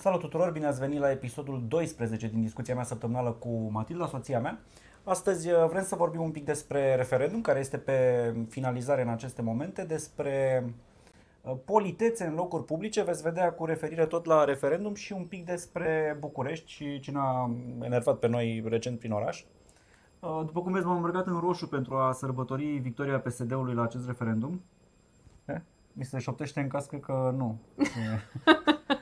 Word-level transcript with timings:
Salut 0.00 0.20
tuturor, 0.20 0.50
bine 0.50 0.66
ați 0.66 0.80
venit 0.80 0.98
la 0.98 1.10
episodul 1.10 1.64
12 1.68 2.28
din 2.28 2.40
discuția 2.40 2.74
mea 2.74 2.84
săptămânală 2.84 3.30
cu 3.30 3.68
Matilda, 3.70 4.06
soția 4.06 4.40
mea. 4.40 4.60
Astăzi 5.04 5.50
uh, 5.50 5.66
vrem 5.68 5.82
să 5.82 5.94
vorbim 5.94 6.20
un 6.20 6.30
pic 6.30 6.44
despre 6.44 6.94
referendum, 6.94 7.40
care 7.40 7.58
este 7.58 7.78
pe 7.78 7.96
finalizare 8.48 9.02
în 9.02 9.08
aceste 9.08 9.42
momente, 9.42 9.84
despre 9.84 10.64
uh, 11.42 11.54
politețe 11.64 12.24
în 12.24 12.34
locuri 12.34 12.64
publice, 12.64 13.02
veți 13.02 13.22
vedea 13.22 13.52
cu 13.52 13.64
referire 13.64 14.06
tot 14.06 14.24
la 14.24 14.44
referendum 14.44 14.94
și 14.94 15.12
un 15.12 15.24
pic 15.24 15.44
despre 15.44 16.16
București 16.20 16.70
și 16.70 17.00
ce 17.00 17.10
ne-a 17.10 17.50
enervat 17.82 18.18
pe 18.18 18.28
noi 18.28 18.64
recent 18.66 18.98
prin 18.98 19.12
oraș. 19.12 19.44
Uh, 20.20 20.40
După 20.46 20.62
cum 20.62 20.72
vezi, 20.72 20.84
m-am 20.84 20.96
îmbrăcat 20.96 21.26
în 21.26 21.38
roșu 21.38 21.68
pentru 21.68 21.96
a 21.96 22.12
sărbători 22.12 22.64
victoria 22.64 23.20
PSD-ului 23.20 23.74
la 23.74 23.82
acest 23.82 24.06
referendum. 24.06 24.62
Eh? 25.44 25.60
Mi 25.92 26.04
se 26.04 26.18
șoptește 26.18 26.60
în 26.60 26.68
cască 26.68 26.96
că 26.96 27.34
nu. 27.36 27.58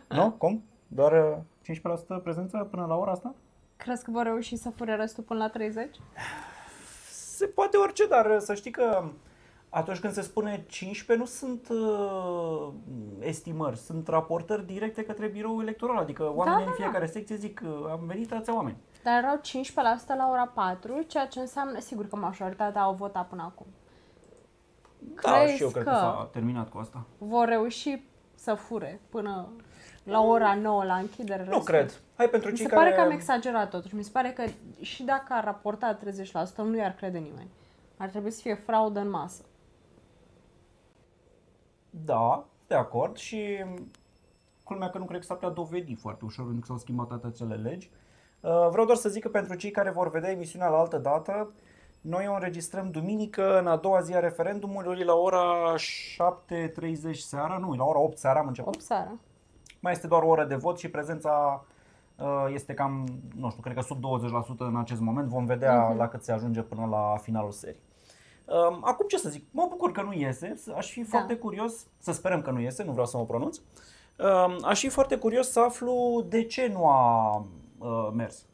nu? 0.19 0.31
Cum? 0.31 0.63
Doar 0.89 1.13
uh, 1.13 2.19
15% 2.19 2.23
prezență 2.23 2.69
până 2.71 2.87
la 2.87 2.97
ora 2.97 3.11
asta? 3.11 3.35
Crezi 3.77 4.05
că 4.05 4.11
vor 4.11 4.23
reuși 4.23 4.57
să 4.57 4.71
fure 4.71 4.95
restul 4.95 5.23
până 5.23 5.39
la 5.39 5.49
30? 5.49 5.97
Se 7.11 7.47
poate 7.47 7.77
orice, 7.77 8.07
dar 8.07 8.27
uh, 8.31 8.37
să 8.39 8.55
știi 8.55 8.71
că 8.71 9.05
atunci 9.69 9.99
când 9.99 10.13
se 10.13 10.21
spune 10.21 10.65
15 10.69 11.17
nu 11.17 11.25
sunt 11.31 11.69
uh, 11.69 12.69
estimări, 13.21 13.77
sunt 13.77 14.09
raportări 14.09 14.67
directe 14.67 15.05
către 15.05 15.27
biroul 15.27 15.63
electoral, 15.63 15.97
adică 15.97 16.33
oamenii 16.35 16.65
da, 16.65 16.71
în 16.71 16.77
da. 16.79 16.83
fiecare 16.83 17.07
secție 17.07 17.37
zic 17.37 17.61
uh, 17.65 17.91
am 17.91 18.01
venit 18.07 18.33
ația 18.33 18.55
oameni. 18.55 18.77
Dar 19.03 19.23
erau 19.23 19.41
15% 19.41 20.07
la 20.17 20.29
ora 20.31 20.47
4, 20.47 21.05
ceea 21.07 21.27
ce 21.27 21.41
înseamnă, 21.41 21.81
sigur 21.81 22.07
că 22.07 22.17
majoritatea 22.17 22.81
au 22.83 22.95
votat 22.95 23.29
până 23.29 23.43
acum. 23.43 23.67
Da, 24.99 25.33
Crezi 25.33 25.55
și 25.57 25.63
eu 25.63 25.69
cred 25.69 25.85
că 25.85 25.91
că- 25.91 25.97
s-a 25.97 26.29
terminat 26.33 26.69
cu 26.69 26.79
asta. 26.79 27.05
Vor 27.19 27.47
reuși 27.47 28.03
să 28.35 28.55
fure 28.55 29.01
până 29.09 29.49
la 30.09 30.21
ora 30.21 30.55
9 30.55 30.85
la 30.85 30.95
închidere 30.95 31.43
Nu 31.43 31.49
restul? 31.49 31.65
cred. 31.65 32.01
Hai 32.17 32.29
pentru 32.29 32.51
Mi 32.51 32.57
cei 32.57 32.65
se 32.67 32.71
care... 32.73 32.83
pare 32.85 32.95
că 32.95 33.01
am 33.09 33.11
exagerat 33.11 33.71
totuși. 33.71 33.95
Mi 33.95 34.03
se 34.05 34.11
pare 34.13 34.31
că 34.31 34.45
și 34.81 35.03
dacă 35.03 35.27
ar 35.29 35.45
raporta 35.45 35.99
30%, 36.53 36.57
nu 36.57 36.77
i-ar 36.77 36.93
crede 36.93 37.19
nimeni. 37.19 37.49
Ar 37.97 38.09
trebui 38.09 38.31
să 38.31 38.41
fie 38.41 38.55
fraudă 38.55 39.01
în 39.01 39.11
masă. 39.11 39.43
Da, 41.91 42.45
de 42.67 42.75
acord 42.75 43.17
și 43.17 43.65
culmea 44.63 44.91
că 44.91 44.99
nu 44.99 45.05
cred 45.05 45.21
că 45.21 45.27
s-ar 45.27 45.37
putea 45.37 45.53
dovedi 45.55 45.95
foarte 45.95 46.25
ușor 46.25 46.45
pentru 46.45 46.61
că 46.61 46.67
s-au 46.67 46.79
schimbat 46.79 47.07
toate 47.07 47.27
acele 47.27 47.55
legi. 47.55 47.91
Uh, 48.41 48.69
Vreau 48.71 48.87
doar 48.87 48.97
să 48.97 49.09
zic 49.09 49.23
că 49.23 49.29
pentru 49.29 49.55
cei 49.55 49.71
care 49.71 49.91
vor 49.91 50.11
vedea 50.11 50.31
emisiunea 50.31 50.69
la 50.69 50.79
altă 50.79 50.99
dată, 50.99 51.53
noi 52.01 52.27
o 52.29 52.33
înregistrăm 52.35 52.91
duminică 52.91 53.59
în 53.59 53.67
a 53.67 53.77
doua 53.77 54.01
zi 54.01 54.15
a 54.15 54.19
referendumului 54.19 55.05
la 55.05 55.15
ora 55.15 55.75
7.30 55.77 57.13
seara, 57.13 57.59
nu, 57.59 57.73
la 57.73 57.85
ora 57.85 57.99
8 57.99 58.19
seara 58.19 58.39
am 58.39 58.47
început. 58.47 58.75
8 58.75 58.85
seara. 58.85 59.13
Mai 59.81 59.93
este 59.93 60.07
doar 60.07 60.23
o 60.23 60.29
oră 60.29 60.45
de 60.45 60.55
vot 60.55 60.79
și 60.79 60.89
prezența 60.89 61.65
uh, 62.17 62.47
este 62.53 62.75
cam, 62.75 63.07
nu 63.37 63.51
știu, 63.51 63.63
cred 63.63 63.75
că 63.75 63.81
sub 63.81 63.99
20% 63.99 64.57
în 64.59 64.77
acest 64.77 65.01
moment. 65.01 65.29
Vom 65.29 65.45
vedea 65.45 65.93
la 65.93 66.09
cât 66.09 66.23
se 66.23 66.33
ajunge 66.33 66.61
până 66.63 66.87
la 66.91 67.17
finalul 67.23 67.51
serii. 67.51 67.81
Um, 68.45 68.81
Acum 68.85 69.07
ce 69.07 69.19
să 69.19 69.29
zic, 69.29 69.45
mă 69.51 69.67
bucur 69.71 69.93
că 69.93 70.03
nu 70.03 70.13
iese, 70.13 70.55
S- 70.55 70.69
aș 70.69 70.91
fi 70.91 71.05
foarte 71.05 71.35
curios, 71.37 71.87
să 71.99 72.13
sperăm 72.13 72.43
că 72.43 72.51
nu 72.51 72.61
iese, 72.61 72.83
nu 72.85 72.91
vreau 72.91 73.07
să 73.07 73.17
mă 73.17 73.25
pronunț. 73.25 73.57
Um, 74.19 74.59
Aș 74.65 74.81
fi 74.81 74.89
foarte 74.89 75.17
curios 75.17 75.51
să 75.51 75.61
aflu 75.61 76.25
de 76.29 76.45
ce 76.45 76.67
nu 76.73 76.87
a 76.89 77.37
uh, 77.79 78.09
mers. 78.15 78.45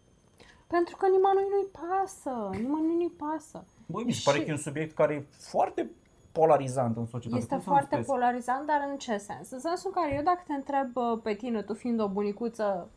Pentru 0.66 0.97
că 0.97 1.06
nimănui 1.06 1.47
nu-i 1.50 1.66
pasă. 1.88 2.48
Nimănui 2.50 2.97
nu-i 2.97 3.12
pasă. 3.33 3.64
Băi, 3.86 4.05
mi 4.05 4.12
se 4.12 4.19
Și- 4.19 4.25
pare 4.25 4.38
că 4.38 4.44
e 4.48 4.53
un 4.53 4.59
subiect 4.59 4.94
care 4.94 5.14
e 5.14 5.27
foarte 5.38 5.91
polarizant 6.39 6.97
în 6.97 7.07
societate. 7.07 7.43
Este 7.43 7.55
Cum 7.55 7.63
să 7.63 7.69
nu 7.69 7.75
foarte 7.75 7.95
spui? 7.95 8.07
polarizant, 8.15 8.67
dar 8.67 8.87
în 8.91 8.97
ce 8.97 9.17
sens? 9.17 9.51
În 9.51 9.61
sensul 9.61 9.93
în 9.95 10.03
care 10.03 10.15
eu 10.15 10.23
dacă 10.23 10.43
te 10.47 10.53
întreb 10.53 10.87
bă, 10.93 11.19
pe 11.23 11.35
tine, 11.35 11.63
tu 11.63 11.75
fiind 11.75 12.01
o 12.01 12.09
bunicuță, 12.09 12.89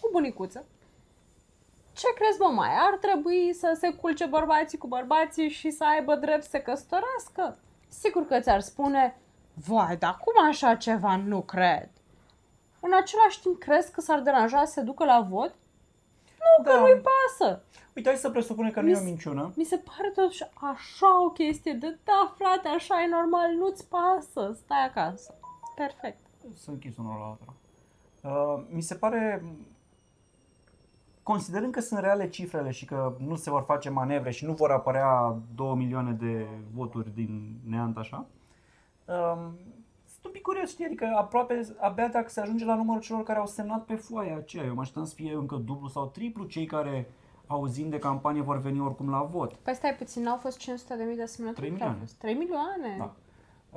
o 0.00 0.08
bunicuță, 0.12 0.64
ce 1.92 2.06
crezi, 2.14 2.40
mă, 2.40 2.48
mai 2.54 2.68
ar 2.68 2.98
trebui 3.00 3.54
să 3.54 3.76
se 3.80 3.94
culce 3.94 4.26
bărbații 4.26 4.78
cu 4.78 4.86
bărbații 4.86 5.48
și 5.48 5.70
să 5.70 5.84
aibă 5.84 6.14
drept 6.14 6.42
să 6.42 6.48
se 6.48 6.62
căsătorească? 6.62 7.58
Sigur 7.88 8.26
că 8.26 8.40
ți-ar 8.40 8.60
spune, 8.60 9.16
vai, 9.66 9.96
dar 9.96 10.16
cum 10.24 10.46
așa 10.48 10.74
ceva 10.74 11.16
nu 11.16 11.40
cred? 11.40 11.88
În 12.80 12.90
același 13.00 13.40
timp, 13.40 13.58
crezi 13.58 13.92
că 13.92 14.00
s-ar 14.00 14.20
deranja 14.20 14.64
să 14.64 14.72
se 14.72 14.80
ducă 14.80 15.04
la 15.04 15.26
vot? 15.30 15.54
Nu, 16.38 16.64
că 16.64 16.70
Da. 16.70 16.80
nu-i 16.80 17.02
pasă. 17.10 17.62
Uite, 17.94 18.08
hai 18.08 18.18
să 18.18 18.30
presupunem 18.30 18.70
că 18.70 18.80
nu 18.80 18.86
Mi 18.86 18.92
e 18.92 18.96
o 18.96 18.98
s- 18.98 19.04
minciună. 19.04 19.52
Mi 19.56 19.64
se 19.64 19.76
pare 19.76 20.10
totuși 20.14 20.42
așa 20.54 21.24
o 21.24 21.30
chestie 21.30 21.72
de 21.72 21.98
da, 22.04 22.34
frate, 22.38 22.68
așa 22.68 23.02
e 23.02 23.06
normal, 23.08 23.50
nu-ți 23.58 23.88
pasă, 23.88 24.52
stai 24.64 24.84
acasă. 24.88 25.34
Perfect. 25.74 26.18
Să 26.54 26.70
închis 26.70 26.96
unul 26.96 27.16
la 27.18 27.24
altul. 27.24 27.54
Uh, 28.22 28.66
mi 28.70 28.80
se 28.82 28.94
pare, 28.94 29.42
considerând 31.22 31.72
că 31.72 31.80
sunt 31.80 32.00
reale 32.00 32.28
cifrele 32.28 32.70
și 32.70 32.84
că 32.84 33.16
nu 33.18 33.34
se 33.36 33.50
vor 33.50 33.62
face 33.62 33.90
manevre 33.90 34.30
și 34.30 34.44
nu 34.44 34.52
vor 34.52 34.70
apărea 34.70 35.36
2 35.54 35.74
milioane 35.74 36.12
de 36.12 36.46
voturi 36.74 37.14
din 37.14 37.60
neant 37.68 37.96
așa, 37.96 38.26
uh, 39.04 39.46
sunt 40.20 40.24
un 40.24 40.30
pic 40.32 40.42
curios, 40.42 40.70
știi, 40.70 40.84
adică 40.84 41.14
aproape, 41.16 41.60
abia 41.80 42.08
dacă 42.08 42.28
se 42.28 42.40
ajunge 42.40 42.64
la 42.64 42.74
numărul 42.74 43.02
celor 43.02 43.22
care 43.22 43.38
au 43.38 43.46
semnat 43.46 43.84
pe 43.84 43.94
foaia 43.94 44.36
aceea, 44.36 44.64
eu 44.64 44.74
mă 44.74 44.80
așteptam 44.80 45.04
să 45.04 45.14
fie 45.14 45.32
încă 45.32 45.56
dublu 45.56 45.88
sau 45.88 46.06
triplu 46.06 46.44
cei 46.44 46.66
care 46.66 47.10
auzind 47.46 47.90
de 47.90 47.98
campanie 47.98 48.42
vor 48.42 48.58
veni 48.60 48.80
oricum 48.80 49.10
la 49.10 49.22
vot. 49.22 49.52
Păi 49.54 49.74
stai 49.74 49.94
puțin, 49.94 50.22
n-au 50.22 50.36
fost 50.36 50.58
500 50.58 50.96
de 50.96 51.02
mii 51.04 51.16
de 51.16 51.24
semnături? 51.24 51.66
Trei 51.66 51.70
Cât 51.78 51.80
au 51.80 51.88
milioane. 51.88 52.06
fost? 52.06 52.18
3 52.18 52.34
milioane? 52.34 52.96
Da. 52.98 53.14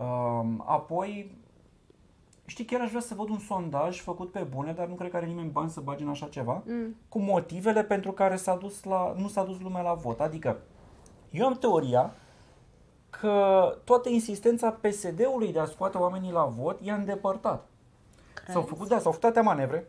Um, 0.04 0.64
apoi, 0.68 1.38
știi, 2.46 2.66
chiar 2.66 2.82
aș 2.82 2.90
vrea 2.90 3.02
să 3.02 3.14
văd 3.16 3.30
un 3.30 3.40
sondaj 3.40 4.02
făcut 4.02 4.32
pe 4.32 4.40
bune, 4.56 4.74
dar 4.74 4.88
nu 4.88 4.94
cred 4.96 5.10
că 5.12 5.18
are 5.18 5.26
nimeni 5.26 5.50
bani 5.50 5.70
să 5.70 5.80
bage 5.80 6.04
în 6.04 6.10
așa 6.10 6.26
ceva, 6.28 6.64
Mm. 6.66 6.96
cu 7.10 7.20
motivele 7.20 7.84
pentru 7.84 8.12
care 8.12 8.36
s-a 8.36 8.56
dus 8.56 8.84
la, 8.84 9.14
nu 9.18 9.28
s-a 9.28 9.44
dus 9.44 9.60
lumea 9.60 9.82
la 9.82 9.94
vot. 9.94 10.20
Adică, 10.20 10.58
eu 11.32 11.46
am 11.46 11.54
teoria 11.54 12.14
că 13.20 13.78
toată 13.84 14.10
insistența 14.10 14.70
PSD-ului 14.70 15.52
de 15.52 15.60
a 15.60 15.66
scoate 15.66 15.98
oamenii 15.98 16.32
la 16.32 16.46
vot 16.46 16.82
i-a 16.82 16.96
îndepărtat. 16.96 17.68
Crezi? 18.34 18.52
S-au 18.52 18.62
făcut, 18.62 18.88
da, 18.88 19.00
s-au 19.00 19.12
făcut 19.12 19.24
atâtea 19.24 19.42
manevre, 19.42 19.88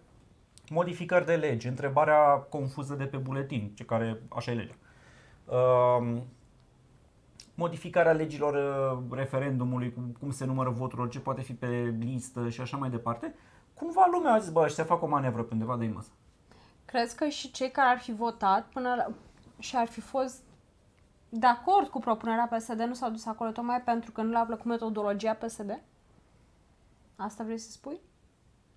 modificări 0.71 1.27
de 1.27 1.34
legi, 1.34 1.66
întrebarea 1.66 2.47
confuză 2.49 2.94
de 2.94 3.05
pe 3.05 3.16
buletin, 3.16 3.72
ce 3.75 3.84
care 3.84 4.22
așa 4.28 4.50
e 4.50 4.55
legea. 4.55 4.77
Um, 5.56 6.22
modificarea 7.55 8.12
legilor 8.12 8.55
uh, 8.55 9.16
referendumului, 9.16 9.93
cum, 9.93 10.16
cum 10.21 10.31
se 10.31 10.44
numără 10.44 10.71
voturilor, 10.71 11.09
ce 11.09 11.21
poate 11.21 11.43
fi 11.43 11.53
pe 11.53 11.94
listă 11.99 12.49
și 12.49 12.60
așa 12.60 12.77
mai 12.77 12.91
departe. 12.91 13.34
Cumva 13.75 14.09
lumea 14.12 14.33
a 14.33 14.39
zis, 14.39 14.50
bă, 14.50 14.60
ăștia 14.60 14.84
fac 14.84 15.03
o 15.03 15.06
manevră 15.06 15.43
pe 15.43 15.53
undeva 15.53 15.77
de 15.77 15.87
masă. 15.87 16.10
Crezi 16.84 17.16
că 17.16 17.27
și 17.27 17.50
cei 17.50 17.71
care 17.71 17.89
ar 17.89 17.99
fi 17.99 18.12
votat 18.12 18.66
până 18.66 18.94
la... 18.94 19.06
și 19.59 19.77
ar 19.77 19.87
fi 19.87 20.00
fost 20.00 20.43
de 21.34 21.47
acord 21.47 21.88
cu 21.88 21.98
propunerea 21.98 22.48
PSD 22.56 22.81
nu 22.81 22.94
s-au 22.94 23.10
dus 23.10 23.26
acolo 23.26 23.50
tocmai 23.50 23.81
pentru 23.81 24.10
că 24.10 24.22
nu 24.22 24.31
le-a 24.31 24.44
plăcut 24.44 24.65
metodologia 24.65 25.34
PSD? 25.34 25.82
Asta 27.16 27.44
vrei 27.44 27.59
să 27.59 27.70
spui? 27.70 28.00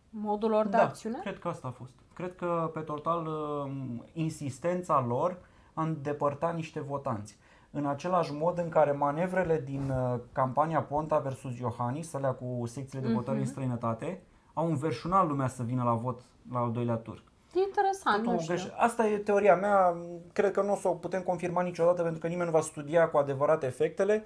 Modul 0.10 0.50
lor 0.50 0.68
de 0.68 0.78
acțiune? 0.78 1.20
cred 1.20 1.40
că 1.40 1.48
asta 1.48 1.68
a 1.68 1.72
fost. 1.72 1.94
Cred 2.14 2.36
că, 2.36 2.72
pe 2.74 2.80
total, 2.80 3.26
uh, 3.26 3.72
insistența 4.14 5.00
lor 5.00 5.38
a 5.74 5.84
îndepărtat 5.84 6.56
niște 6.56 6.80
votanți. 6.80 7.38
În 7.72 7.86
același 7.86 8.34
mod 8.34 8.58
în 8.58 8.70
care 8.70 8.92
manevrele 8.92 9.62
din 9.66 9.90
uh, 9.90 10.20
campania 10.32 10.82
Ponta 10.82 11.20
versus 11.20 11.58
Iohannis, 11.58 12.14
alea 12.14 12.32
cu 12.32 12.66
secțiile 12.66 13.08
de 13.08 13.14
votare 13.14 13.40
în 13.40 13.46
străinătate, 13.46 14.22
au 14.54 14.68
înverșunat 14.68 15.28
lumea 15.28 15.48
să 15.48 15.64
vină 15.64 15.84
la 15.84 15.94
vot 15.94 16.22
la 16.52 16.60
al 16.60 16.72
doilea 16.72 16.96
tur. 16.96 17.24
E 17.56 17.60
interesant, 17.68 18.16
Totul 18.24 18.32
nu 18.34 18.40
știu. 18.40 18.56
greș- 18.56 18.76
Asta 18.78 19.08
e 19.08 19.18
teoria 19.18 19.56
mea, 19.56 19.96
cred 20.34 20.52
că 20.52 20.62
nu 20.62 20.72
o 20.72 20.76
să 20.76 20.88
o 20.88 20.92
putem 20.94 21.22
confirma 21.22 21.62
niciodată 21.62 22.02
pentru 22.02 22.20
că 22.20 22.28
nimeni 22.28 22.46
nu 22.50 22.56
va 22.56 22.62
studia 22.62 23.08
cu 23.10 23.18
adevărat 23.18 23.64
efectele. 23.64 24.24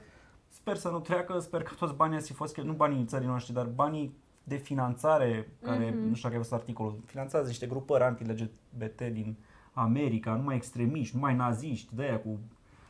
Sper 0.47 0.75
să 0.77 0.89
nu 0.89 0.99
treacă, 0.99 1.39
sper 1.39 1.63
că 1.63 1.73
toți 1.79 1.93
banii 1.93 2.17
ați 2.17 2.27
fi 2.27 2.33
fost, 2.33 2.57
nu 2.57 2.73
banii 2.73 3.05
țării 3.05 3.27
noștri, 3.27 3.53
dar 3.53 3.65
banii 3.65 4.17
de 4.43 4.55
finanțare, 4.55 5.49
care, 5.61 5.89
nu 6.07 6.13
știu 6.15 6.21
dacă 6.29 6.33
ai 6.33 6.37
văzut 6.37 6.53
articolul, 6.53 6.99
finanțează 7.05 7.47
niște 7.47 7.65
grupări 7.65 8.03
anti-LGBT 8.03 8.97
din 9.01 9.35
America, 9.73 10.33
numai 10.33 10.55
extremiști, 10.55 11.15
numai 11.15 11.35
naziști, 11.35 11.95
de 11.95 12.03
aia 12.03 12.19
cu... 12.19 12.39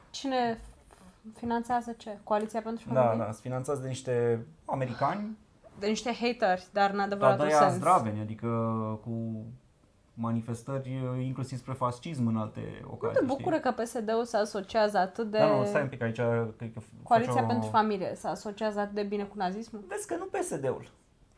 Cine 0.09 0.59
finanțează 1.35 1.91
ce? 1.97 2.17
Coaliția 2.23 2.61
pentru 2.61 2.93
Da, 2.93 3.01
familie? 3.01 3.17
da, 3.25 3.31
sunt 3.31 3.41
finanțați 3.43 3.81
de 3.81 3.87
niște 3.87 4.45
americani, 4.65 5.37
De 5.79 5.87
niște 5.87 6.11
hateri, 6.13 6.67
dar 6.73 6.89
în 6.89 6.95
dar 6.97 7.05
adevăratul 7.05 7.45
de 7.45 7.51
aia 7.53 7.61
sens. 7.61 7.73
zdraveni, 7.73 8.19
adică 8.19 8.47
cu 9.03 9.43
manifestări 10.19 10.99
inclusiv 11.23 11.57
spre 11.57 11.73
fascism 11.73 12.27
în 12.27 12.37
alte 12.37 12.61
Nu 12.81 12.89
ocazii. 12.91 13.17
te 13.19 13.23
știi? 13.25 13.35
bucură 13.37 13.59
că 13.59 13.71
PSD-ul 13.71 14.25
se 14.25 14.37
asociază 14.37 14.97
atât 14.97 15.31
de... 15.31 15.37
Da, 15.37 15.55
nu, 15.57 15.65
stai 15.65 15.81
un 15.81 15.87
pic 15.87 16.01
aici, 16.01 16.15
cred 16.57 16.71
că 16.73 16.79
Coaliția 17.03 17.33
face 17.33 17.45
o- 17.45 17.47
pentru 17.47 17.69
familie 17.69 18.13
se 18.15 18.27
asociază 18.27 18.79
atât 18.79 18.95
de 18.95 19.03
bine 19.03 19.23
cu 19.23 19.33
nazismul? 19.37 19.81
Vezi 19.87 20.07
că 20.07 20.15
nu 20.15 20.25
PSD-ul, 20.25 20.89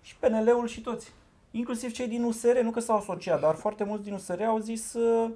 și 0.01 0.15
PNL-ul 0.17 0.67
și 0.67 0.81
toți. 0.81 1.13
Inclusiv 1.51 1.91
cei 1.91 2.07
din 2.07 2.23
USR, 2.23 2.59
nu 2.59 2.71
că 2.71 2.79
s-au 2.79 2.97
asociat, 2.97 3.41
dar 3.41 3.55
foarte 3.55 3.83
mulți 3.83 4.03
din 4.03 4.13
USR 4.13 4.41
au 4.41 4.57
zis 4.57 4.93
uh, 4.93 5.31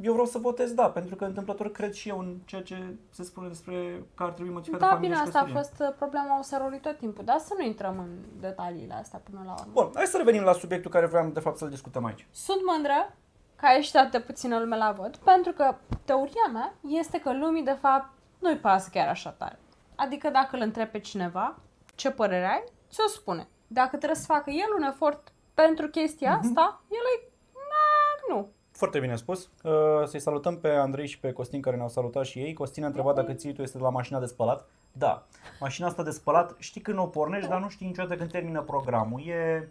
eu 0.00 0.12
vreau 0.12 0.26
să 0.26 0.38
votez 0.38 0.72
da, 0.72 0.90
pentru 0.90 1.16
că 1.16 1.24
întâmplător 1.24 1.70
cred 1.70 1.92
și 1.92 2.08
eu 2.08 2.18
în 2.18 2.36
ceea 2.44 2.62
ce 2.62 2.94
se 3.10 3.22
spune 3.22 3.48
despre 3.48 4.02
că 4.14 4.22
ar 4.22 4.30
trebui 4.30 4.52
modificată 4.52 4.84
Da, 4.84 4.90
familia 4.90 5.08
bine, 5.14 5.20
și 5.22 5.26
asta 5.36 5.38
a 5.38 5.42
căsătoria. 5.42 5.68
fost 5.68 5.80
uh, 5.90 5.94
problema 5.96 6.38
OSR-ului 6.38 6.80
tot 6.80 6.98
timpul, 6.98 7.24
dar 7.24 7.38
să 7.38 7.54
nu 7.58 7.64
intrăm 7.64 7.98
în 7.98 8.08
detaliile 8.40 8.94
astea 8.94 9.20
până 9.30 9.42
la 9.46 9.52
urmă. 9.52 9.70
Bun, 9.72 9.90
hai 9.94 10.06
să 10.06 10.16
revenim 10.16 10.42
la 10.42 10.52
subiectul 10.52 10.90
care 10.90 11.06
vreau 11.06 11.28
de 11.28 11.40
fapt 11.40 11.56
să-l 11.56 11.68
discutăm 11.68 12.04
aici. 12.04 12.26
Sunt 12.30 12.58
mândră 12.66 13.14
că 13.56 13.66
a 13.66 13.70
ieșit 13.72 13.96
atât 13.96 14.10
de 14.10 14.20
puțină 14.20 14.58
lume 14.58 14.76
la 14.76 14.92
vot, 14.92 15.16
pentru 15.16 15.52
că 15.52 15.74
teoria 16.04 16.48
mea 16.52 16.74
este 16.88 17.18
că 17.20 17.32
lumii, 17.32 17.62
de 17.64 17.76
fapt, 17.80 18.08
nu-i 18.38 18.56
pasă 18.58 18.88
chiar 18.92 19.08
așa 19.08 19.30
tare. 19.30 19.58
Adică 19.94 20.30
dacă 20.30 20.56
îl 20.56 20.62
întrebi 20.62 20.90
pe 20.90 20.98
cineva 20.98 21.58
ce 21.94 22.10
părere 22.10 22.46
ai, 22.46 22.64
ți-o 22.90 23.08
spune. 23.08 23.48
Dacă 23.66 23.96
trebuie 23.96 24.14
să 24.18 24.24
facă 24.26 24.50
el 24.50 24.74
un 24.78 24.82
efort 24.82 25.32
pentru 25.54 25.88
chestia 25.88 26.30
Mhm. 26.36 26.46
asta, 26.46 26.82
el 26.90 26.98
e... 27.18 27.28
Na, 27.54 28.34
nu. 28.34 28.48
Foarte 28.76 28.98
bine 28.98 29.16
spus. 29.16 29.50
Uh, 29.62 29.72
Să-i 30.06 30.20
salutăm 30.20 30.58
pe 30.58 30.68
Andrei 30.68 31.06
și 31.06 31.18
pe 31.18 31.32
Costin 31.32 31.60
care 31.60 31.76
ne-au 31.76 31.88
salutat 31.88 32.24
și 32.24 32.38
ei. 32.38 32.52
Costin 32.52 32.84
a 32.84 32.86
întrebat 32.86 33.14
dacă 33.14 33.32
ții 33.32 33.52
tu 33.52 33.62
este 33.62 33.76
de 33.76 33.82
la 33.82 33.90
mașina 33.90 34.20
de 34.20 34.26
spălat. 34.26 34.68
Da. 34.92 35.26
Mașina 35.60 35.86
asta 35.86 36.02
de 36.02 36.10
spălat 36.10 36.54
știi 36.58 36.80
când 36.80 36.98
o 36.98 37.06
pornești, 37.06 37.48
dar 37.48 37.60
nu 37.60 37.68
știi 37.68 37.86
niciodată 37.86 38.16
când 38.16 38.30
termină 38.30 38.62
programul. 38.62 39.20
E, 39.26 39.68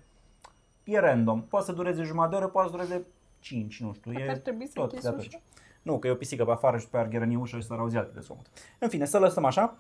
e 0.84 1.00
random. 1.00 1.42
Poate 1.42 1.66
să 1.66 1.72
dureze 1.72 2.04
jumătate 2.04 2.30
de 2.30 2.36
oră, 2.36 2.48
poate 2.48 2.70
să 2.70 2.76
dureze 2.76 3.06
5, 3.40 3.82
nu 3.82 3.94
știu. 3.94 4.12
Poate 4.12 4.28
e 4.28 4.32
ar 4.32 4.38
trebui 4.38 4.68
să 4.68 4.74
tot 4.74 4.84
închizi 4.84 5.04
de 5.04 5.08
atunci. 5.08 5.26
ușa. 5.26 5.42
Nu, 5.82 6.00
că 6.00 6.08
e 6.08 6.12
o 6.12 6.16
pisică 6.16 6.46
pe 6.46 6.52
afară 6.52 6.78
și 6.78 6.88
pe 6.88 6.98
aia 6.98 7.08
gherăni 7.08 7.36
ușa 7.36 7.58
și 7.58 7.66
s-ar 7.66 7.80
auzi 7.80 7.98
alte 7.98 8.12
de 8.14 8.20
somut. 8.20 8.46
În 8.80 8.90
fine, 8.90 9.06
să 9.06 9.20
lăsăm 9.20 9.46
așa. 9.46 9.78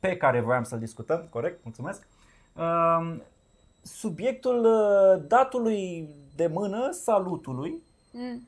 Pe 0.00 0.16
care 0.16 0.40
voiam 0.40 0.62
să-l 0.62 0.78
discutăm, 0.78 1.26
corect, 1.30 1.64
mulțumesc. 1.64 2.06
Um, 2.52 3.22
subiectul 3.82 4.64
uh, 4.64 5.22
datului 5.26 6.08
de 6.36 6.46
mână, 6.46 6.90
salutului, 6.90 7.82
Mm. 8.12 8.46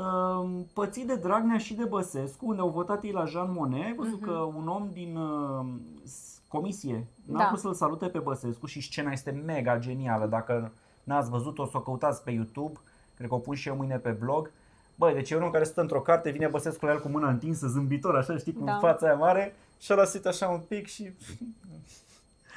Um, 0.00 0.66
pățit 0.72 1.06
de 1.06 1.14
Dragnea 1.14 1.58
și 1.58 1.74
de 1.74 1.84
Băsescu, 1.84 2.46
unde 2.48 2.60
au 2.60 2.68
votat 2.68 3.04
ei 3.04 3.12
la 3.12 3.24
Jean 3.24 3.52
Monnet, 3.52 3.82
ai 3.84 3.94
văzut 3.94 4.20
Mhm. 4.20 4.24
că 4.24 4.32
un 4.32 4.68
om 4.68 4.88
din 4.92 5.16
uh, 5.16 5.66
s- 6.04 6.40
comisie 6.48 7.06
n-a 7.24 7.38
Da. 7.38 7.46
vrut 7.46 7.60
să-l 7.60 7.74
salute 7.74 8.06
pe 8.08 8.18
Băsescu 8.18 8.66
și 8.66 8.80
scena 8.80 9.10
este 9.12 9.30
mega 9.30 9.78
genială. 9.78 10.26
Dacă 10.26 10.72
n-ați 11.04 11.30
văzut, 11.30 11.58
o 11.58 11.64
să 11.66 11.76
o 11.76 11.80
căutați 11.80 12.22
pe 12.22 12.30
YouTube, 12.30 12.78
cred 13.16 13.28
că 13.28 13.34
o 13.34 13.38
pun 13.38 13.54
și 13.54 13.68
eu 13.68 13.76
mâine 13.76 13.96
pe 13.98 14.10
blog. 14.10 14.50
Băi, 14.94 15.14
deci 15.14 15.30
e 15.30 15.36
un 15.36 15.42
om 15.42 15.50
care 15.50 15.64
stă 15.64 15.80
într-o 15.80 16.00
carte, 16.00 16.30
vine 16.30 16.46
Băsescu 16.46 16.84
la 16.86 16.92
el 16.92 17.00
cu 17.00 17.08
mâna 17.08 17.28
întinsă, 17.28 17.66
zâmbitor, 17.66 18.16
așa, 18.16 18.36
știi, 18.36 18.52
cu 18.52 18.64
Da. 18.64 18.78
fața 18.78 19.06
aia 19.06 19.14
mare 19.16 19.56
și 19.80 19.92
ăla 19.92 20.04
sit 20.04 20.26
așa 20.26 20.48
un 20.48 20.60
pic 20.68 20.86
și... 20.86 21.12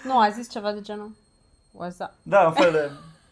Nu, 0.06 0.20
a 0.20 0.30
zis 0.30 0.50
ceva 0.50 0.72
de 0.72 0.82
genul. 0.82 1.12
What's 1.74 1.98
up? 2.00 2.12
Da, 2.24 2.46
în 2.46 2.52
fel 2.54 2.72
de... 2.72 2.90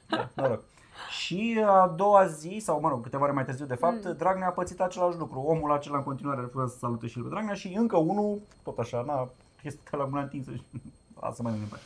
Da, 0.09 0.29
noroc. 0.35 0.63
Și 1.09 1.63
a 1.65 1.87
doua 1.87 2.27
zi, 2.27 2.59
sau 2.63 2.79
mă 2.79 2.89
rog, 2.89 3.03
câteva 3.03 3.23
ore 3.23 3.31
mai 3.31 3.45
târziu 3.45 3.65
de 3.65 3.75
fapt, 3.75 4.05
Mm. 4.05 4.15
Dragnea 4.17 4.47
a 4.47 4.51
pățit 4.51 4.81
același 4.81 5.17
lucru. 5.17 5.39
Omul 5.39 5.71
acela 5.71 5.97
în 5.97 6.03
continuare 6.03 6.41
refuză 6.41 6.67
să 6.71 6.77
salute 6.77 7.07
și 7.07 7.17
el 7.17 7.23
pe 7.23 7.29
Dragnea 7.29 7.53
și 7.53 7.73
încă 7.75 7.97
unul, 7.97 8.41
tot 8.63 8.77
așa, 8.77 9.01
na, 9.01 9.29
este 9.61 9.95
la 9.95 10.03
mâna 10.05 10.21
întinsă 10.21 10.51
și 10.51 10.63
lasă 11.21 11.41
mai 11.41 11.53
departe. 11.53 11.85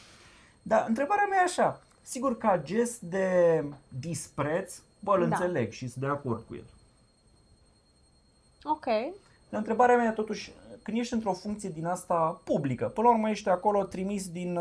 Dar 0.62 0.86
întrebarea 0.88 1.26
mea 1.30 1.40
e 1.40 1.44
așa, 1.44 1.80
sigur 2.02 2.38
ca 2.38 2.62
gest 2.64 3.02
de 3.02 3.64
dispreț, 3.88 4.80
bă, 5.00 5.16
îl 5.16 5.20
Da. 5.30 5.36
înțeleg 5.36 5.72
și 5.72 5.88
sunt 5.88 6.04
de 6.04 6.10
acord 6.10 6.44
cu 6.48 6.56
el. 6.56 6.66
Ok. 8.64 8.86
Dar 9.50 9.60
întrebarea 9.60 9.96
mea 9.96 10.06
e 10.06 10.12
totuși, 10.12 10.52
când 10.84 10.98
ești 10.98 11.14
într-o 11.14 11.34
funcție 11.34 11.70
din 11.70 11.86
asta 11.86 12.42
publică, 12.44 12.86
până 12.86 13.08
la 13.08 13.14
urmă 13.14 13.30
ești 13.30 13.50
acolo 13.50 13.84
trimis 13.84 14.30
din... 14.30 14.60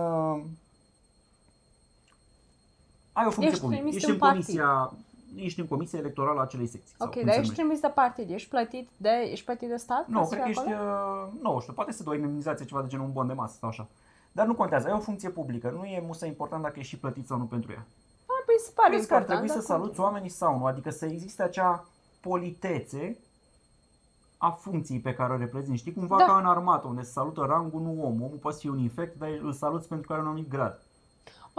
Uh, 3.17 3.23
ai 3.23 3.27
o 3.27 3.31
funcție 3.31 3.49
Ești 3.49 3.61
publică, 3.61 3.81
trimis 3.83 3.97
ești 3.97 4.09
în 4.11 4.19
în 4.21 4.29
comisia, 4.29 4.93
ești 5.37 5.61
în 5.61 5.67
comisia 5.67 5.99
electorală 5.99 6.39
a 6.39 6.43
acelei 6.43 6.67
secții. 6.67 6.95
sau 6.99 7.07
Ok, 7.07 7.13
cum 7.13 7.23
dar 7.25 7.33
se 7.35 7.41
ești 7.41 7.51
numește. 7.53 7.63
trimis 7.63 7.81
de 7.81 7.89
partid, 8.01 8.31
ești 8.31 8.49
plătit 8.49 8.89
de, 8.97 9.11
ești 9.31 9.45
plătit 9.45 9.69
de 9.69 9.77
stat? 9.77 10.07
Nu, 10.09 10.19
ca 10.19 10.25
să 10.25 10.35
cred 10.35 10.41
că 10.45 10.51
fii 10.51 10.61
ești, 10.63 10.73
acolo? 10.73 10.91
uh, 11.35 11.43
nu 11.43 11.61
știu, 11.61 11.73
poate 11.73 11.93
să 11.93 12.03
dai 12.03 12.13
o 12.13 12.17
indemnizație, 12.17 12.65
ceva 12.65 12.83
de 12.83 12.89
genul 12.89 13.07
un 13.07 13.13
bon 13.13 13.27
de 13.27 13.33
masă 13.33 13.57
sau 13.61 13.69
așa. 13.69 13.87
Dar 14.33 14.47
nu 14.47 14.55
contează, 14.55 14.87
ai 14.89 14.93
o 14.95 14.99
funcție 14.99 15.29
publică, 15.31 15.71
nu 15.77 15.85
e 15.85 16.03
musă 16.07 16.27
important 16.27 16.63
dacă 16.63 16.79
ești 16.79 16.91
și 16.95 16.99
plătit 16.99 17.27
sau 17.27 17.39
nu 17.39 17.45
pentru 17.45 17.73
ea. 17.73 17.85
Ah, 18.27 18.43
păi 18.47 18.55
se 18.59 18.71
pare 18.75 18.89
Crezi 18.89 19.07
că 19.09 19.15
ar 19.15 19.21
important. 19.21 19.47
trebui 19.47 19.63
să 19.63 19.69
dar 19.69 19.79
saluți 19.79 20.01
oamenii 20.01 20.29
sau 20.29 20.59
nu? 20.59 20.67
Adică 20.67 20.91
să 20.91 21.07
existe 21.07 21.43
acea 21.43 21.85
politețe 22.21 23.17
a 24.37 24.51
funcției 24.51 24.99
pe 25.01 25.15
care 25.15 25.33
o 25.33 25.37
reprezinți. 25.37 25.81
Știi, 25.81 25.93
cumva 25.93 26.17
Da. 26.17 26.25
ca 26.25 26.39
în 26.39 26.47
armată, 26.47 26.87
unde 26.87 27.03
se 27.03 27.11
salută 27.11 27.45
rangul, 27.49 27.81
nu 27.81 27.91
omul. 27.91 28.25
Omul 28.25 28.39
poate 28.41 28.57
să 28.57 28.63
fie 28.63 28.71
un 28.71 28.79
infect, 28.79 29.19
dar 29.19 29.29
îl 29.43 29.53
saluți 29.53 29.89
pentru 29.89 30.07
că 30.07 30.13
are 30.13 30.23
un 30.23 30.29
anumit 30.29 30.49
grad. 30.49 30.81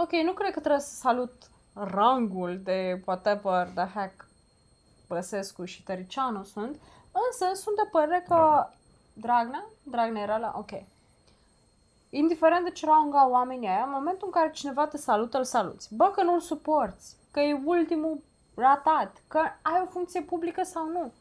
Ok, 0.00 0.12
nu 0.12 0.32
cred 0.32 0.52
că 0.52 0.60
trebuie 0.60 0.80
să 0.80 0.94
salut 0.94 1.32
rangul 1.74 2.60
de 2.62 3.02
whatever 3.06 3.66
the 3.74 4.00
heck 4.00 4.28
Băsescu 5.08 5.64
și 5.64 5.82
Tăricianu 5.82 6.44
sunt, 6.44 6.80
însă 7.26 7.60
sunt 7.60 7.76
de 7.76 7.88
părere 7.90 8.24
că 8.28 8.34
Da. 8.34 8.72
Dragnea, 9.12 9.64
Dragnea 9.82 10.22
era 10.22 10.38
la, 10.38 10.54
ok, 10.56 10.70
indiferent 12.10 12.64
de 12.64 12.70
ce 12.70 12.86
rang 12.86 13.14
au 13.14 13.30
oamenii 13.30 13.68
aia, 13.68 13.82
în 13.82 13.90
momentul 13.90 14.26
în 14.26 14.32
care 14.32 14.50
cineva 14.50 14.86
te 14.86 14.96
salută, 14.96 15.38
îl 15.38 15.44
saluți. 15.44 15.94
Bă, 15.94 16.10
că 16.10 16.22
nu-l 16.22 16.40
suporți, 16.40 17.16
că 17.30 17.40
e 17.40 17.62
ultimul 17.64 18.22
ratat, 18.54 19.22
că 19.28 19.38
ai 19.62 19.82
o 19.84 19.90
funcție 19.90 20.22
publică 20.22 20.62
sau 20.62 20.88
nu. 20.88 21.12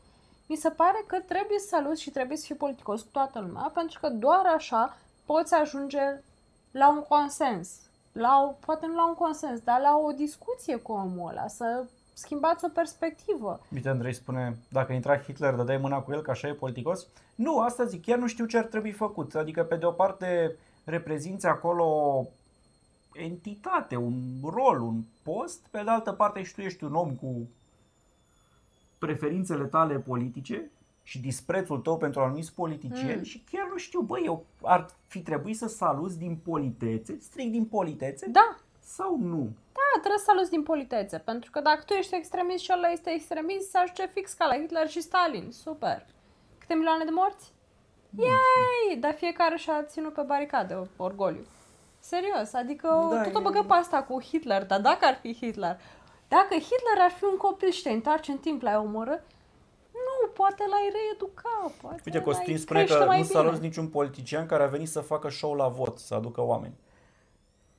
Mi 0.47 0.55
se 0.55 0.69
pare 0.69 1.03
că 1.07 1.19
trebuie 1.19 1.59
să 1.59 1.67
saluți 1.67 2.01
și 2.01 2.11
trebuie 2.11 2.37
să 2.37 2.45
fii 2.45 2.55
politicos 2.55 3.01
cu 3.01 3.09
toată 3.11 3.39
lumea, 3.39 3.71
pentru 3.73 3.99
că 3.99 4.09
doar 4.09 4.45
așa 4.45 4.97
poți 5.25 5.53
ajunge 5.53 6.21
la 6.71 6.89
un 6.89 7.01
consens. 7.01 7.86
La 8.17 8.43
o, 8.47 8.47
poate 8.65 8.85
nu 8.85 8.95
la 8.95 9.07
un 9.07 9.13
consens, 9.13 9.59
dar 9.59 9.79
la 9.79 9.97
o 9.97 10.11
discuție 10.11 10.75
cu 10.75 10.91
omul 10.91 11.29
ăla, 11.29 11.47
să 11.47 11.85
schimbați 12.13 12.65
o 12.65 12.67
perspectivă. 12.67 13.59
Uite, 13.73 13.89
Andrei 13.89 14.13
spune, 14.13 14.57
dacă 14.69 14.93
intra 14.93 15.17
Hitler, 15.17 15.53
dădeai 15.53 15.77
mâna 15.77 15.99
cu 15.99 16.11
el, 16.11 16.21
că 16.21 16.31
așa 16.31 16.47
e 16.47 16.53
politicos? 16.53 17.07
Nu, 17.35 17.59
asta 17.59 17.83
zic, 17.83 18.05
chiar 18.05 18.17
nu 18.17 18.27
știu 18.27 18.45
ce 18.45 18.57
ar 18.57 18.65
trebui 18.65 18.91
făcut. 18.91 19.35
Adică, 19.35 19.63
pe 19.63 19.75
de 19.75 19.85
o 19.85 19.91
parte, 19.91 20.55
reprezinți 20.83 21.45
acolo 21.45 21.83
o 21.83 22.25
entitate, 23.13 23.95
un 23.95 24.13
rol, 24.43 24.81
un 24.81 25.03
post, 25.23 25.67
pe 25.71 25.81
de 25.83 25.89
altă 25.89 26.11
parte 26.11 26.43
și 26.43 26.53
tu 26.53 26.61
ești 26.61 26.83
un 26.83 26.95
om 26.95 27.15
cu 27.15 27.47
preferințele 28.97 29.63
tale 29.63 29.95
politice 29.95 30.71
și 31.07 31.19
disprețul 31.19 31.79
tău 31.79 31.97
pentru 31.97 32.19
anumiți 32.21 32.53
politicieni 32.53 33.15
Mm. 33.15 33.23
și 33.23 33.43
chiar 33.51 33.67
nu 33.71 33.77
știu, 33.77 34.01
băi, 34.01 34.21
eu 34.25 34.45
ar 34.63 34.85
fi 35.07 35.19
trebuit 35.21 35.57
să 35.57 35.67
saluți 35.67 36.17
din 36.17 36.35
politețe, 36.35 37.17
strict 37.21 37.51
din 37.51 37.65
politețe, 37.65 38.27
Da, 38.29 38.55
sau 38.79 39.17
nu? 39.21 39.49
da, 39.73 39.99
trebuie 39.99 40.19
să 40.19 40.23
saluți 40.27 40.49
din 40.49 40.63
politețe, 40.63 41.17
pentru 41.17 41.51
că 41.51 41.59
dacă 41.61 41.83
tu 41.85 41.93
ești 41.93 42.15
extremist 42.15 42.63
și 42.63 42.71
ăla 42.75 42.87
este 42.87 43.09
extremist, 43.13 43.69
se 43.69 43.77
ajunge 43.77 44.07
fix 44.07 44.33
ca 44.33 44.45
la 44.45 44.55
Hitler 44.55 44.87
și 44.89 45.01
Stalin. 45.01 45.51
Super. 45.51 46.05
Câte 46.57 46.73
milioane 46.73 47.03
de 47.03 47.11
morți? 47.13 47.51
Yay! 48.17 48.97
Dar 48.99 49.13
fiecare 49.13 49.57
și-a 49.57 49.83
ținut 49.83 50.13
pe 50.13 50.21
baricade 50.21 50.87
orgoliu. 50.97 51.45
Serios, 51.99 52.53
adică 52.53 52.87
Da, 53.09 53.15
da, 53.15 53.23
tot 53.23 53.35
o 53.35 53.39
e- 53.39 53.43
băgă 53.43 53.63
pe 53.67 53.73
asta 53.73 54.03
cu 54.03 54.21
Hitler, 54.21 54.65
dar 54.65 54.81
dacă 54.81 55.05
ar 55.05 55.15
fi 55.21 55.33
Hitler, 55.33 55.79
dacă 56.27 56.53
Hitler 56.53 56.97
ar 56.99 57.11
fi 57.11 57.23
un 57.23 57.37
copil 57.37 57.69
și 57.69 57.83
te 57.83 57.89
întoarce 57.89 58.31
în 58.31 58.37
timp 58.37 58.61
la 58.61 58.79
omoră, 58.79 59.11
nu, 59.11 59.21
poate 60.37 60.63
l-ai 60.71 60.87
reeduca, 60.97 61.71
poate 61.81 62.01
Uite, 62.05 62.21
Costin 62.21 62.53
l-ai 62.53 62.57
spune 62.57 62.79
crește 62.83 62.99
că 62.99 63.05
mai 63.05 63.19
nu 63.19 63.25
bine. 63.27 63.39
saluți 63.39 63.61
niciun 63.61 63.87
politician 63.87 64.45
care 64.45 64.63
a 64.63 64.67
venit 64.67 64.89
să 64.89 64.99
facă 64.99 65.29
show 65.29 65.53
la 65.53 65.67
vot, 65.67 65.97
să 65.97 66.13
aducă 66.13 66.41
oameni. 66.41 66.73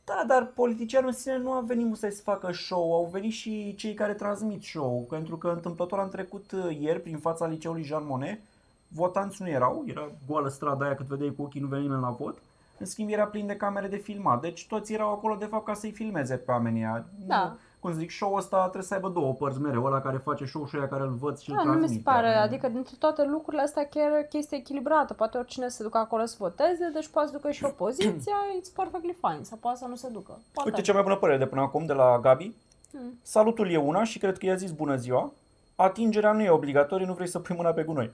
Da, 0.04 0.24
dar 0.26 0.46
politicianul 0.46 1.08
în 1.08 1.14
sine 1.14 1.36
nu 1.36 1.52
a 1.52 1.60
venit 1.60 1.96
să 1.96 2.08
să 2.10 2.22
facă 2.22 2.52
show, 2.52 2.94
au 2.94 3.08
venit 3.12 3.32
și 3.32 3.74
cei 3.74 3.94
care 3.94 4.14
transmit 4.14 4.62
show, 4.62 5.06
pentru 5.08 5.36
că 5.36 5.48
întâmplător 5.48 5.98
am 5.98 6.08
trecut 6.08 6.52
uh, 6.52 6.78
ieri 6.80 7.00
prin 7.00 7.18
fața 7.18 7.46
liceului 7.46 7.82
Jean 7.82 8.06
Monnet, 8.06 8.40
votanți 8.88 9.42
nu 9.42 9.48
erau, 9.48 9.84
era 9.86 10.10
goală 10.26 10.48
strada 10.48 10.84
aia 10.84 10.94
cât 10.94 11.06
vedeai 11.06 11.34
cu 11.36 11.42
ochii, 11.42 11.60
nu 11.60 11.66
venea 11.66 11.82
nimeni 11.82 12.02
la 12.02 12.10
vot, 12.10 12.38
în 12.78 12.86
schimb 12.86 13.10
era 13.10 13.26
plin 13.26 13.46
de 13.46 13.56
camere 13.56 13.88
de 13.88 13.96
filmat, 13.96 14.40
deci 14.40 14.66
toți 14.66 14.92
erau 14.92 15.12
acolo 15.12 15.34
de 15.34 15.44
fapt 15.44 15.64
ca 15.64 15.74
să-i 15.74 15.90
filmeze 15.90 16.36
pe 16.36 16.50
oamenii 16.50 16.80
ăia. 16.80 17.04
Da. 17.26 17.44
Nu, 17.44 17.56
cum 17.80 17.92
să 17.92 17.98
zic, 17.98 18.10
show-ul 18.10 18.38
ăsta 18.38 18.60
trebuie 18.60 18.82
să 18.82 18.94
aibă 18.94 19.08
două 19.08 19.32
părți 19.32 19.60
mereu, 19.60 19.84
ăla 19.84 20.00
care 20.00 20.16
face 20.16 20.44
show 20.44 20.66
și 20.66 20.76
ăia 20.76 20.88
care 20.88 21.02
îl 21.02 21.14
văd 21.14 21.38
și 21.38 21.50
îl 21.50 21.56
Da, 21.56 21.62
nu 21.62 21.68
mi 21.68 21.74
se 21.74 21.78
transmit. 21.80 22.04
pare, 22.04 22.28
Iar- 22.30 22.42
adică 22.42 22.68
dintre 22.68 22.94
toate 22.98 23.24
lucrurile 23.24 23.62
astea 23.62 23.86
chiar 23.86 24.12
e 24.12 24.26
chestie 24.30 24.56
echilibrată. 24.56 25.14
Poate 25.14 25.38
oricine 25.38 25.68
se 25.68 25.82
ducă 25.82 25.98
acolo 25.98 26.24
să 26.24 26.36
voteze, 26.38 26.90
deci 26.92 27.08
poate 27.08 27.28
să 27.28 27.34
ducă 27.36 27.50
și 27.50 27.64
opoziția, 27.64 28.34
it's 28.60 28.74
perfectly 28.74 29.16
fine, 29.26 29.42
sau 29.42 29.58
poate 29.60 29.78
să 29.78 29.84
nu 29.86 29.94
se 29.96 30.08
ducă. 30.08 30.38
Poate. 30.52 30.68
Uite 30.70 30.82
cea 30.82 30.92
mai 30.92 31.02
bună 31.02 31.16
părere 31.16 31.38
de 31.38 31.46
până 31.46 31.60
acum 31.60 31.86
de 31.86 31.92
la 31.92 32.18
Gabi. 32.22 32.54
Hmm. 32.92 33.18
Salutul 33.22 33.70
e 33.70 33.76
una 33.76 34.04
și 34.04 34.18
cred 34.18 34.38
că 34.38 34.46
i-a 34.46 34.54
zis 34.56 34.70
bună 34.70 34.96
ziua. 34.96 35.32
Atingerea 35.76 36.32
nu 36.32 36.42
e 36.42 36.50
obligatorie, 36.50 37.06
nu 37.06 37.12
vrei 37.14 37.28
să 37.28 37.38
pui 37.38 37.56
mâna 37.56 37.70
pe 37.70 37.82
gunoi. 37.82 38.10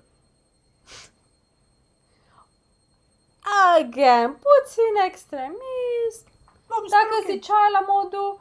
Again, 3.78 4.30
puțin 4.47 4.92
extremist. 5.06 6.25
Da, 6.68 6.75
mi 6.83 6.88
se 6.88 6.94
pare 6.94 7.04
Dacă 7.04 7.14
ok. 7.21 7.30
zicea 7.30 7.61
la 7.76 7.83
modul, 7.94 8.38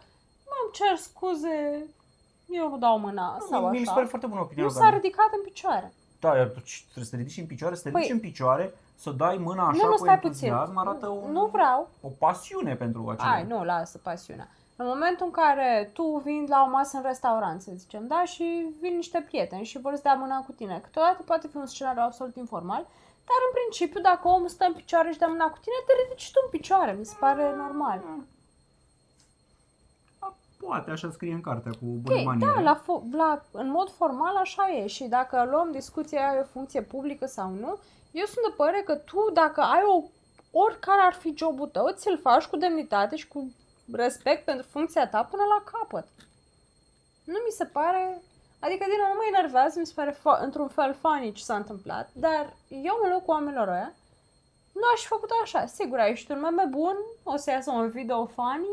mă 0.58 0.70
cer 0.72 0.96
scuze, 0.98 1.86
eu 2.50 2.70
nu 2.70 2.78
dau 2.78 3.00
mâna 3.00 3.38
Nu, 3.40 3.46
sau 3.50 3.62
mie 3.62 3.70
mi 3.80 3.86
se 3.86 3.92
așa. 3.92 3.94
pare 3.94 4.06
foarte 4.08 4.28
bună 4.28 4.42
opinia 4.42 4.64
Nu 4.64 4.70
lui 4.70 4.78
s-a 4.78 4.84
Gabi. 4.90 4.96
ridicat 4.96 5.30
în 5.38 5.42
picioare. 5.44 5.94
Da, 6.20 6.36
iar 6.38 6.48
tu 6.48 6.60
ce- 6.60 6.82
trebuie 6.84 7.06
să 7.06 7.10
te 7.12 7.18
ridici 7.18 7.38
în 7.38 7.46
picioare, 7.46 7.76
să 7.76 7.84
te 7.84 7.90
Păi- 7.90 7.94
ridici 7.94 8.12
în 8.12 8.20
picioare, 8.20 8.74
să 8.96 9.10
dai 9.12 9.38
mâna 9.38 9.68
așa 9.68 9.82
nu, 9.84 9.90
nu, 9.90 9.96
cu 9.96 10.04
stai 10.04 10.20
puțin. 10.20 10.48
entuziasm, 10.48 10.78
arată 10.78 11.08
un, 11.08 11.32
Nu 11.32 11.46
vreau. 11.46 11.90
o 12.02 12.08
pasiune 12.20 12.76
pentru 12.76 13.10
acela. 13.10 13.32
Ai, 13.32 13.44
nu, 13.44 13.64
lasă 13.64 13.98
pasiunea. 13.98 14.48
În 14.76 14.86
momentul 14.88 15.26
în 15.26 15.32
care 15.32 15.90
tu 15.94 16.22
vin 16.26 16.46
la 16.50 16.64
o 16.68 16.70
masă 16.70 16.98
în 16.98 17.04
restaurant, 17.04 17.62
să 17.62 17.72
zicem, 17.76 18.08
da, 18.08 18.24
și 18.24 18.66
vin 18.82 18.96
niște 18.96 19.24
prieteni 19.28 19.64
și 19.66 19.80
vor 19.80 19.96
să 19.96 20.02
dea 20.04 20.14
mâna 20.14 20.40
cu 20.46 20.52
tine, 20.52 20.80
câteodată 20.84 21.22
poate 21.26 21.48
fi 21.48 21.58
un 21.58 21.66
scenariu 21.66 22.02
absolut 22.02 22.36
informal, 22.36 22.82
dar 23.30 23.40
în 23.48 23.54
principiu, 23.60 24.02
dacă 24.02 24.28
omul 24.28 24.48
stă 24.48 24.66
în 24.68 24.74
picioare 24.74 25.12
și 25.12 25.18
dă 25.18 25.26
mâna 25.30 25.46
cu 25.50 25.58
tine, 25.62 25.76
te 25.86 25.94
ridici 26.04 26.32
tu 26.32 26.40
în 26.44 26.50
picioare, 26.50 26.92
mi 27.00 27.06
se 27.06 27.16
pare 27.20 27.54
normal. 27.58 28.00
Poate, 30.66 30.92
așa 30.92 31.10
scrie 31.12 31.34
în 31.34 31.42
cartea 31.42 31.72
cu 31.72 31.86
Ok, 31.86 32.02
bune 32.02 32.24
maniere. 32.24 32.54
da, 32.54 32.62
la, 32.62 32.82
fo- 32.84 33.04
la, 33.12 33.42
în 33.52 33.70
mod 33.70 33.90
formal 33.92 34.36
așa 34.36 34.70
e 34.70 34.88
și 34.88 35.04
dacă 35.04 35.48
luăm 35.52 35.72
discuția 35.72 36.30
aia 36.30 36.40
o 36.40 36.44
funcție 36.52 36.82
publică 36.82 37.26
sau 37.26 37.50
nu, 37.50 37.78
eu 38.12 38.26
sunt 38.26 38.46
de 38.48 38.54
părere 38.58 38.82
că 38.86 38.96
tu, 38.96 39.30
dacă 39.34 39.62
ai 39.62 39.82
o, 39.86 40.04
oricare 40.66 41.02
ar 41.02 41.14
fi 41.14 41.34
jobul 41.38 41.68
tău, 41.68 41.90
ți-l 41.92 42.20
faci 42.22 42.46
cu 42.46 42.58
demnitate 42.58 43.16
și 43.16 43.28
cu 43.28 43.52
respect 43.92 44.46
pentru 44.46 44.68
funcția 44.70 45.08
ta 45.10 45.24
până 45.24 45.44
la 45.44 45.72
capăt. 45.72 46.08
Nu 47.24 47.38
mi 47.46 47.52
se 47.52 47.66
pare... 47.66 48.22
Adică, 48.60 48.84
din 48.90 48.98
nou, 49.02 49.08
nu 49.08 49.16
mă 49.20 49.38
enervează, 49.38 49.80
mi 49.80 49.86
se 49.86 49.94
pare 49.96 50.12
fo- 50.12 50.42
într-un 50.42 50.68
fel 50.68 50.94
funny 51.02 51.32
ce 51.32 51.44
s-a 51.44 51.56
întâmplat, 51.56 52.10
dar 52.14 52.54
eu 52.68 53.00
în 53.04 53.10
locul 53.12 53.34
oamenilor 53.34 53.68
ăia 53.68 53.94
nu 54.74 54.82
aș 54.94 55.02
fi 55.02 55.08
făcut 55.08 55.30
așa. 55.44 55.66
Sigur, 55.66 56.00
ai 56.00 56.10
ieșit 56.10 56.30
un 56.30 56.40
meme 56.40 56.66
bun, 56.70 56.96
o 57.24 57.36
să 57.36 57.50
iasă 57.52 57.72
un 57.72 57.90
video 57.90 58.26
funny, 58.26 58.68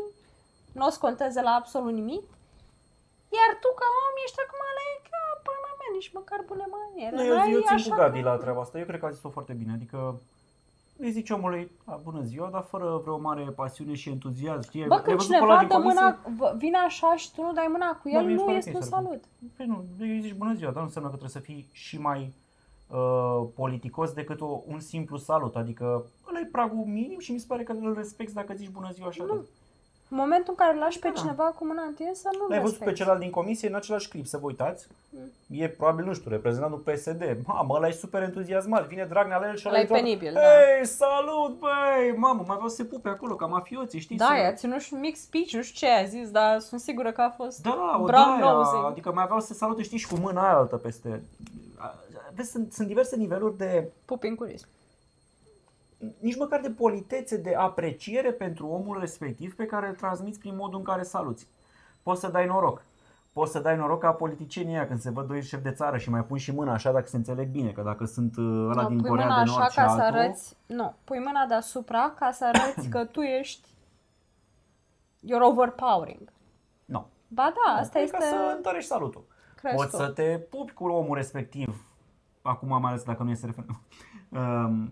nu 0.77 0.85
o 0.85 0.89
să 0.89 0.97
conteze 1.01 1.41
la 1.41 1.51
absolut 1.59 1.93
nimic, 1.93 2.23
iar 3.37 3.51
tu, 3.63 3.69
ca 3.79 3.87
om, 4.05 4.15
ești 4.25 4.39
acum 4.45 4.61
la 4.77 4.85
ca 5.09 5.21
pana 5.47 5.69
mea, 5.79 5.89
nici 5.97 6.11
măcar 6.17 6.39
bune 6.49 6.65
maniere. 6.75 7.15
Nu, 7.15 7.23
eu, 7.29 7.35
N-ai 7.35 7.51
eu 7.51 7.59
țin 7.67 7.75
așa 7.75 7.89
cu 7.89 7.95
Gabi 8.01 8.21
că- 8.21 8.29
la 8.29 8.35
treaba 8.43 8.61
asta. 8.61 8.79
Eu 8.79 8.85
cred 8.85 8.99
că 8.99 9.05
a 9.05 9.09
zis-o 9.15 9.29
foarte 9.37 9.53
bine. 9.53 9.71
Adică 9.73 10.21
îi 10.97 11.11
zici 11.11 11.29
omului, 11.29 11.71
a, 11.85 11.95
bună 12.03 12.21
ziua, 12.21 12.47
dar 12.55 12.61
fără 12.73 12.99
vreo 13.03 13.17
mare 13.17 13.43
pasiune 13.43 13.93
și 13.93 14.09
entuziasm. 14.09 14.61
Știi? 14.61 14.85
Bă, 14.85 14.93
Ai 14.93 15.01
când 15.01 15.17
văzut 15.17 15.31
pe 15.37 15.43
ăla 15.43 15.57
cineva 15.57 15.59
din 15.59 15.67
dă 15.67 15.73
comisie? 15.73 16.01
mâna, 16.01 16.19
v- 16.53 16.57
vine 16.57 16.77
așa 16.77 17.15
și 17.15 17.33
tu 17.33 17.41
nu 17.41 17.51
dai 17.53 17.67
mâna 17.71 17.89
cu 18.01 18.09
Da, 18.09 18.17
el, 18.17 18.21
mie 18.25 18.29
îmi 18.29 18.39
nu 18.39 18.43
pare 18.45 18.57
este 18.57 18.69
ok 18.69 18.75
un 18.75 18.81
să 18.81 18.89
răspund. 18.95 19.07
salut. 19.07 19.23
Păi 19.57 19.65
nu, 19.65 19.85
îi 19.99 20.19
zici 20.21 20.33
bună 20.33 20.53
ziua, 20.53 20.69
dar 20.71 20.79
nu 20.79 20.85
înseamnă 20.87 21.09
că 21.09 21.15
trebuie 21.17 21.41
să 21.41 21.47
fii 21.51 21.69
și 21.71 21.97
mai 21.99 22.33
uh, 22.87 23.47
politicos 23.55 24.11
decât 24.13 24.41
o, 24.41 24.61
un 24.67 24.79
simplu 24.79 25.17
salut. 25.17 25.55
Adică 25.55 26.05
ăla 26.29 26.39
e 26.39 26.45
pragul 26.51 26.85
minim 26.85 27.19
și 27.19 27.31
mi 27.31 27.39
se 27.39 27.45
pare 27.47 27.63
că 27.63 27.71
îl 27.71 27.93
respecti 27.93 28.33
dacă 28.33 28.53
zici 28.53 28.69
bună 28.69 28.89
ziua 28.91 29.07
așa. 29.07 29.23
Nu. 29.23 29.45
În 30.13 30.17
momentul 30.17 30.53
în 30.57 30.65
care 30.65 30.73
îl 30.73 30.79
lași 30.79 30.99
pe 30.99 31.07
Da. 31.13 31.19
cineva 31.19 31.43
cu 31.43 31.65
mâna 31.65 31.81
întinsă, 31.81 32.29
nu 32.37 32.47
L-ai 32.47 32.59
văzut 32.59 32.77
pe 32.77 32.83
respecti. 32.83 32.93
celălalt 32.99 33.21
din 33.21 33.29
comisie 33.31 33.67
în 33.67 33.75
același 33.75 34.07
clip, 34.07 34.25
să 34.25 34.37
vă 34.37 34.45
uitați. 34.45 34.87
Mm. 35.09 35.31
E 35.61 35.67
probabil, 35.69 36.05
nu 36.05 36.13
știu, 36.13 36.29
reprezentantul 36.29 36.79
PSD. 36.79 37.37
Mamă, 37.45 37.73
ăla 37.75 37.87
e 37.87 37.91
super 37.91 38.21
entuziasmat. 38.21 38.87
Vine 38.87 39.05
Dragnea 39.09 39.37
la 39.37 39.47
el 39.47 39.55
și 39.55 39.67
Ăla 39.67 39.77
e 39.77 39.81
îi 39.81 39.87
toată, 39.87 40.03
penibil, 40.03 40.33
da. 40.33 40.39
Hei, 40.39 40.85
salut, 40.85 41.59
băi! 41.59 42.13
Mamă, 42.17 42.43
mai 42.47 42.55
vreau 42.55 42.69
să 42.69 42.75
se 42.75 42.83
pupe 42.83 43.09
acolo, 43.09 43.35
ca 43.35 43.45
mafioții, 43.45 43.99
știți? 43.99 44.19
Da, 44.19 44.25
să... 44.25 44.33
i-a 44.41 44.53
ținut 44.53 44.79
și 44.79 44.93
un 44.93 44.99
mic 44.99 45.15
speech, 45.15 45.51
nu 45.53 45.61
știu 45.61 45.87
ce 45.87 45.93
a 45.93 46.03
zis, 46.05 46.31
dar 46.31 46.59
sunt 46.59 46.81
sigură 46.81 47.11
că 47.11 47.21
a 47.21 47.29
fost 47.29 47.61
Da, 47.61 47.97
o 48.01 48.03
brown 48.03 48.39
daia, 48.39 48.51
nosing. 48.51 48.85
adică 48.85 49.11
mai 49.13 49.23
aveau 49.23 49.39
să 49.39 49.53
salute, 49.53 49.81
știți, 49.81 50.01
și 50.01 50.07
cu 50.07 50.15
mâna 50.19 50.43
aia 50.43 50.57
altă 50.57 50.75
peste. 50.75 51.21
Vezi, 52.35 52.51
sunt, 52.51 52.73
sunt 52.73 52.87
diverse 52.87 53.15
niveluri 53.15 53.57
de, 53.57 53.87
Pupincurism. 54.05 54.67
Nici 56.19 56.37
măcar 56.37 56.59
de 56.59 56.69
politețe, 56.69 57.37
de 57.37 57.55
apreciere 57.55 58.31
pentru 58.31 58.67
omul 58.67 58.99
respectiv 58.99 59.55
pe 59.55 59.65
care 59.65 59.87
îl 59.87 59.95
transmiți 59.95 60.39
prin 60.39 60.55
modul 60.55 60.77
în 60.77 60.85
care 60.85 61.03
saluți. 61.03 61.47
Poți 62.03 62.19
să 62.19 62.27
dai 62.27 62.45
noroc. 62.45 62.83
Poți 63.33 63.51
să 63.51 63.59
dai 63.59 63.77
noroc 63.77 63.99
ca 63.99 64.11
politicienii 64.11 64.73
ăia 64.73 64.87
când 64.87 64.99
se 64.99 65.09
văd 65.09 65.27
doi 65.27 65.41
șefi 65.41 65.63
de 65.63 65.71
țară 65.71 65.97
și 65.97 66.09
mai 66.09 66.23
pun 66.23 66.37
și 66.37 66.51
mâna 66.51 66.73
așa 66.73 66.91
dacă 66.91 67.07
se 67.07 67.15
înțeleg 67.15 67.47
bine, 67.47 67.71
că 67.71 67.81
dacă 67.81 68.05
sunt 68.05 68.37
uh, 68.37 68.67
ăla 68.69 68.81
Nu, 68.81 68.87
din 68.87 68.99
pui 68.99 69.09
Corea 69.09 69.25
mâna 69.25 69.43
de 69.43 69.49
Nord 69.49 69.61
așa 69.61 69.69
și 69.69 69.75
ca 69.75 69.81
altul, 69.81 69.97
să 69.99 70.03
arăți... 70.03 70.57
Nu, 70.65 70.93
pui 71.03 71.19
mâna 71.19 71.45
deasupra 71.45 72.13
ca 72.19 72.31
să 72.31 72.45
arăți 72.45 72.89
că 72.89 73.05
tu 73.05 73.21
ești... 73.21 73.69
You're 75.25 75.47
overpowering. 75.49 76.31
nu. 76.85 77.07
Ba 77.27 77.43
da, 77.43 77.71
Nu, 77.73 77.79
asta 77.79 77.99
e 77.99 78.01
este... 78.01 78.17
ca 78.17 78.23
să 78.23 78.53
întărești 78.55 78.89
salutul. 78.89 79.25
crezi 79.55 79.75
Poți 79.75 79.89
tu. 79.89 79.95
să 79.95 80.07
te 80.07 80.37
pupi 80.37 80.71
cu 80.71 80.83
omul 80.83 81.15
respectiv, 81.15 81.85
acum 82.41 82.67
mai 82.67 82.91
ales 82.91 83.03
dacă 83.03 83.23
nu 83.23 83.29
este 83.29 83.45
referendum, 83.45 83.81
um, 84.39 84.91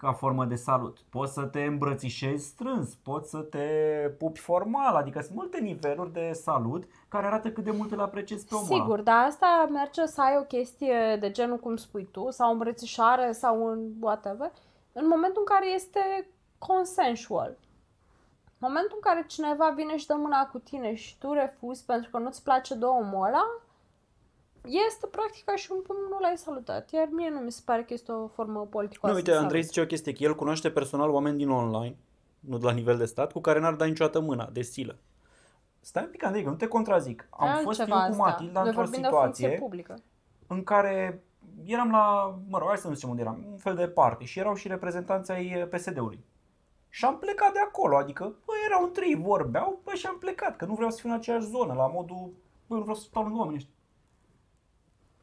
ca 0.00 0.12
formă 0.12 0.44
de 0.44 0.54
salut. 0.54 0.98
Poți 1.10 1.32
să 1.32 1.42
te 1.42 1.60
îmbrățișezi 1.60 2.46
strâns, 2.46 2.94
poți 2.94 3.30
să 3.30 3.38
te 3.38 3.66
pupi 4.18 4.40
formal, 4.40 4.94
adică 4.94 5.20
sunt 5.20 5.36
multe 5.36 5.60
niveluri 5.60 6.12
de 6.12 6.32
salut 6.32 6.84
care 7.08 7.26
arată 7.26 7.50
cât 7.50 7.64
de 7.64 7.70
mult 7.70 7.92
îl 7.92 8.00
apreciezi 8.00 8.46
pe 8.46 8.54
omul 8.54 8.66
ăla. 8.70 8.82
Sigur, 8.82 9.00
dar 9.00 9.24
asta 9.24 9.68
merge 9.70 10.06
să 10.06 10.20
ai 10.20 10.36
o 10.36 10.42
chestie 10.42 11.16
de 11.20 11.30
genul 11.30 11.56
cum 11.56 11.76
spui 11.76 12.08
tu, 12.12 12.30
sau 12.30 12.52
îmbrățișare, 12.52 13.32
sau 13.32 13.64
un 13.64 13.78
whatever, 14.00 14.52
în 14.92 15.06
momentul 15.08 15.42
în 15.46 15.54
care 15.54 15.72
este 15.74 16.28
consensual. 16.58 17.56
În 18.44 18.68
momentul 18.68 18.98
în 19.02 19.12
care 19.12 19.24
cineva 19.28 19.72
vine 19.76 19.96
și 19.96 20.06
dă 20.06 20.14
mâna 20.14 20.46
cu 20.46 20.58
tine 20.58 20.94
și 20.94 21.18
tu 21.18 21.32
refuzi 21.32 21.84
pentru 21.84 22.10
că 22.10 22.18
nu-ți 22.18 22.42
place 22.42 22.74
de 22.74 22.84
omul 22.84 23.26
ăla, 23.26 23.44
este 24.64 25.06
practic 25.06 25.44
ca 25.44 25.56
și 25.56 25.72
un 25.72 25.82
cum 25.82 25.96
nu 26.10 26.18
l-ai 26.18 26.36
salutat. 26.36 26.90
Iar 26.92 27.08
mie 27.10 27.30
nu 27.30 27.38
mi 27.38 27.52
se 27.52 27.62
pare 27.64 27.82
că 27.82 27.92
este 27.92 28.12
o 28.12 28.26
formă 28.26 28.66
politicoasă. 28.70 29.12
Nu, 29.12 29.18
uite, 29.20 29.30
de 29.30 29.36
Andrei 29.36 29.60
salut. 29.60 29.66
zice 29.66 29.80
o 29.80 29.86
chestie, 29.86 30.12
că 30.12 30.22
el 30.22 30.34
cunoaște 30.34 30.70
personal 30.70 31.10
oameni 31.10 31.36
din 31.38 31.50
online, 31.50 31.96
nu 32.40 32.58
de 32.58 32.64
la 32.64 32.72
nivel 32.72 32.96
de 32.96 33.04
stat, 33.04 33.32
cu 33.32 33.40
care 33.40 33.58
n-ar 33.60 33.74
da 33.74 33.84
niciodată 33.84 34.20
mâna, 34.20 34.48
de 34.52 34.62
stilă. 34.62 34.96
Stai 35.80 36.02
un 36.04 36.10
pic, 36.10 36.24
Andrei, 36.24 36.42
că 36.42 36.50
nu 36.50 36.56
te 36.56 36.66
contrazic. 36.66 37.26
Am 37.30 37.48
Altceva 37.48 37.64
fost 37.64 37.80
eu 37.80 37.86
cu 37.86 37.92
asta. 37.92 38.16
Matilda 38.16 38.60
Noi 38.60 38.68
într-o 38.68 38.82
vorbim 38.82 39.02
de 39.02 39.08
funcție 39.08 39.34
situație 39.34 39.58
publică. 39.58 39.94
în 40.46 40.64
care 40.64 41.22
eram 41.64 41.90
la, 41.90 42.34
mă 42.48 42.58
rog, 42.58 42.68
hai 42.68 42.76
să 42.76 42.88
nu 42.88 42.94
zicem 42.94 43.08
unde 43.08 43.22
eram, 43.22 43.44
un 43.50 43.56
fel 43.56 43.74
de 43.74 43.88
party 43.88 44.24
și 44.24 44.38
erau 44.38 44.54
și 44.54 44.68
reprezentanții 44.68 45.34
ai 45.34 45.46
eh, 45.46 45.66
PSD-ului. 45.66 46.24
Și 46.88 47.04
am 47.04 47.18
plecat 47.18 47.52
de 47.52 47.58
acolo, 47.58 47.96
adică, 47.96 48.24
bă, 48.44 48.52
erau 48.66 48.84
în 48.84 48.92
trei, 48.92 49.14
vorbeau, 49.14 49.80
bă, 49.84 49.94
și 49.94 50.06
am 50.06 50.18
plecat, 50.18 50.56
că 50.56 50.64
nu 50.64 50.74
vreau 50.74 50.90
să 50.90 50.98
fiu 51.00 51.08
în 51.08 51.14
aceeași 51.14 51.46
zonă, 51.46 51.74
la 51.74 51.86
modul, 51.86 52.32
bă, 52.66 52.74
nu 52.74 52.80
vreau 52.80 52.96
să 52.96 53.02
stau 53.02 53.22
lângă 53.22 53.38
oamenii 53.38 53.58
ăștia. 53.58 53.74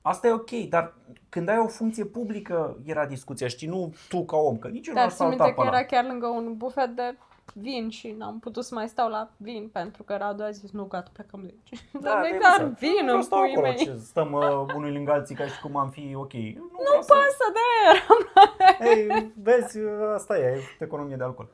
Asta 0.08 0.28
e 0.28 0.32
ok, 0.32 0.52
dar 0.70 0.94
când 1.30 1.50
ai 1.50 1.58
o 1.58 1.68
funcție 1.68 2.06
publică 2.06 2.78
era 2.86 3.06
discuția, 3.06 3.48
știi, 3.48 3.68
nu 3.68 3.94
tu 4.10 4.26
ca 4.26 4.38
om, 4.38 4.58
că 4.58 4.68
nici 4.68 4.88
eu 4.88 4.94
nu 4.94 5.00
Dar 5.00 5.08
aș 5.10 5.16
țin 5.16 5.28
minte 5.28 5.44
salta 5.44 5.56
că 5.56 5.62
pe 5.62 5.68
ăla. 5.68 5.78
era 5.78 5.86
chiar 5.88 6.06
lângă 6.06 6.28
un 6.28 6.58
bufet 6.58 6.90
de 6.90 7.18
vin 7.54 7.90
și 7.90 8.16
n-am 8.18 8.40
putut 8.40 8.64
să 8.64 8.74
mai 8.74 8.88
stau 8.88 9.10
la 9.10 9.30
vin 9.38 9.70
pentru 9.74 10.04
că 10.04 10.16
Radu 10.18 10.44
a 10.44 10.50
zis 10.52 10.72
nu, 10.72 10.84
gata, 10.84 11.10
plecăm 11.14 11.42
de 11.44 11.54
aici. 11.54 11.82
Da, 11.94 12.00
dar 12.10 12.22
de 12.22 12.30
de 12.32 12.38
dar 12.42 12.52
exact. 12.62 12.80
vin 12.80 12.90
Nu 12.96 13.02
vreau 13.04 13.16
în 13.16 13.22
să 13.22 13.28
stau 13.28 13.40
pui 13.40 13.52
acolo, 13.52 13.68
mei. 13.68 13.78
ce, 13.78 13.96
stăm 13.96 14.32
uh, 14.32 14.74
unul 14.76 14.92
lângă 14.92 15.12
alții 15.12 15.36
ca 15.36 15.46
și 15.46 15.60
cum 15.62 15.76
am 15.78 15.90
fi 15.90 16.14
ok. 16.16 16.34
Nu, 16.34 16.70
Nu 16.72 16.94
pasă 17.12 17.46
de 17.58 17.64
aer. 17.86 18.98
Ei, 18.98 19.32
vezi, 19.44 19.78
asta 20.16 20.38
e, 20.38 20.42
e 20.80 20.84
economie 20.84 21.16
de 21.16 21.24
alcool. 21.24 21.48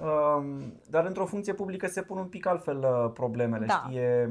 Um, 0.00 0.80
dar 0.90 1.04
într-o 1.06 1.26
funcție 1.26 1.54
publică 1.54 1.86
se 1.86 2.02
pun 2.02 2.18
un 2.18 2.26
pic 2.28 2.46
altfel 2.46 2.78
uh, 2.78 3.10
problemele, 3.14 3.66
Da. 3.66 3.74
știi? 3.86 3.98
E, 3.98 4.22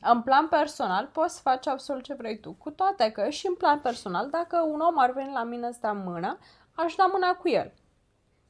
În 0.00 0.22
plan 0.24 0.48
personal 0.48 1.08
poți 1.12 1.34
să 1.34 1.40
faci 1.40 1.66
absolut 1.66 2.02
ce 2.02 2.14
vrei 2.14 2.40
tu, 2.40 2.52
cu 2.52 2.70
toate 2.70 3.10
că 3.10 3.28
și 3.28 3.46
în 3.46 3.54
plan 3.54 3.78
personal, 3.80 4.30
dacă 4.30 4.60
un 4.72 4.80
om 4.80 4.98
ar 4.98 5.12
veni 5.12 5.32
la 5.32 5.42
mine 5.44 5.72
să 5.72 5.78
dea 5.80 5.92
mână, 5.92 6.38
aș 6.74 6.94
da 6.94 7.06
mâna 7.12 7.34
cu 7.34 7.48
el. 7.48 7.72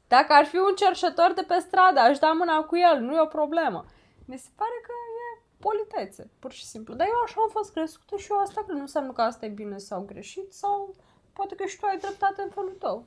Dacă 0.09 0.33
ar 0.33 0.45
fi 0.45 0.57
un 0.57 0.75
cerșător 0.77 1.33
de 1.35 1.43
pe 1.43 1.59
stradă, 1.59 2.01
aș 2.01 2.19
da 2.19 2.31
mâna 2.33 2.63
cu 2.63 2.77
el, 2.77 3.01
nu 3.01 3.15
e 3.15 3.21
o 3.21 3.27
problemă. 3.27 3.85
Mi 4.25 4.39
se 4.39 4.49
pare 4.57 4.79
că 4.83 4.93
e 4.93 5.43
politețe, 5.59 6.31
pur 6.39 6.53
și 6.53 6.65
simplu. 6.65 6.95
Dar 6.95 7.07
eu 7.07 7.21
așa 7.25 7.41
am 7.43 7.49
fost 7.51 7.73
crescută 7.73 8.17
și 8.17 8.33
eu 8.33 8.39
asta 8.39 8.63
cred. 8.63 8.77
Nu 8.77 8.81
înseamnă 8.81 9.13
că 9.13 9.21
asta 9.21 9.47
e 9.47 9.49
bine 9.49 9.77
sau 9.77 10.01
greșit 10.03 10.53
sau 10.53 10.95
poate 11.33 11.55
că 11.55 11.65
și 11.65 11.79
tu 11.79 11.87
ai 11.87 11.99
dreptate 11.99 12.43
în 12.43 12.51
felul 12.51 12.77
tău. 12.79 13.07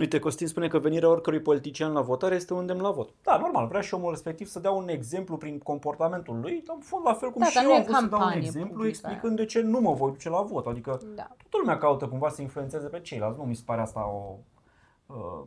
Uite, 0.00 0.18
Costin 0.18 0.46
spune 0.46 0.68
că 0.68 0.78
venirea 0.78 1.08
oricărui 1.08 1.40
politician 1.40 1.92
la 1.92 2.00
votare 2.00 2.34
este 2.34 2.52
un 2.52 2.58
îndemn 2.58 2.80
la 2.80 2.90
vot. 2.90 3.10
Da, 3.22 3.36
normal, 3.36 3.66
vrea 3.66 3.80
și 3.80 3.94
omul 3.94 4.10
respectiv 4.10 4.46
să 4.46 4.60
dea 4.60 4.70
un 4.70 4.88
exemplu 4.88 5.36
prin 5.36 5.58
comportamentul 5.58 6.40
lui, 6.40 6.62
dar 6.66 6.76
în 6.76 6.82
fond 6.82 7.04
la 7.06 7.14
fel 7.14 7.30
cum 7.30 7.40
Da, 7.40 7.46
și 7.46 7.54
dar 7.54 7.62
eu 7.64 7.68
nu 7.70 7.74
e 7.74 7.78
am 7.78 7.84
vrut 7.84 7.96
să 7.96 8.00
dau 8.06 8.10
un 8.18 8.18
campanie 8.18 8.46
exemplu 8.46 8.70
publică 8.70 8.88
explicând 8.88 9.36
de 9.36 9.44
ce 9.44 9.60
nu 9.60 9.80
mă 9.80 9.92
voi 9.92 10.10
duce 10.10 10.28
la 10.28 10.42
vot. 10.42 10.66
Adică 10.66 10.90
Da. 11.14 11.22
toată 11.22 11.56
lumea 11.58 11.78
caută 11.78 12.08
cumva 12.08 12.28
să 12.28 12.42
influențeze 12.42 12.86
pe 12.88 13.00
ceilalți. 13.00 13.38
Nu 13.38 13.44
mi 13.44 13.54
se 13.54 13.62
pare 13.66 13.80
asta 13.80 14.06
o, 14.08 14.36
uh, 15.06 15.46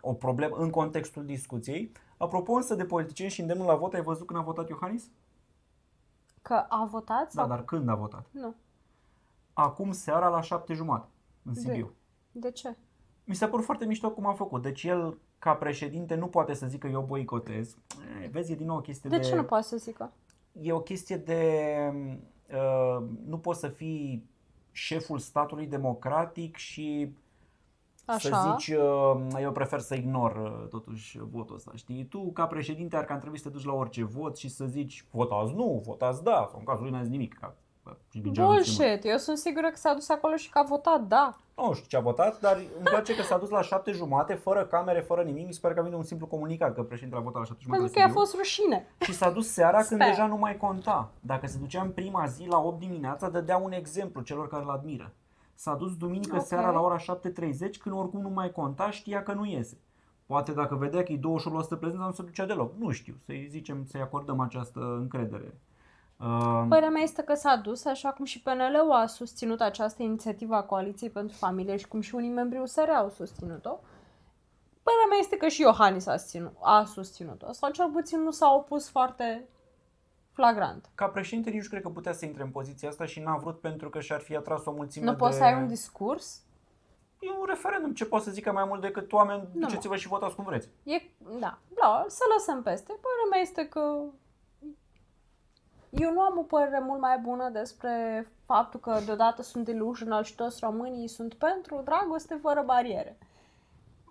o 0.00 0.12
problemă 0.12 0.56
în 0.56 0.70
contextul 0.70 1.24
discuției. 1.24 1.92
Apropo 2.16 2.52
însă 2.52 2.74
de 2.74 2.84
politicieni 2.84 3.30
și 3.30 3.40
îndemnul 3.40 3.66
la 3.66 3.74
vot, 3.74 3.94
ai 3.94 4.02
văzut 4.02 4.26
când 4.26 4.38
a 4.38 4.42
votat 4.42 4.68
Iohannis? 4.68 5.10
Că 6.42 6.64
a 6.68 6.88
votat? 6.90 7.34
Da, 7.34 7.40
Sau? 7.40 7.48
dar 7.48 7.64
când 7.64 7.88
a 7.88 7.94
votat? 7.94 8.26
Nu. 8.30 8.54
Acum 9.52 9.92
seara 9.92 10.28
la 10.28 10.40
șapte 10.40 10.74
jumate 10.74 11.08
în 11.44 11.54
Sibiu. 11.54 11.92
De 12.32 12.50
ce? 12.50 12.76
Mi 13.30 13.36
s-a 13.36 13.48
părut 13.48 13.64
foarte 13.64 13.84
mișto 13.84 14.10
cum 14.10 14.26
a 14.26 14.32
făcut. 14.32 14.62
Deci 14.62 14.84
el, 14.84 15.18
ca 15.38 15.54
președinte, 15.54 16.14
nu 16.14 16.26
poate 16.26 16.54
să 16.54 16.66
zică 16.66 16.86
eu 16.86 17.00
boicotez. 17.00 17.76
E, 18.24 18.28
Vezi, 18.28 18.52
e 18.52 18.54
din 18.54 18.66
nou 18.66 18.76
o 18.76 18.80
chestie 18.80 19.10
De 19.10 19.16
de... 19.16 19.22
ce 19.22 19.34
nu 19.34 19.44
poate 19.44 19.66
să 19.66 19.76
zică? 19.76 20.12
E 20.52 20.72
o 20.72 20.80
chestie 20.80 21.16
de... 21.16 21.42
Uh, 22.52 23.04
nu 23.26 23.38
poți 23.38 23.60
să 23.60 23.68
fii 23.68 24.28
șeful 24.72 25.18
statului 25.18 25.66
democratic 25.66 26.56
și 26.56 27.14
să 27.94 28.12
Așa. 28.12 28.56
zici, 28.56 28.76
uh, 28.76 29.40
eu 29.40 29.52
prefer 29.52 29.80
să 29.80 29.94
ignor 29.94 30.36
uh, 30.36 30.68
totuși 30.68 31.18
votul 31.18 31.54
ăsta, 31.54 31.72
știi? 31.74 32.04
Tu, 32.04 32.32
ca 32.32 32.46
președinte, 32.46 32.96
ar 32.96 33.04
cam 33.04 33.18
trebui 33.18 33.38
să 33.38 33.48
te 33.48 33.54
duci 33.54 33.64
la 33.64 33.72
orice 33.72 34.04
vot 34.04 34.36
și 34.36 34.48
să 34.48 34.66
zici, 34.66 35.04
votați 35.10 35.52
nu, 35.52 35.82
votați 35.84 36.22
da, 36.22 36.46
sau 36.50 36.58
în 36.58 36.64
cazul 36.64 36.82
lui 36.82 36.92
n-ați 36.92 37.04
zis 37.04 37.12
nimic, 37.12 37.34
că 37.34 37.52
Că 37.90 37.96
și 38.12 38.20
degeaba 38.20 38.48
se 38.48 38.54
Bullshit. 38.54 39.04
Eu 39.04 39.16
sunt 39.16 39.38
sigură 39.38 39.68
că 39.68 39.76
s-a 39.76 39.94
dus 39.94 40.08
acolo 40.08 40.36
și 40.36 40.50
că 40.50 40.58
a 40.58 40.62
votat 40.62 41.00
da. 41.00 41.38
Nu 41.56 41.72
știu 41.72 41.86
ce 41.88 41.96
a 41.96 42.00
votat, 42.00 42.40
dar 42.40 42.56
îmi 42.56 42.84
place 42.90 43.16
că 43.16 43.22
s-a 43.22 43.38
dus 43.38 43.48
la 43.48 43.62
șapte 43.62 43.92
jumate, 43.92 44.34
fără 44.34 44.64
camere, 44.64 45.00
fără 45.00 45.22
nimic. 45.22 45.46
Mi 45.46 45.52
se 45.52 45.58
pare 45.62 45.74
că 45.74 45.80
a 45.80 45.82
venit 45.82 45.98
un 45.98 46.04
simplu 46.04 46.26
comunicat 46.26 46.74
că 46.74 46.82
președintele 46.82 47.20
a 47.20 47.24
votat 47.24 47.40
la 47.40 47.46
șapte 47.46 47.62
jumate. 47.62 47.80
Pentru 47.82 47.98
la 47.98 48.02
că 48.02 48.08
i-a 48.08 48.14
Sibiu. 48.14 48.20
fost 48.20 48.36
rușine. 48.36 48.86
Și 49.00 49.12
s-a 49.14 49.30
dus 49.30 49.48
seara 49.52 49.76
când 49.76 50.00
Sper. 50.00 50.06
deja 50.06 50.26
nu 50.26 50.36
mai 50.36 50.56
conta. 50.56 51.10
Dacă 51.20 51.46
se 51.46 51.58
ducea 51.58 51.82
în 51.82 51.90
prima 51.90 52.26
zi 52.26 52.46
la 52.46 52.58
8 52.58 52.78
dimineața, 52.78 53.28
dădea 53.28 53.56
un 53.56 53.72
exemplu 53.72 54.20
celor 54.20 54.48
care 54.48 54.62
îl 54.62 54.70
admiră. 54.70 55.12
S-a 55.54 55.74
dus 55.74 55.96
duminică 55.96 56.36
Ok. 56.36 56.44
seara 56.44 56.70
la 56.70 56.80
ora 56.80 56.96
7.30 56.98 57.78
când 57.78 57.94
oricum 57.94 58.20
nu 58.20 58.28
mai 58.28 58.50
conta, 58.50 58.90
știa 58.90 59.22
că 59.22 59.32
nu 59.32 59.44
iese. 59.44 59.78
Poate 60.26 60.52
dacă 60.52 60.74
vedea 60.74 61.02
că 61.02 61.12
e 61.12 61.16
28% 61.16 61.20
prezență, 61.80 62.04
nu 62.04 62.12
se 62.12 62.22
ducea 62.22 62.46
deloc. 62.46 62.72
Nu 62.78 62.90
știu, 62.90 63.14
să-i 63.24 63.46
zicem, 63.50 63.84
să-i 63.84 64.00
acordăm 64.00 64.40
această 64.40 64.80
încredere. 65.00 65.60
Uh, 66.22 66.64
Părerea 66.68 66.90
mea 66.90 67.02
este 67.02 67.22
că 67.22 67.34
s-a 67.34 67.56
dus, 67.56 67.84
așa 67.84 68.10
cum 68.12 68.24
și 68.24 68.42
PNL-ul 68.42 68.90
a 68.92 69.06
susținut 69.06 69.60
această 69.60 70.02
inițiativă 70.02 70.54
a 70.54 70.62
Coaliției 70.62 71.10
pentru 71.10 71.36
Familie 71.36 71.76
și 71.76 71.88
cum 71.88 72.00
și 72.00 72.14
unii 72.14 72.30
membri 72.30 72.58
USR 72.58 72.88
au 72.88 73.08
susținut-o. 73.08 73.78
Părerea 74.82 75.06
mea 75.08 75.18
este 75.18 75.36
că 75.36 75.48
și 75.48 75.60
Iohannis 75.60 76.06
a, 76.06 76.16
susținut, 76.16 76.52
a 76.60 76.84
susținut-o, 76.84 77.52
sau 77.52 77.70
cel 77.70 77.90
puțin 77.92 78.20
nu 78.20 78.30
s-a 78.30 78.52
opus 78.52 78.88
foarte 78.90 79.48
flagrant. 80.32 80.88
ca 80.94 81.06
președinte 81.06 81.50
nici 81.50 81.62
nu 81.62 81.68
cred 81.68 81.82
că 81.82 81.88
putea 81.88 82.12
să 82.12 82.24
intre 82.24 82.42
în 82.42 82.50
poziția 82.50 82.88
asta 82.88 83.04
și 83.04 83.20
n-a 83.20 83.36
vrut 83.36 83.60
pentru 83.60 83.90
că 83.90 84.00
și-ar 84.00 84.20
fi 84.20 84.36
atras 84.36 84.64
o 84.64 84.70
mulțime 84.72 85.04
Nu 85.04 85.10
de... 85.10 85.16
poți 85.16 85.36
să 85.36 85.42
ai 85.42 85.54
un 85.54 85.66
discurs? 85.68 86.42
E 87.20 87.30
un 87.40 87.46
referendum, 87.46 87.94
ce 87.94 88.04
pot 88.04 88.22
să 88.22 88.30
zică 88.30 88.52
mai 88.52 88.64
mult 88.64 88.80
decât 88.80 89.12
oameni, 89.12 89.48
Nu. 89.52 89.60
duceți-vă 89.66 89.96
și 89.96 90.08
votați 90.08 90.34
cum 90.34 90.44
vreți. 90.44 90.68
E, 90.82 90.96
da, 91.38 91.58
da, 91.68 92.04
să 92.08 92.22
lăsăm 92.34 92.62
peste. 92.62 92.86
Părerea 92.86 93.28
mea 93.30 93.40
este 93.40 93.68
că 93.68 94.02
eu 95.90 96.12
nu 96.12 96.20
am 96.20 96.38
o 96.38 96.42
părere 96.42 96.82
mult 96.86 97.00
mai 97.00 97.18
bună 97.18 97.48
despre 97.48 98.26
faptul 98.46 98.80
că 98.80 98.98
deodată 99.04 99.42
sunt 99.42 99.64
delusional 99.64 100.22
și 100.22 100.34
toți 100.34 100.58
românii 100.62 101.08
sunt 101.08 101.34
pentru 101.34 101.80
dragoste 101.84 102.38
fără 102.42 102.62
bariere. 102.66 103.18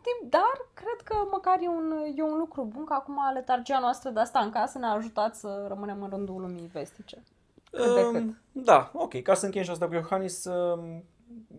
Tip, 0.01 0.29
Dar 0.29 0.67
cred 0.73 1.01
că 1.03 1.15
măcar 1.31 1.57
e 1.61 1.67
un, 1.67 1.93
e 2.15 2.23
un 2.23 2.37
lucru 2.37 2.63
bun 2.63 2.85
că 2.85 2.93
acum 2.93 3.17
letargia 3.33 3.79
noastră 3.79 4.09
de 4.09 4.19
asta 4.19 4.39
în 4.39 4.49
casă 4.49 4.77
ne-a 4.77 4.91
ajutat 4.91 5.35
să 5.35 5.65
rămânem 5.67 6.03
în 6.03 6.09
rândul 6.09 6.41
lumii 6.41 6.69
vestice. 6.73 7.23
Cât 7.71 7.93
de 7.93 8.01
Um, 8.01 8.13
cât. 8.13 8.63
Da, 8.65 8.91
ok. 8.93 9.21
Ca 9.21 9.33
să 9.33 9.45
încheiem 9.45 9.65
și 9.65 9.71
asta 9.71 9.87
cu 9.87 9.93
Iohannis, 9.93 10.45
um, 10.45 11.03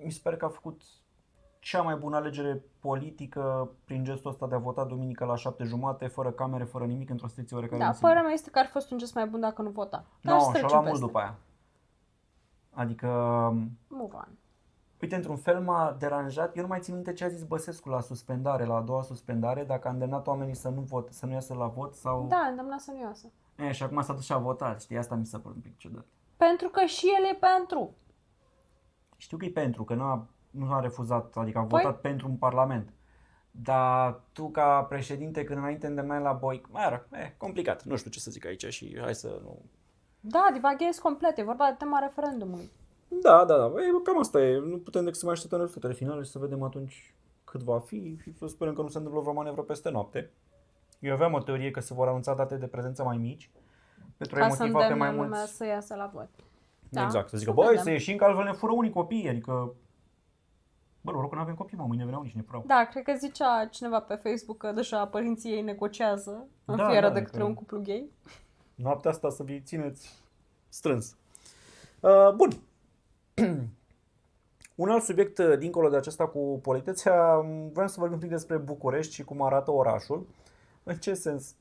mi 0.05 0.11
se 0.11 0.21
pare 0.23 0.37
că 0.37 0.45
a 0.45 0.49
făcut 0.49 0.81
cea 1.61 1.83
mai 1.83 1.97
bună 1.97 2.17
alegere 2.17 2.65
politică 2.79 3.71
prin 3.85 4.05
gestul 4.05 4.31
ăsta 4.31 4.47
de 4.47 4.55
a 4.55 4.59
vota 4.59 4.85
duminică 4.85 5.25
la 5.25 5.37
șapte 5.37 5.65
jumate, 5.65 6.07
fără 6.07 6.31
camere, 6.31 6.65
fără 6.65 6.85
nimic, 6.85 7.11
într-o 7.11 7.27
situație 7.27 7.57
oarecare 7.57 7.81
Da, 7.81 7.87
de 7.87 7.93
Sibiu. 7.93 8.07
părerea 8.09 8.27
mea 8.27 8.35
este 8.37 8.51
că 8.51 8.59
ar 8.59 8.65
fi 8.65 8.71
fost 8.73 8.91
un 8.91 8.99
gest 8.99 9.15
mai 9.15 9.27
bun 9.27 9.41
dacă 9.41 9.63
nu 9.63 9.71
vota. 9.71 10.05
Dar 10.21 10.35
Nu, 10.35 10.41
să 10.41 10.47
no, 10.47 10.53
și-a 10.53 10.59
trecem 10.59 10.69
luat 10.69 10.81
mult 10.83 10.91
peste. 10.91 11.07
după 11.07 11.19
aia. 11.19 11.39
Adică, 12.71 13.07
um, 13.09 13.71
Move 13.89 14.15
on. 14.15 14.29
uite, 15.01 15.15
într-un 15.17 15.37
fel 15.37 15.61
m-a 15.61 15.97
deranjat. 15.99 16.57
Eu 16.57 16.63
nu 16.63 16.69
mai 16.69 16.81
țin 16.81 16.95
minte 16.95 17.13
ce 17.13 17.25
a 17.25 17.29
zis 17.29 17.43
Băsescu 17.43 17.89
la 17.89 18.01
suspendare, 18.01 18.65
la 18.65 18.75
a 18.77 18.81
doua 18.81 19.03
suspendare, 19.03 19.65
dacă 19.65 19.89
a 19.89 19.91
îndemnat 19.91 20.27
oamenii 20.27 20.55
să 20.55 20.69
nu, 20.69 20.81
vot, 20.81 21.13
să 21.13 21.27
nu 21.27 21.33
iasă 21.33 21.55
la 21.55 21.67
vot 21.67 21.95
sau... 21.95 22.27
Da, 22.29 22.47
îndemna 22.51 22.79
să 22.79 22.91
nu 22.91 23.01
iasă. 23.01 23.27
E, 23.57 23.73
și 23.73 23.83
acum 23.83 24.03
s-a 24.03 24.13
dus 24.13 24.25
și 24.25 24.33
a 24.33 24.39
votat, 24.39 24.83
știi? 24.83 24.97
Asta 24.99 25.15
mi 25.15 25.27
s-a 25.27 25.39
părut 25.39 25.57
un 25.57 25.63
pic 25.63 25.77
ciudat. 25.77 26.05
Pentru 26.37 26.69
că 26.69 26.85
și 26.85 27.07
el 27.19 27.25
e 27.35 27.39
pentru. 27.41 27.95
Știu 29.17 29.37
că 29.37 29.45
e 29.45 29.51
pentru, 29.51 29.85
că 29.85 29.95
nu 29.95 30.03
a, 30.03 30.27
nu 30.51 30.73
a 30.73 30.81
refuzat, 30.81 31.37
adică 31.37 31.59
a 31.59 31.65
Păi- 31.65 31.69
votat 31.69 32.01
pentru 32.01 32.29
un 32.29 32.37
parlament. 32.37 32.93
Dar 33.51 34.21
tu 34.33 34.51
ca 34.51 34.83
președinte, 34.89 35.45
când 35.45 35.59
înainte 35.59 35.87
îndemnai 35.87 36.21
la 36.21 36.33
boi, 36.33 36.63
mă 36.71 36.87
rog, 36.91 37.07
e 37.21 37.35
complicat, 37.37 37.83
nu 37.85 37.97
știu 37.97 38.11
ce 38.11 38.21
să 38.21 38.31
zic 38.31 38.47
aici 38.47 38.67
și 38.67 38.99
hai 39.01 39.15
să 39.15 39.39
nu... 39.43 39.59
Da, 40.21 40.49
divaghez 40.53 40.99
complet, 40.99 41.39
e 41.39 41.43
vorba 41.43 41.65
de 41.69 41.75
tema 41.79 41.99
referendumului. 41.99 42.71
Da, 43.09 43.45
da, 43.45 43.57
da, 43.57 43.65
e, 43.65 44.03
cam 44.05 44.19
asta 44.19 44.41
e, 44.41 44.59
nu 44.59 44.79
putem 44.79 45.05
decât 45.05 45.19
să 45.19 45.25
mai 45.25 45.35
așteptăm 45.35 45.59
rezultatele 45.59 45.93
finale 45.95 46.23
și 46.23 46.31
să 46.31 46.39
vedem 46.39 46.63
atunci 46.63 47.15
cât 47.45 47.63
va 47.63 47.79
fi 47.79 48.17
și 48.23 48.33
să 48.37 48.47
sperăm 48.47 48.75
că 48.75 48.83
nu 48.83 48.89
se 48.89 48.97
întâmplă 48.97 49.21
vreo 49.21 49.35
manevră 49.35 49.63
peste 49.63 49.91
noapte. 49.91 50.31
Eu 50.99 51.13
aveam 51.13 51.33
o 51.33 51.39
teorie 51.39 51.71
că 51.71 51.81
se 51.81 51.95
vor 51.95 52.09
anunța 52.09 52.35
date 52.35 52.57
de 52.57 52.67
prezență 52.67 53.03
mai 53.03 53.17
mici 53.17 53.51
pentru 54.17 54.37
a-i 54.37 54.49
Ca 54.49 54.55
să 54.55 54.63
motiva 54.63 54.79
pe 54.79 54.85
îndemne 54.85 55.05
mai 55.05 55.15
lumea 55.15 55.39
mulți. 55.39 55.57
să 55.57 55.67
iasă 55.67 55.95
la 55.95 56.11
vot. 56.15 56.29
Da, 56.89 57.03
exact, 57.03 57.29
să 57.29 57.37
zică, 57.37 57.51
să 57.51 57.57
băi, 57.57 57.67
vedem. 57.67 57.83
să 57.83 57.91
ieșim 57.91 58.17
că 58.17 58.25
altfel 58.25 58.45
ne 58.45 58.53
fură 58.53 58.73
unii 58.73 58.91
copii, 58.91 59.29
adică... 59.29 59.75
Bă, 61.01 61.11
noroc 61.13 61.29
că 61.29 61.35
nu 61.35 61.41
avem 61.41 61.55
copii, 61.55 61.77
mă, 61.77 61.85
mâine 61.87 62.05
veneau 62.05 62.23
nici 62.23 62.35
ne 62.35 62.43
furau. 62.43 62.65
Da, 62.67 62.85
cred 62.91 63.03
că 63.05 63.13
zicea 63.19 63.67
cineva 63.71 64.01
pe 64.01 64.15
Facebook 64.15 64.57
că 64.57 64.73
deja 64.73 65.07
părinții 65.07 65.53
ei 65.53 65.63
negociază 65.63 66.47
în 66.65 66.77
Da, 66.77 66.89
fieră 66.89 67.09
da, 67.09 67.13
de 67.15 67.19
că- 67.21 67.25
către 67.25 67.45
un 67.45 67.55
cuplu 67.55 67.81
gay. 67.81 68.11
Noaptea 68.75 69.11
asta 69.11 69.31
să 69.31 69.43
vi 69.43 69.61
țineți 69.61 70.23
strâns. 70.69 71.17
Uh, 72.01 72.33
bun. 72.35 72.49
Un 74.75 74.89
alt 74.91 75.03
subiect 75.03 75.39
uh, 75.39 75.59
dincolo 75.59 75.89
de 75.89 75.97
acesta 75.97 76.27
cu 76.27 76.59
politețea, 76.63 77.35
m, 77.37 77.71
vreau 77.73 77.89
să 77.89 77.95
vorbim 77.99 78.15
un 78.17 78.21
pic 78.23 78.31
despre 78.31 78.57
București 78.57 79.15
și 79.15 79.25
cum 79.25 79.43
arată 79.43 79.71
orașul. 79.71 80.27
În 80.83 80.97
ce 80.97 81.15
sens? 81.15 81.55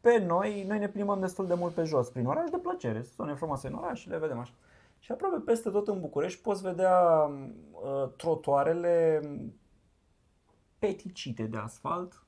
Pe 0.00 0.18
noi, 0.18 0.64
noi 0.68 0.78
ne 0.78 0.88
plimbăm 0.88 1.20
destul 1.20 1.46
de 1.46 1.54
mult 1.54 1.74
pe 1.74 1.82
jos 1.84 2.08
prin 2.10 2.26
oraș 2.26 2.50
de 2.50 2.56
plăcere, 2.58 3.00
zone 3.16 3.34
frumoase 3.34 3.66
în 3.68 3.74
oraș 3.74 4.00
și 4.00 4.08
le 4.08 4.18
vedem 4.18 4.38
așa. 4.38 4.52
Și 5.00 5.12
aproape 5.12 5.38
peste 5.38 5.70
tot 5.70 5.88
în 5.88 6.00
București 6.00 6.42
poți 6.42 6.62
vedea 6.62 7.30
uh, 7.72 8.08
trotuarele 8.16 9.20
peticite 10.78 11.42
de 11.42 11.56
asfalt, 11.56 12.24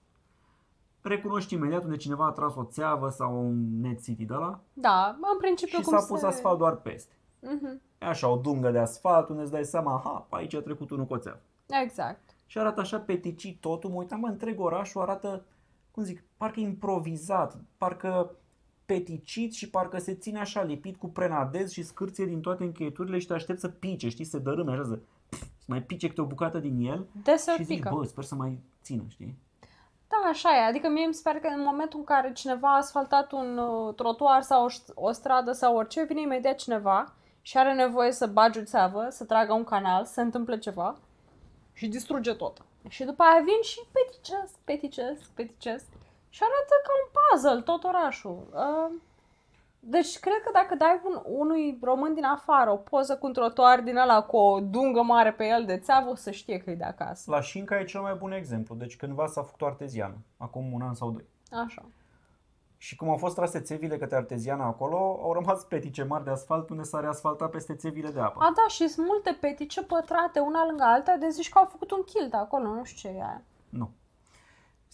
recunoști 1.02 1.54
imediat 1.54 1.84
unde 1.84 1.96
cineva 1.96 2.26
a 2.26 2.30
tras 2.30 2.54
o 2.54 2.64
țeavă 2.64 3.08
sau 3.08 3.46
un 3.46 3.80
net 3.80 4.02
city 4.02 4.24
de 4.24 4.34
la 4.34 4.60
Da, 4.72 5.18
în 5.32 5.38
principiu 5.38 5.78
și 5.78 5.84
cum 5.84 5.98
s-a 5.98 6.06
pus 6.06 6.20
se... 6.20 6.26
asfalt 6.26 6.58
doar 6.58 6.76
peste. 6.76 7.14
Mhm, 7.40 7.80
E 7.98 8.06
așa, 8.06 8.28
o 8.28 8.36
dungă 8.36 8.70
de 8.70 8.78
asfalt 8.78 9.28
unde 9.28 9.42
îți 9.42 9.50
dai 9.50 9.64
seama, 9.64 9.94
aha, 9.94 10.26
pe 10.30 10.36
aici 10.36 10.54
a 10.54 10.60
trecut 10.60 10.90
unul 10.90 11.06
cu 11.06 11.14
o 11.14 11.18
țeavă. 11.18 11.40
Exact. 11.82 12.36
Și 12.46 12.58
arată 12.58 12.80
așa 12.80 13.00
peticit 13.00 13.60
totul, 13.60 13.90
mă 13.90 13.96
uitam, 13.96 14.20
mă, 14.20 14.28
întreg 14.28 14.60
orașul 14.60 15.00
arată, 15.00 15.44
cum 15.90 16.02
zic, 16.02 16.24
parcă 16.36 16.60
improvizat, 16.60 17.58
parcă 17.76 18.36
peticit 18.86 19.52
și 19.52 19.70
parcă 19.70 19.98
se 19.98 20.14
ține 20.14 20.38
așa 20.38 20.62
lipit 20.62 20.96
cu 20.96 21.08
prenadez 21.08 21.70
și 21.70 21.82
scârție 21.82 22.24
din 22.26 22.40
toate 22.40 22.64
încheieturile 22.64 23.18
și 23.18 23.26
te 23.26 23.32
aștept 23.32 23.60
să 23.60 23.68
pice, 23.68 24.08
știi, 24.08 24.24
să 24.24 24.38
dărâme 24.38 24.72
așa, 24.72 24.82
să, 24.84 24.98
să 25.28 25.44
mai 25.66 25.82
pice 25.82 26.08
câte 26.08 26.20
o 26.20 26.24
bucată 26.24 26.58
din 26.58 26.78
el 26.90 27.06
Deseori 27.22 27.58
și 27.58 27.64
zici, 27.64 27.76
pică. 27.76 27.90
bă, 27.94 28.04
sper 28.04 28.24
să 28.24 28.34
mai 28.34 28.58
țină, 28.82 29.02
știi? 29.08 29.38
Da, 30.08 30.28
așa 30.28 30.48
e. 30.56 30.66
Adică 30.68 30.88
mie 30.88 31.06
mi 31.06 31.14
se 31.14 31.20
pare 31.24 31.38
că 31.38 31.46
în 31.56 31.62
momentul 31.64 31.98
în 31.98 32.04
care 32.04 32.32
cineva 32.32 32.68
a 32.72 32.76
asfaltat 32.76 33.32
un 33.32 33.58
uh, 33.58 33.94
trotuar 33.94 34.42
sau 34.42 34.64
o, 34.64 34.68
ș- 34.68 34.94
o 34.94 35.12
stradă 35.12 35.52
sau 35.52 35.76
orice, 35.76 36.04
vine 36.04 36.20
imediat 36.20 36.56
cineva 36.56 37.12
și 37.42 37.58
are 37.58 37.74
nevoie 37.74 38.12
să 38.12 38.26
bagi 38.26 38.58
o 38.58 38.62
țeavă, 38.64 39.06
să 39.10 39.24
tragă 39.24 39.52
un 39.52 39.64
canal, 39.64 40.04
să 40.04 40.12
se 40.12 40.20
întâmple 40.20 40.58
ceva 40.58 40.96
și 41.72 41.88
distruge 41.88 42.32
tot. 42.32 42.64
Și 42.88 43.04
după 43.04 43.22
aia 43.22 43.42
vin 43.44 43.62
și 43.62 43.78
peticesc, 43.92 44.54
peticesc, 44.64 45.30
peticesc 45.34 45.84
și 46.34 46.42
arată 46.42 46.74
ca 46.86 46.92
un 47.00 47.06
puzzle 47.14 47.62
tot 47.70 47.84
orașul. 47.84 48.38
Uh, 48.52 48.90
deci 49.80 50.18
cred 50.18 50.40
că 50.44 50.50
dacă 50.52 50.74
dai 50.74 51.00
un, 51.04 51.22
unui 51.24 51.78
român 51.82 52.14
din 52.14 52.24
afară 52.24 52.70
o 52.70 52.76
poză 52.76 53.16
cu 53.16 53.26
un 53.26 53.32
trotuar 53.32 53.80
din 53.80 53.96
ăla 53.96 54.22
cu 54.22 54.36
o 54.36 54.60
dungă 54.60 55.02
mare 55.02 55.32
pe 55.32 55.46
el 55.46 55.64
de 55.64 55.78
țeavă, 55.78 56.10
o 56.10 56.14
să 56.14 56.30
știe 56.30 56.58
că 56.58 56.70
e 56.70 56.74
de 56.74 56.84
acasă. 56.84 57.30
La 57.30 57.40
Șinca 57.40 57.80
e 57.80 57.84
cel 57.84 58.00
mai 58.00 58.14
bun 58.14 58.32
exemplu. 58.32 58.74
Deci 58.74 58.96
cândva 58.96 59.26
s-a 59.26 59.42
făcut 59.42 59.62
o 59.62 59.66
arteziană, 59.66 60.16
acum 60.36 60.72
un 60.72 60.82
an 60.82 60.94
sau 60.94 61.10
doi. 61.10 61.24
Așa. 61.64 61.82
Și 62.76 62.96
cum 62.96 63.08
au 63.08 63.16
fost 63.16 63.34
trase 63.34 63.60
țevile 63.60 63.98
către 63.98 64.16
arteziana 64.16 64.64
acolo, 64.64 64.96
au 65.22 65.32
rămas 65.32 65.64
petice 65.64 66.02
mari 66.02 66.24
de 66.24 66.30
asfalt 66.30 66.70
unde 66.70 66.82
s-a 66.82 67.00
reasfaltat 67.00 67.50
peste 67.50 67.74
țevile 67.74 68.10
de 68.10 68.20
apă. 68.20 68.38
A, 68.40 68.52
da, 68.56 68.68
și 68.68 68.88
sunt 68.88 69.06
multe 69.06 69.38
petice 69.40 69.82
pătrate 69.82 70.38
una 70.38 70.66
lângă 70.66 70.84
alta, 70.84 71.16
de 71.16 71.28
zici 71.28 71.48
că 71.48 71.58
au 71.58 71.64
făcut 71.64 71.90
un 71.90 72.02
kilt 72.04 72.34
acolo, 72.34 72.74
nu 72.74 72.84
știu 72.84 73.08
ce 73.08 73.16
e 73.16 73.20
aia. 73.20 73.42
Nu. 73.68 73.90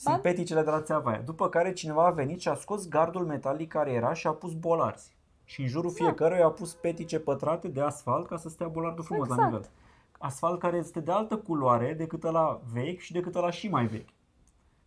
Sunt 0.00 0.14
Ba? 0.14 0.20
peticele 0.20 0.62
de 0.62 0.70
la 0.70 0.82
țeava 0.82 1.11
aia. 1.11 1.20
După 1.20 1.48
care 1.48 1.72
cineva 1.72 2.06
a 2.06 2.11
venit 2.11 2.40
și 2.40 2.48
a 2.48 2.54
scos 2.54 2.88
gardul 2.88 3.24
metalic 3.26 3.68
care 3.68 3.92
era 3.92 4.12
și 4.12 4.26
a 4.26 4.32
pus 4.32 4.54
bolarzi. 4.54 5.16
Și 5.44 5.61
în 5.61 5.66
Da. 5.66 5.72
jurul 5.72 5.90
fiecăruia 5.90 6.44
a 6.46 6.50
pus 6.50 6.74
petice 6.74 7.18
pătrate 7.18 7.68
de 7.68 7.80
asfalt 7.80 8.26
ca 8.26 8.37
să 8.37 8.48
stea 8.48 8.68
bolardul 8.68 9.04
frumos 9.04 9.28
la 9.28 9.34
Exact. 9.34 9.52
nivel. 9.52 9.70
Asfalt 10.18 10.58
care 10.61 10.76
este 10.76 11.00
de 11.00 11.12
altă 11.12 11.37
culoare 11.37 11.94
decât 11.94 12.24
ăla 12.24 12.61
vechi 12.72 12.98
și 12.98 13.12
decât 13.12 13.34
ăla 13.34 13.50
și 13.50 13.68
mai 13.68 13.87
vechi. 13.87 14.08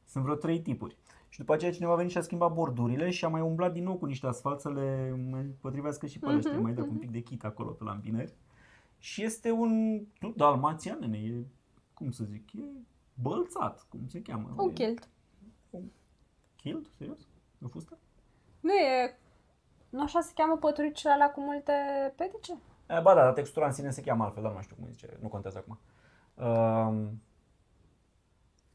Sunt 0.06 0.24
vreo 0.24 0.36
trei 0.36 0.60
tipuri. 0.62 0.98
Și 1.30 1.40
după 1.40 1.54
aceea 1.54 1.72
cineva 1.72 1.92
a 1.94 1.96
venit 1.96 2.12
și 2.12 2.18
a 2.18 2.22
schimbat 2.22 2.54
bordurile 2.54 3.10
și 3.10 3.26
a 3.26 3.28
mai 3.28 3.42
umblat 3.42 3.74
din 3.74 3.84
nou 3.84 3.96
cu 3.96 4.06
niște 4.06 4.28
asfalt 4.28 4.60
să 4.60 4.70
le 4.70 5.16
mai 5.32 5.42
potrivească 5.62 6.06
și 6.06 6.20
pe 6.20 6.26
alea, 6.26 6.40
știi, 6.40 6.52
Mhm, 6.54 6.62
mai 6.62 6.74
dă 6.74 6.82
cu 6.82 6.88
un 6.92 6.98
pic 6.98 7.12
de 7.12 7.20
chit 7.20 7.44
acolo 7.44 7.70
pe 7.70 7.84
la 7.84 7.92
împineri. 7.92 8.34
Și 8.98 9.24
este 9.24 9.52
un, 9.52 10.02
nu, 10.20 10.34
dalmațian, 10.36 10.98
nene, 11.00 11.18
e, 11.18 11.46
cum 11.94 12.12
să 12.12 12.24
zic, 12.24 12.54
e 12.54 12.60
bălțat, 13.14 13.86
cum 13.90 14.00
se 14.08 14.22
cheamă. 14.22 14.54
Un 14.58 14.70
E- 14.70 14.74
kilt. 14.74 15.08
Kilt? 16.56 16.88
Serios? 16.98 17.20
O 17.66 17.68
fustă? 17.68 17.98
Nu 18.60 18.74
e... 18.74 19.18
Nu 19.90 20.02
așa 20.02 20.22
se 20.22 20.32
cheamă 20.36 20.58
păturicile 20.58 21.12
alea 21.12 21.32
cu 21.32 21.42
multe 21.42 21.74
petice? 22.16 22.52
E, 22.90 23.00
ba 23.02 23.14
da, 23.14 23.24
dar 23.24 23.34
textura 23.34 23.66
în 23.66 23.74
sine 23.74 23.92
se 23.92 24.02
cheamă 24.02 24.24
altfel, 24.24 24.42
dar 24.42 24.52
nu 24.52 24.58
mai 24.58 24.64
știu 24.66 24.76
cum 24.76 24.86
îi 24.86 24.92
zice, 24.92 25.18
nu 25.22 25.28
contează 25.28 25.58
acum. 25.58 25.80
Um, 26.46 27.22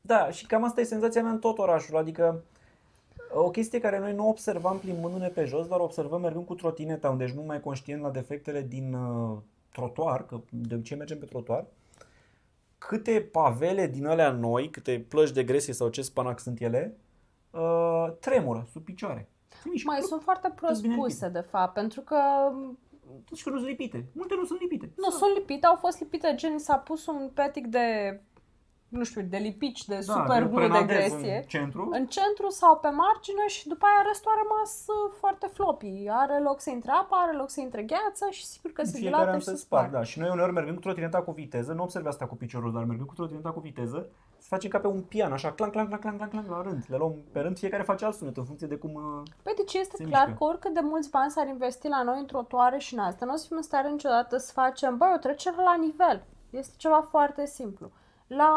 da, 0.01 0.31
și 0.31 0.47
cam 0.47 0.65
asta 0.65 0.81
e 0.81 0.85
senzația 0.85 1.23
mea 1.23 1.31
în 1.33 1.39
tot 1.39 1.59
orașul, 1.59 1.97
adică 1.97 2.45
O 3.35 3.51
chestie 3.51 3.81
care 3.81 3.99
noi 3.99 4.15
nu 4.15 4.29
observam 4.29 4.79
plimbându-ne 4.79 5.29
pe 5.29 5.45
jos, 5.45 5.67
dar 5.67 5.81
observăm 5.81 6.21
mergând 6.21 6.47
cu 6.47 6.55
trotineta, 6.55 7.11
unde 7.11 7.25
ești 7.25 7.37
mult 7.37 7.49
mai 7.49 7.61
conștient 7.61 8.03
la 8.03 8.11
defectele 8.11 8.63
din 8.63 8.95
uh, 8.95 9.39
trotuar, 9.73 10.27
că 10.27 10.41
de 10.49 10.75
obicei 10.75 10.97
mergem 10.97 11.19
pe 11.19 11.25
trotuar, 11.25 11.65
câte 12.87 13.29
pavele 13.33 13.87
din 13.87 14.07
alea 14.07 14.31
noi, 14.31 14.71
câte 14.71 15.07
plăci 15.09 15.31
de 15.31 15.45
gresie 15.45 15.73
sau 15.73 15.89
ce 15.89 16.03
spanac 16.03 16.41
sunt 16.41 16.61
ele, 16.61 16.97
uh, 17.51 18.07
tremură 18.21 18.67
sub 18.73 18.85
picioare. 18.85 19.29
Se 19.63 19.69
mișcă. 19.69 19.91
Mai 19.91 20.01
sunt 20.01 20.23
foarte 20.23 20.53
prost 20.55 20.81
bine 20.83 20.95
puse, 20.95 21.27
lipite. 21.27 21.41
de 21.41 21.47
fapt, 21.51 21.73
pentru 21.73 22.01
că 22.01 22.17
Totuși 23.25 23.45
că 23.45 23.51
nu 23.51 23.57
sunt 23.57 23.69
lipite. 23.69 24.07
Multe 24.13 24.35
nu 24.35 24.45
sunt 24.45 24.61
lipite. 24.61 24.93
nu 24.97 25.11
sunt 25.11 25.37
lipite, 25.37 25.67
au 25.67 25.77
fost 25.77 26.01
lipite, 26.01 26.33
gen 26.35 26.59
s-a 26.59 26.77
pus 26.77 27.07
un 27.07 27.31
petic 27.35 27.67
de, 27.67 28.21
nu 28.97 29.05
știu, 29.05 29.23
de 29.23 29.37
lipici, 29.37 29.85
de 29.85 29.95
Da, 30.07 30.13
super 30.13 30.43
glue 30.49 30.67
de 30.67 30.73
prenadez 30.73 30.97
gresie. 31.13 31.37
În 31.37 31.43
centru. 31.43 31.89
în 31.93 32.07
centru 32.07 32.49
sau 32.49 32.77
pe 32.79 32.89
margine 32.89 33.45
și 33.47 33.69
după 33.69 33.85
aia 33.91 34.03
restul 34.11 34.31
a 34.35 34.41
rămas 34.45 34.85
uh, 34.87 35.13
foarte 35.21 35.47
floppy. 35.53 36.09
Are 36.23 36.41
loc 36.41 36.61
să 36.61 36.71
intre 36.71 36.91
apă, 36.91 37.15
are 37.25 37.37
loc 37.37 37.51
să 37.51 37.61
intre 37.61 37.83
gheață 37.83 38.27
și 38.31 38.45
sigur 38.47 38.71
că 38.73 38.83
se 38.85 38.99
Fiecare 38.99 39.15
dilată 39.15 39.31
an 39.31 39.39
și 39.39 39.45
se 39.45 39.51
se 39.51 39.57
sparg, 39.57 39.87
sparg. 39.87 39.97
da. 39.99 40.09
Și 40.11 40.19
noi 40.19 40.29
uneori 40.33 40.53
mergând 40.53 40.77
cu 40.77 40.83
trotineta 40.83 41.23
cu 41.23 41.31
viteză, 41.33 41.73
nu 41.73 41.83
observi 41.83 42.09
asta 42.09 42.27
cu 42.27 42.35
piciorul, 42.37 42.73
dar 42.73 42.85
mergând 42.85 43.09
cu 43.09 43.15
trotineta 43.15 43.51
cu 43.53 43.61
viteză, 43.61 44.07
se 44.39 44.47
face 44.49 44.69
ca 44.69 44.79
pe 44.79 44.87
un 44.87 45.01
pian, 45.01 45.33
așa, 45.33 45.53
clang, 45.53 45.73
clang, 45.73 45.89
clang, 45.89 46.01
clang, 46.03 46.17
clang, 46.19 46.31
clang, 46.31 46.49
la 46.49 46.63
rând. 46.63 46.85
Le 46.89 46.97
luăm 46.97 47.15
pe 47.33 47.41
rând, 47.41 47.59
fiecare 47.59 47.83
face 47.83 48.05
alt 48.05 48.15
sunet 48.15 48.37
în 48.37 48.45
funcție 48.45 48.67
de 48.67 48.75
cum... 48.77 48.95
uh, 48.95 49.23
Păi 49.43 49.53
deci 49.57 49.75
este 49.75 49.97
Se 49.97 50.05
clar 50.05 50.27
mișcă. 50.27 50.39
că 50.39 50.45
oricât 50.51 50.75
de 50.75 50.81
mulți 50.83 51.11
bani 51.11 51.31
s-ar 51.31 51.47
investi 51.47 51.89
la 51.89 52.03
noi 52.03 52.19
în 52.19 52.27
trotuare 52.27 52.79
și 52.79 52.95
în 52.95 53.01
asta, 53.01 53.25
nu 53.25 53.33
o 53.33 53.37
să 53.37 53.45
fim 53.47 53.57
în 53.57 53.63
stare 53.63 53.89
niciodată 53.89 54.37
să 54.37 54.53
facem, 54.53 54.97
băi, 54.97 55.13
o 55.15 55.19
trecere 55.19 55.57
la 55.57 55.75
nivel. 55.81 56.25
Este 56.51 56.75
ceva 56.77 57.07
foarte 57.11 57.47
simplu. 57.47 57.91
La... 58.27 58.51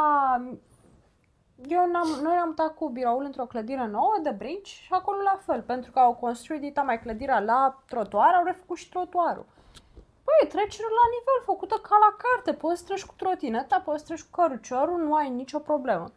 Eu 1.68 1.90
n-am, 1.92 2.08
noi 2.22 2.36
am 2.36 2.48
mutat 2.48 2.76
cu 2.76 2.90
biroul 2.90 3.24
într-o 3.24 3.46
clădire 3.46 3.88
nouă 3.88 4.16
de 4.24 4.30
brinci 4.30 4.68
și 4.68 4.94
acolo 4.94 5.22
la 5.22 5.40
fel, 5.46 5.62
pentru 5.62 5.92
că 5.92 6.00
au 6.00 6.14
construit 6.14 6.62
dita 6.62 6.82
mai 6.82 7.02
clădirea 7.02 7.40
la 7.40 7.84
trotuar, 7.88 8.34
au 8.34 8.44
refăcut 8.44 8.78
și 8.78 8.90
trotuarul. 8.90 9.46
Băi, 10.26 10.50
trecere 10.50 10.88
la 10.88 11.08
nivel, 11.16 11.40
făcută 11.46 11.76
ca 11.76 11.98
la 12.00 12.16
carte, 12.24 12.54
poți 12.54 12.80
să 12.80 12.86
treci 12.86 13.06
cu 13.06 13.14
trotineta, 13.18 13.80
poți 13.80 14.00
să 14.00 14.06
treci 14.06 14.24
cu 14.24 14.42
căruciorul, 14.42 15.00
nu 15.00 15.16
ai 15.16 15.30
nicio 15.30 15.60
problemă. 15.60 16.12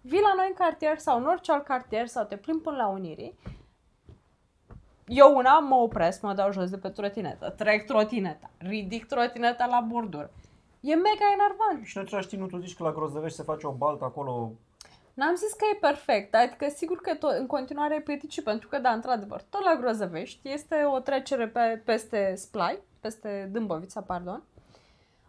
Vii 0.00 0.20
la 0.20 0.32
noi 0.36 0.46
în 0.48 0.54
cartier 0.54 0.98
sau 0.98 1.18
în 1.18 1.26
orice 1.26 1.52
alt 1.52 1.64
cartier 1.64 2.06
sau 2.06 2.24
te 2.24 2.36
plimbi 2.36 2.62
până 2.62 2.76
la 2.76 2.86
Unirii, 2.86 3.38
eu 5.08 5.36
una 5.36 5.58
mă 5.58 5.74
opresc, 5.74 6.20
mă 6.20 6.34
dau 6.34 6.52
jos 6.52 6.70
de 6.70 6.78
pe 6.78 6.88
trotinetă, 6.88 7.50
trec 7.50 7.86
trotineta, 7.86 8.50
ridic 8.58 9.06
trotineta 9.06 9.66
la 9.66 9.80
bordură. 9.80 10.30
E 10.80 10.94
mega 10.94 11.26
enervant. 11.32 11.86
Și 11.86 11.96
în 11.96 12.02
același 12.02 12.28
timp 12.28 12.40
nu 12.40 12.48
tu 12.48 12.58
zici 12.58 12.76
că 12.76 12.82
la 12.82 12.92
Grozăvești 12.92 13.36
se 13.36 13.42
face 13.42 13.66
o 13.66 13.72
baltă 13.72 14.04
acolo 14.04 14.52
N-am 15.18 15.34
zis 15.34 15.52
că 15.52 15.64
e 15.72 15.78
perfect, 15.78 16.34
adică 16.34 16.68
sigur 16.68 17.00
că 17.00 17.14
tot, 17.14 17.30
în 17.30 17.46
continuare 17.46 17.94
e 17.94 18.00
peticii, 18.00 18.42
pentru 18.42 18.68
că, 18.68 18.78
da, 18.78 18.90
într-adevăr, 18.90 19.42
tot 19.48 19.64
la 19.64 19.76
Grozăvești 19.80 20.48
este 20.48 20.84
o 20.84 20.98
trecere 20.98 21.48
pe, 21.48 21.82
peste 21.84 22.34
Splai, 22.34 22.82
peste 23.00 23.48
Dâmbovița, 23.52 24.00
pardon, 24.00 24.42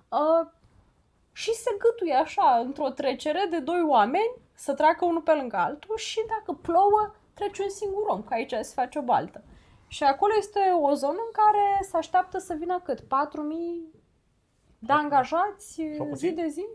uh, 0.09 0.47
și 1.31 1.53
se 1.53 1.75
gâtuie 1.79 2.13
așa, 2.13 2.61
într-o 2.65 2.89
trecere 2.89 3.47
de 3.49 3.59
doi 3.59 3.83
oameni, 3.87 4.31
să 4.53 4.73
treacă 4.73 5.05
unul 5.05 5.21
pe 5.21 5.33
lângă 5.33 5.55
altul 5.55 5.97
și 5.97 6.19
dacă 6.27 6.59
plouă, 6.61 7.15
trece 7.33 7.63
un 7.63 7.69
singur 7.69 8.03
om, 8.07 8.23
că 8.23 8.33
aici 8.33 8.51
se 8.51 8.73
face 8.73 8.99
o 8.99 9.01
baltă. 9.01 9.43
Și 9.87 10.03
acolo 10.03 10.33
este 10.37 10.59
o 10.81 10.93
zonă 10.93 11.19
în 11.25 11.31
care 11.31 11.79
se 11.89 11.97
așteaptă 11.97 12.37
să 12.37 12.55
vină 12.59 12.79
cât? 12.83 12.99
4.000 12.99 13.05
de 14.79 14.93
angajați 14.93 15.73
Sau 15.97 16.05
zi 16.05 16.09
puțin? 16.09 16.35
de 16.35 16.47
zi? 16.47 16.65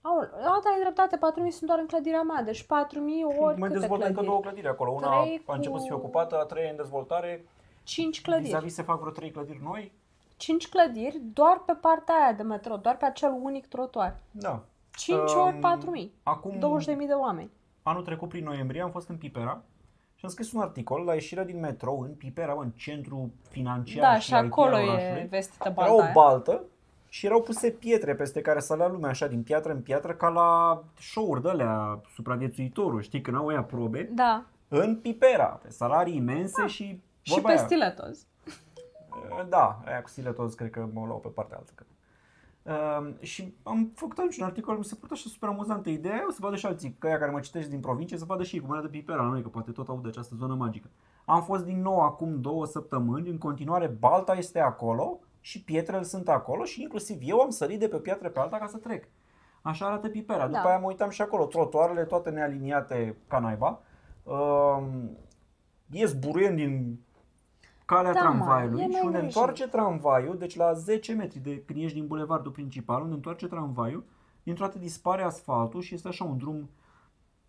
Au, 0.00 0.18
a, 0.18 0.26
da, 0.42 0.70
ai 0.74 0.80
dreptate, 0.80 1.16
4.000 1.16 1.48
sunt 1.50 1.68
doar 1.68 1.78
în 1.78 1.86
clădirea 1.86 2.22
mea, 2.22 2.42
deci 2.42 2.62
4.000 2.62 2.68
ori 3.40 3.58
mai 3.58 3.68
câte 3.68 3.78
dezvoltă 3.78 4.06
încă 4.06 4.20
clădiri? 4.20 4.26
două 4.26 4.40
clădiri 4.40 4.68
acolo. 4.68 4.90
Una 4.90 5.20
Trei 5.20 5.42
a 5.46 5.54
început 5.54 5.78
să 5.80 5.86
fie 5.86 5.94
cu- 5.94 6.00
ocupată, 6.00 6.40
a 6.40 6.44
treia 6.44 6.66
e 6.66 6.70
în 6.70 6.76
dezvoltare. 6.76 7.44
5 7.82 8.20
clădiri. 8.22 8.46
Vis-a-vis 8.46 8.74
se 8.74 8.82
fac 8.82 8.98
vreo 9.00 9.12
trei 9.12 9.30
clădiri 9.30 9.60
noi. 9.62 9.92
5 10.36 10.68
clădiri 10.68 11.20
doar 11.32 11.62
pe 11.66 11.72
partea 11.72 12.14
aia 12.14 12.32
de 12.32 12.42
metrou, 12.42 12.76
doar 12.76 12.96
pe 12.96 13.04
acel 13.04 13.38
unic 13.42 13.66
trotuar. 13.66 14.16
Da. 14.30 14.62
5 14.96 15.18
Um, 15.32 15.40
ori 15.42 15.58
4.000. 15.58 16.10
Acum, 16.22 16.58
20.000 16.58 17.06
de 17.06 17.12
oameni. 17.12 17.50
anul 17.82 18.02
trecut, 18.02 18.28
prin 18.28 18.44
noiembrie, 18.44 18.80
am 18.82 18.90
fost 18.90 19.08
în 19.08 19.16
Pipera 19.16 19.62
și 19.62 19.73
am 20.24 20.30
scris 20.30 20.52
un 20.52 20.60
articol 20.60 21.04
la 21.04 21.14
ieșirea 21.14 21.44
din 21.44 21.60
metrou 21.60 22.00
în 22.00 22.10
Pipera, 22.14 22.54
mă, 22.54 22.62
în 22.62 22.70
centru 22.70 23.32
financiar 23.48 24.12
Da, 24.12 24.18
și, 24.18 24.26
și 24.26 24.34
al 24.34 24.44
acolo 24.46 24.76
cheia 24.76 24.82
e 24.84 24.88
orașului. 24.90 25.26
vestită 25.30 25.62
Era 25.64 25.74
balta 25.74 25.94
o 25.94 26.00
aia. 26.00 26.10
baltă 26.14 26.60
și 27.08 27.26
erau 27.26 27.42
puse 27.42 27.70
pietre 27.70 28.14
peste 28.14 28.40
care 28.40 28.60
sălea 28.60 28.88
lumea 28.88 29.10
așa 29.10 29.26
din 29.26 29.42
piatră 29.42 29.72
în 29.72 29.80
piatră 29.80 30.12
ca 30.14 30.28
la 30.28 30.82
show-uri 31.00 31.42
de 31.42 31.48
alea 31.48 32.00
supraviețuitorul, 32.14 33.02
știi, 33.02 33.20
când 33.20 33.36
au 33.36 33.46
ăia 33.46 33.62
probe, 33.62 34.10
Da. 34.14 34.44
în 34.68 34.96
Pipera, 34.96 35.44
pe 35.62 35.70
salarii 35.70 36.16
imense 36.16 36.66
și 36.66 36.82
Ah, 36.82 37.30
Și 37.30 37.32
vorba 37.32 37.48
pe 37.48 37.54
aia. 37.54 37.64
stiletoz. 37.64 38.26
Da, 39.48 39.80
aia 39.84 40.02
cu 40.02 40.08
stile 40.08 40.30
toți 40.30 40.56
cred 40.56 40.70
că 40.70 40.88
mă 40.92 41.06
luau 41.06 41.18
pe 41.18 41.28
partea 41.28 41.56
altă. 41.56 41.72
Cred. 41.74 41.88
Uh, 42.64 43.14
și 43.20 43.54
am 43.62 43.92
făcut 43.94 44.18
atunci 44.18 44.38
un 44.38 44.44
articol, 44.44 44.76
mi 44.76 44.84
se 44.84 44.94
părut 44.94 45.10
așa 45.10 45.28
super 45.28 45.48
amuzantă 45.48 45.88
ideea, 45.88 46.24
o 46.28 46.30
să 46.30 46.38
vadă 46.40 46.56
și 46.56 46.66
alții, 46.66 46.96
că 46.98 47.06
aia 47.06 47.18
care 47.18 47.30
mă 47.30 47.40
citești 47.40 47.70
din 47.70 47.80
provincie, 47.80 48.18
să 48.18 48.24
vadă 48.24 48.42
și 48.42 48.54
ei 48.54 48.60
cum 48.60 48.72
arată 48.72 48.88
Pipera 48.88 49.22
la 49.22 49.28
noi, 49.28 49.42
că 49.42 49.48
poate 49.48 49.70
tot 49.70 49.88
aud 49.88 50.02
de 50.02 50.08
această 50.08 50.34
zonă 50.38 50.54
magică. 50.54 50.90
Am 51.24 51.42
fost 51.42 51.64
din 51.64 51.82
nou 51.82 52.00
acum 52.00 52.40
două 52.40 52.66
săptămâni, 52.66 53.28
în 53.28 53.38
continuare 53.38 53.86
balta 53.86 54.34
este 54.34 54.60
acolo 54.60 55.20
și 55.40 55.62
pietrele 55.64 56.02
sunt 56.02 56.28
acolo 56.28 56.64
și 56.64 56.82
inclusiv 56.82 57.18
eu 57.20 57.40
am 57.40 57.50
sărit 57.50 57.78
de 57.78 57.88
pe 57.88 57.96
piatră 57.96 58.28
pe 58.28 58.38
alta 58.38 58.56
ca 58.56 58.66
să 58.66 58.76
trec. 58.76 59.08
Așa 59.62 59.86
arată 59.86 60.08
Pipera. 60.08 60.46
După 60.46 60.60
Da. 60.62 60.68
aia 60.68 60.78
mă 60.78 60.86
uitam 60.86 61.10
și 61.10 61.22
acolo, 61.22 61.44
trotuarele 61.44 62.04
toate 62.04 62.30
nealiniate 62.30 63.16
ca 63.28 63.38
naiba. 63.38 63.80
Uh, 64.22 64.82
ies 65.90 66.12
buruieni 66.12 66.56
din 66.56 67.03
calea 67.84 68.12
Da, 68.12 68.20
mă, 68.20 68.24
tramvaiului 68.28 68.80
e 68.80 68.82
și 68.82 68.88
unde 68.88 69.00
neglijent. 69.00 69.24
întoarce 69.24 69.68
tramvaiul, 69.68 70.38
deci 70.38 70.56
la 70.56 70.72
10 70.72 71.12
metri 71.12 71.38
de 71.38 71.62
când 71.64 71.78
ieși 71.78 71.94
din 71.94 72.06
bulevardul 72.06 72.52
principal, 72.52 73.02
unde 73.02 73.14
întoarce 73.14 73.46
tramvaiul, 73.46 74.04
dintr-o 74.42 74.64
dată 74.64 74.78
dispare 74.78 75.22
asfaltul 75.22 75.80
și 75.80 75.94
este 75.94 76.08
așa 76.08 76.24
un 76.24 76.36
drum 76.38 76.70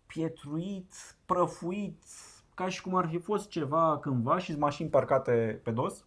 pietruit, 0.06 0.92
prăfuit, 1.26 2.02
ca 2.54 2.68
și 2.68 2.82
cum 2.82 2.94
ar 2.94 3.08
fi 3.08 3.18
fost 3.18 3.48
ceva 3.48 3.98
cândva 3.98 4.38
și 4.38 4.58
mașini 4.58 4.88
parcate 4.88 5.60
pe 5.64 5.70
dos. 5.70 6.04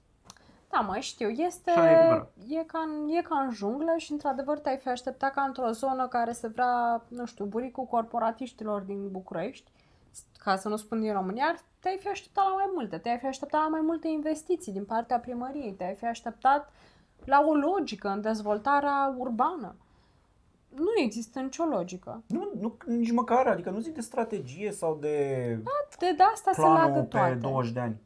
Da, 0.71 0.79
mă, 0.79 0.97
știu, 0.99 1.29
este, 1.29 1.71
Și 1.71 1.79
aia 1.79 1.91
e 1.91 1.95
adevărat. 1.95 2.33
e 2.47 2.63
ca, 2.63 2.79
în, 2.79 3.09
e 3.09 3.21
ca 3.21 3.39
în 3.39 3.51
junglă 3.51 3.93
și 3.97 4.11
într-adevăr 4.11 4.59
te-ai 4.59 4.77
fi 4.77 4.87
așteptat 4.87 5.33
ca 5.33 5.41
într-o 5.41 5.71
zonă 5.71 6.07
care 6.07 6.31
se 6.31 6.47
vrea, 6.47 7.03
nu 7.07 7.25
știu, 7.25 7.45
buricul 7.45 7.83
corporatiștilor 7.85 8.81
din 8.81 9.09
București, 9.11 9.71
ca 10.49 10.55
să 10.55 10.67
nu 10.67 10.75
spun 10.75 11.01
din 11.01 11.13
România, 11.13 11.55
te-ai 11.79 11.97
fi 11.99 12.07
așteptat 12.07 12.45
la 12.45 12.53
mai 12.53 12.69
multe, 12.73 12.97
te-ai 12.97 13.17
fi 13.17 13.25
așteptat 13.25 13.61
la 13.61 13.67
mai 13.67 13.81
multe 13.81 14.07
investiții 14.07 14.71
din 14.71 14.85
partea 14.85 15.19
primăriei, 15.19 15.73
te-ai 15.73 15.95
fi 15.95 16.05
așteptat 16.05 16.71
la 17.25 17.43
o 17.47 17.53
logică 17.53 18.07
în 18.07 18.21
dezvoltarea 18.21 19.15
urbană. 19.17 19.75
Nu 20.69 20.91
există 21.03 21.39
nicio 21.39 21.63
logică. 21.63 22.23
Nu, 22.27 22.51
nu, 22.59 22.77
nici 22.85 23.11
măcar, 23.11 23.47
adică 23.47 23.69
nu 23.69 23.79
zic 23.79 23.93
de 23.93 24.01
strategie 24.01 24.71
sau 24.71 24.97
de 25.01 25.15
De, 25.99 26.13
de 26.17 26.23
asta 26.23 26.51
se 26.51 26.61
planul 26.61 26.77
leagă 26.77 26.99
pe 26.99 27.05
toate. 27.05 27.33
20 27.33 27.71
de 27.71 27.79
ani. 27.79 28.01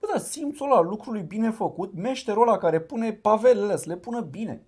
Bă, 0.00 0.06
da, 0.12 0.18
simțul 0.18 0.72
ăla 0.72 0.80
lucrului 0.80 1.22
bine 1.22 1.50
făcut, 1.50 1.94
meșterul 1.94 2.48
ăla 2.48 2.58
care 2.58 2.80
pune 2.80 3.12
pavelele 3.12 3.76
să 3.76 3.84
le 3.88 3.96
pună 3.96 4.20
bine. 4.20 4.66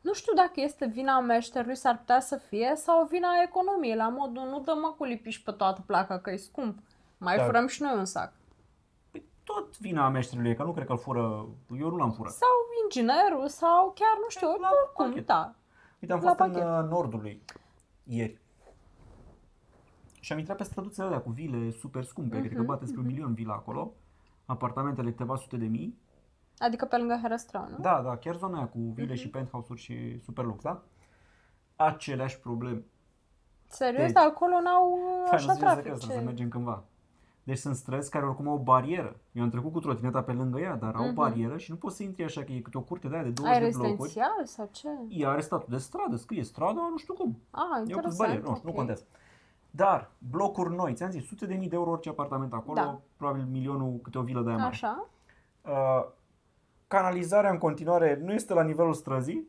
Nu 0.00 0.12
știu 0.12 0.32
dacă 0.34 0.52
este 0.54 0.86
vina 0.86 1.20
meșterului, 1.20 1.74
s-ar 1.76 1.98
putea 1.98 2.20
să 2.20 2.36
fie, 2.36 2.72
sau 2.76 3.06
vina 3.06 3.28
economiei, 3.44 3.96
la 3.96 4.08
modul 4.08 4.42
nu 4.42 4.60
dăm 4.60 4.78
mă 4.78 4.94
cu 4.98 5.04
lipiș 5.04 5.38
pe 5.38 5.50
toată 5.52 5.82
placa 5.86 6.18
că 6.18 6.30
e 6.30 6.36
scump. 6.36 6.78
Mai 7.18 7.36
Da. 7.36 7.44
furăm 7.44 7.66
și 7.66 7.82
noi 7.82 7.94
un 7.96 8.04
sac. 8.04 8.32
Păi 9.10 9.24
tot 9.44 9.78
vina 9.78 10.08
meșterului 10.08 10.50
e, 10.50 10.54
că 10.54 10.62
nu 10.62 10.72
cred 10.72 10.86
că 10.86 10.92
îl 10.92 10.98
fură, 10.98 11.46
eu 11.78 11.90
nu 11.90 11.96
l-am 11.96 12.12
furat. 12.12 12.32
Sau 12.32 12.48
inginerul, 12.82 13.48
sau 13.48 13.92
chiar 13.94 14.16
nu 14.22 14.28
știu, 14.28 14.46
La 14.60 14.70
oricum, 14.84 15.06
pachet. 15.06 15.26
da. 15.26 15.54
Uite, 16.00 16.12
am 16.14 16.20
La 16.20 16.26
fost 16.28 16.40
în 16.40 16.52
pachet. 16.52 16.84
uh, 16.84 16.90
nordului 16.90 17.42
ieri. 18.04 18.38
Și 20.20 20.32
am 20.32 20.38
intrat 20.38 20.56
pe 20.56 20.64
străduțele 20.64 21.06
alea 21.06 21.20
cu 21.20 21.30
vile 21.30 21.70
super 21.70 22.04
scumpe, 22.04 22.36
Mhm, 22.36 22.44
cred 22.44 22.56
că 22.56 22.62
bate 22.62 22.86
spre 22.86 23.00
un 23.00 23.06
milion 23.06 23.34
vila 23.34 23.52
acolo. 23.54 23.92
Apartamentele 24.46 25.10
câteva 25.10 25.36
sute 25.36 25.56
de 25.56 25.66
mii. 25.66 25.98
Adică 26.58 26.84
pe 26.84 26.96
lângă 26.96 27.18
Herăstrău, 27.22 27.66
nu? 27.70 27.76
Da, 27.80 28.02
da, 28.04 28.16
chiar 28.16 28.36
zona 28.36 28.56
aia 28.56 28.66
cu 28.66 28.78
vile 28.78 29.12
Mhm. 29.12 29.16
și 29.22 29.28
penthouse-uri 29.30 29.80
și 29.80 30.20
super 30.22 30.44
lux, 30.44 30.62
da? 30.62 30.82
Aceleași 31.76 32.38
probleme. 32.40 32.82
Serios, 33.66 34.02
Deci- 34.02 34.12
dar 34.12 34.26
acolo 34.26 34.60
n-au 34.60 34.92
uh, 34.92 35.24
Hai, 35.28 35.36
așa 35.38 35.46
nu 35.46 35.52
zic 35.52 35.62
trafic. 35.62 35.92
asta, 35.92 36.06
Ce? 36.06 36.12
să 36.12 36.20
mergem 36.20 36.48
cândva. 36.48 36.82
Deci 37.42 37.58
sunt 37.58 37.74
străzi 37.76 38.10
care 38.10 38.24
oricum 38.26 38.48
au 38.48 38.54
o 38.54 38.58
barieră. 38.58 39.16
Eu 39.32 39.42
am 39.42 39.48
trecut 39.50 39.72
cu 39.72 39.80
trotineta 39.80 40.22
pe 40.22 40.32
lângă 40.32 40.58
ea, 40.60 40.74
dar 40.76 40.94
au 40.94 41.02
o 41.02 41.06
Mhm. 41.06 41.14
barieră 41.14 41.56
și 41.56 41.70
nu 41.70 41.76
poți 41.76 41.96
să 41.96 42.02
intri 42.02 42.24
așa, 42.24 42.42
că 42.44 42.52
e 42.52 42.60
câte 42.60 42.78
o 42.78 42.80
curte 42.80 43.08
de 43.08 43.14
aia 43.14 43.22
de 43.24 43.30
20 43.30 43.54
Ai 43.54 43.62
de 43.62 43.68
blocuri. 43.76 43.90
rezidențial 43.90 44.44
sau 44.46 44.68
ce? 44.72 44.88
E 45.08 45.26
are 45.26 45.40
statul 45.40 45.66
de 45.70 45.76
stradă, 45.78 46.16
scrie 46.16 46.42
strada, 46.44 46.86
nu 46.90 46.96
știu 46.96 47.14
cum. 47.14 47.38
Ah, 47.50 47.60
Eu 47.74 47.78
pus 47.80 47.88
interesant. 47.88 48.16
bariere, 48.18 48.40
nu 48.48 48.54
știu, 48.54 48.62
nu 48.64 48.70
ok. 48.70 48.76
contează. 48.76 49.04
Dar, 49.70 50.10
blocuri 50.30 50.74
noi, 50.74 50.94
ți-am 50.94 51.10
zis, 51.10 51.26
sute 51.26 51.46
de 51.46 51.54
mii 51.54 51.68
de 51.68 51.74
euro 51.76 51.90
orice 51.90 52.08
apartament 52.08 52.52
acolo, 52.52 52.74
Da. 52.80 52.98
probabil 53.16 53.44
milionul 53.44 53.98
câte 54.02 54.18
o 54.18 54.22
vilă 54.22 54.40
de 54.42 54.48
aia 54.48 54.56
mare. 54.56 54.68
Așa? 54.70 55.06
Uh, 55.64 56.04
canalizarea 56.88 57.50
în 57.50 57.58
continuare 57.58 58.20
nu 58.24 58.32
este 58.32 58.52
la 58.54 58.62
nivelul 58.62 58.92
străzii. 58.94 59.48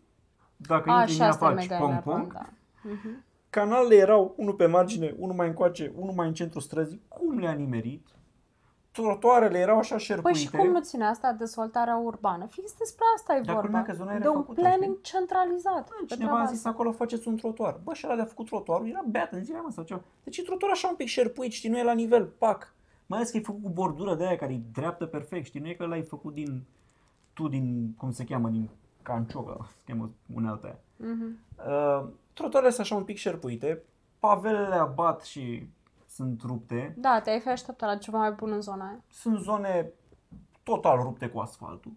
Dacă 0.57 0.89
A, 0.89 0.97
intri 0.97 1.11
și 1.13 1.17
în 1.19 1.23
ea 1.25 1.29
asta 1.31 1.45
e 1.45 1.49
faci 1.49 1.61
mega 1.67 1.77
pong 1.77 1.91
enervant, 1.91 2.21
pong. 2.21 2.33
da. 2.33 2.49
Mhm. 2.83 3.23
canalele 3.49 3.95
erau 3.95 4.33
unul 4.37 4.53
pe 4.53 4.65
margine, 4.65 5.15
unul 5.17 5.35
mai 5.35 5.47
încoace, 5.47 5.91
unul 5.95 6.13
mai 6.13 6.27
în 6.27 6.33
centrul 6.33 6.61
străzii. 6.61 7.01
Cum 7.07 7.37
le-a 7.37 7.51
nimerit? 7.51 8.07
Trotoarele 8.91 9.57
erau 9.57 9.77
așa 9.77 9.95
Păi 9.95 10.03
șerpuite. 10.03 10.37
și 10.39 10.49
cum 10.49 10.69
nu 10.69 10.79
ține 10.81 11.05
asta 11.05 11.31
dezvoltarea 11.33 11.95
urbană? 11.97 12.45
Fix 12.49 12.73
despre 12.77 13.03
asta 13.15 13.33
e 13.35 13.41
Dar 13.41 13.45
vorba. 13.45 13.61
culmea 13.61 13.81
că 13.81 13.93
zona 13.93 14.13
e 14.15 14.17
de 14.19 14.27
un 14.27 14.33
refăcută, 14.33 14.61
planning 14.61 14.97
știi? 15.03 15.11
centralizat. 15.17 15.83
pe 15.89 15.93
Cineva 16.05 16.15
treaba 16.15 16.39
a 16.39 16.45
zis 16.45 16.57
asta. 16.57 16.69
acolo 16.69 16.91
faceți 16.91 17.27
un 17.27 17.35
trotuar. 17.35 17.79
Bă, 17.83 17.93
și 17.93 18.05
ăla 18.07 18.15
de-a 18.15 18.25
făcut 18.25 18.45
trotuarul, 18.45 18.87
era 18.87 19.03
beat 19.07 19.31
în 19.31 19.43
zilea 19.43 19.61
mă 19.61 19.71
sau 19.71 19.83
ceva. 19.83 20.01
Deci 20.23 20.37
e 20.37 20.41
trotuar 20.43 20.71
așa 20.71 20.87
un 20.87 20.95
pic 20.95 21.07
șerpuit, 21.07 21.51
știi, 21.51 21.69
nu 21.69 21.77
e 21.77 21.83
la 21.83 21.93
nivel, 21.93 22.25
pac. 22.25 22.73
Mai 23.05 23.17
ales 23.17 23.31
că 23.31 23.37
e 23.37 23.41
făcut 23.41 23.63
cu 23.63 23.69
bordură 23.69 24.15
de 24.15 24.25
aia 24.27 24.35
care 24.37 24.53
e 24.53 24.61
dreaptă 24.73 25.05
perfect, 25.05 25.45
știi, 25.45 25.59
nu 25.59 25.67
e 25.67 25.73
că 25.73 25.85
l-ai 25.85 26.01
făcut 26.03 26.33
din, 26.33 26.63
tu 27.39 27.47
din, 27.47 27.93
cum 27.97 28.11
se 28.11 28.23
cheamă, 28.23 28.49
din 28.49 28.69
canciocă, 29.01 29.57
se 29.75 29.81
cheamă 29.85 30.09
unealta 30.33 30.67
aia. 30.67 30.79
Mhm. 31.11 31.37
Uh, 31.57 32.09
trotuarele 32.33 32.71
sunt 32.71 32.85
așa 32.85 32.95
un 32.95 33.03
pic 33.03 33.17
șerpuite, 33.17 33.83
pavelele 34.19 34.75
abat 34.75 35.21
și 35.21 35.69
sunt 36.07 36.41
rupte. 36.41 36.95
Da, 36.97 37.21
te-ai 37.23 37.39
fi 37.39 37.49
așteptat 37.49 37.89
la 37.89 37.97
ceva 37.97 38.17
mai 38.17 38.31
bun 38.31 38.51
în 38.51 38.61
zona 38.61 38.87
aia. 38.87 39.03
Sunt 39.09 39.39
zone 39.39 39.91
total 40.63 41.01
rupte 41.01 41.29
cu 41.29 41.39
asfaltul. 41.39 41.91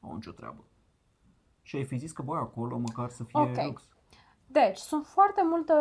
Au 0.00 0.14
nicio 0.14 0.30
treabă. 0.30 0.64
Și 1.62 1.76
ai 1.76 1.84
fi 1.84 1.96
zis 1.96 2.12
că, 2.12 2.22
băi, 2.22 2.38
acolo 2.38 2.78
măcar 2.78 3.10
să 3.10 3.24
fie 3.24 3.40
Ok. 3.40 3.64
lux. 3.66 3.88
Deci, 4.46 4.76
sunt 4.76 5.06
foarte 5.06 5.42
multe... 5.44 5.72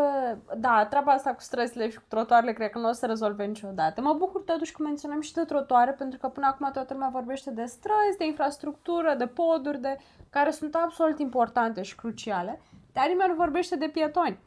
Da, 0.57 0.85
treaba 0.85 1.11
asta 1.11 1.33
cu 1.33 1.41
străzile 1.41 1.89
și 1.89 1.97
cu 1.97 2.03
trotuarele 2.07 2.53
cred 2.53 2.69
că 2.69 2.79
nu 2.79 2.87
o 2.87 2.91
să 2.91 2.99
se 2.99 3.05
rezolve 3.05 3.45
niciodată. 3.45 4.01
Mă 4.01 4.13
bucur 4.13 4.41
totuși 4.41 4.71
că 4.71 4.83
menționăm 4.83 5.21
și 5.21 5.33
de 5.33 5.43
trotuare, 5.43 5.91
pentru 5.91 6.19
că 6.19 6.27
până 6.27 6.47
acum 6.47 6.69
toată 6.73 6.93
lumea 6.93 7.09
vorbește 7.11 7.51
de 7.51 7.65
străzi, 7.65 8.17
de 8.17 8.25
infrastructură, 8.25 9.15
de 9.17 9.27
poduri, 9.27 9.81
de... 9.81 9.97
care 10.29 10.51
sunt 10.51 10.75
absolut 10.75 11.19
importante 11.19 11.81
și 11.81 11.95
cruciale, 11.95 12.61
dar 12.93 13.07
nimeni 13.07 13.29
nu 13.29 13.35
vorbește 13.35 13.75
de 13.75 13.89
pietoni. 13.93 14.39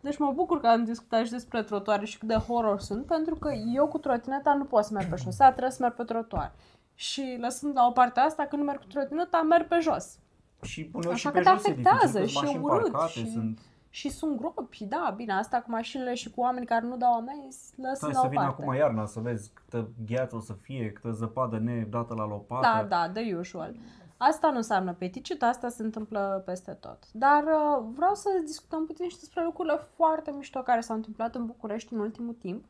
Deci 0.00 0.18
mă 0.18 0.32
bucur 0.32 0.60
că 0.60 0.66
am 0.66 0.84
discutat 0.84 1.24
și 1.24 1.30
despre 1.30 1.62
trotuare 1.62 2.04
și 2.04 2.18
cât 2.18 2.28
de 2.28 2.34
horror 2.34 2.80
sunt, 2.80 3.06
pentru 3.06 3.34
că 3.34 3.52
eu 3.74 3.86
cu 3.86 3.98
trotineta 3.98 4.54
nu 4.54 4.64
pot 4.64 4.84
să 4.84 4.92
merg 4.92 5.08
pe 5.08 5.16
șosea, 5.16 5.50
trebuie 5.50 5.70
să 5.70 5.78
merg 5.80 5.94
pe 5.94 6.04
trotuar. 6.04 6.52
Și 6.94 7.36
lăsând 7.40 7.76
la 7.76 7.86
o 7.86 7.90
parte 7.90 8.20
asta, 8.20 8.46
când 8.46 8.62
merg 8.62 8.78
cu 8.78 8.86
trotineta, 8.86 9.42
merg 9.42 9.66
pe 9.66 9.78
jos. 9.80 10.18
Și 10.62 10.90
uneori 10.92 11.18
și 11.18 11.26
Așa 11.26 11.30
pe 11.30 11.42
că 11.42 11.44
te 11.44 11.50
jos 11.50 11.64
e 11.64 11.68
dificil, 11.68 11.90
afectează 11.90 12.18
că 12.18 12.26
și 12.26 12.32
sunt 12.34 12.44
e 12.44 12.46
mașini 12.46 12.64
urât 12.64 12.90
parcate, 12.90 13.10
și- 13.10 13.30
sunt... 13.32 13.58
Și 13.92 14.08
sunt 14.08 14.36
gropi, 14.36 14.84
da, 14.84 15.12
bine, 15.16 15.32
asta 15.32 15.60
cu 15.60 15.70
mașinile 15.70 16.14
și 16.14 16.30
cu 16.30 16.40
oameni 16.40 16.66
care 16.66 16.86
nu 16.86 16.96
dau 16.96 17.12
amenzi, 17.14 17.72
lăsând 17.76 17.96
Stai 17.96 18.12
la 18.12 18.18
să 18.18 18.26
o 18.26 18.28
vină 18.28 18.42
parte. 18.42 18.62
acum 18.62 18.74
iarna 18.74 19.06
să 19.06 19.20
vezi 19.20 19.50
câtă 19.54 19.90
gheață 20.06 20.36
o 20.36 20.40
să 20.40 20.52
fie, 20.52 20.92
câtă 20.92 21.10
zăpadă 21.10 21.58
nedată 21.58 22.14
la 22.14 22.26
lopată. 22.26 22.66
Da, 22.66 22.84
da, 22.96 23.08
de 23.12 23.36
usual. 23.38 23.74
Asta 24.16 24.50
nu 24.50 24.56
înseamnă 24.56 24.92
peticit, 24.92 25.42
asta 25.42 25.68
se 25.68 25.82
întâmplă 25.82 26.42
peste 26.46 26.72
tot. 26.72 26.98
Dar 27.12 27.42
uh, 27.42 27.84
vreau 27.94 28.14
să 28.14 28.28
discutăm 28.44 28.86
puțin 28.86 29.08
și 29.08 29.18
despre 29.18 29.44
lucrurile 29.44 29.76
foarte 29.96 30.30
mișto 30.36 30.60
care 30.60 30.80
s-au 30.80 30.96
întâmplat 30.96 31.34
în 31.34 31.46
București 31.46 31.92
în 31.92 31.98
ultimul 32.00 32.34
timp. 32.34 32.64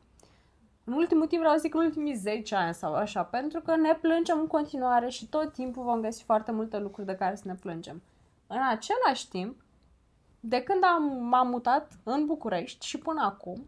În 0.83 0.93
ultimul 0.93 1.27
timp 1.27 1.41
vreau 1.41 1.55
să 1.55 1.61
zic 1.61 1.73
în 1.73 1.79
ultimii 1.79 2.13
10 2.15 2.55
ani 2.55 2.73
sau 2.73 2.93
așa, 2.95 3.23
pentru 3.23 3.59
că 3.61 3.75
ne 3.75 3.93
plângem 4.01 4.39
în 4.39 4.47
continuare 4.47 5.09
și 5.09 5.27
tot 5.29 5.53
timpul 5.53 5.83
vom 5.83 6.01
găsi 6.01 6.23
foarte 6.23 6.51
multe 6.51 6.79
lucruri 6.79 7.07
de 7.07 7.15
care 7.15 7.35
să 7.35 7.43
ne 7.45 7.53
plângem. 7.55 8.01
În 8.47 8.59
același 8.69 9.29
timp, 9.29 9.61
de 10.39 10.61
când 10.63 10.83
am, 10.83 11.03
m-am 11.27 11.47
mutat 11.47 11.91
în 12.03 12.25
București 12.25 12.85
și 12.85 12.97
până 12.97 13.21
acum, 13.25 13.65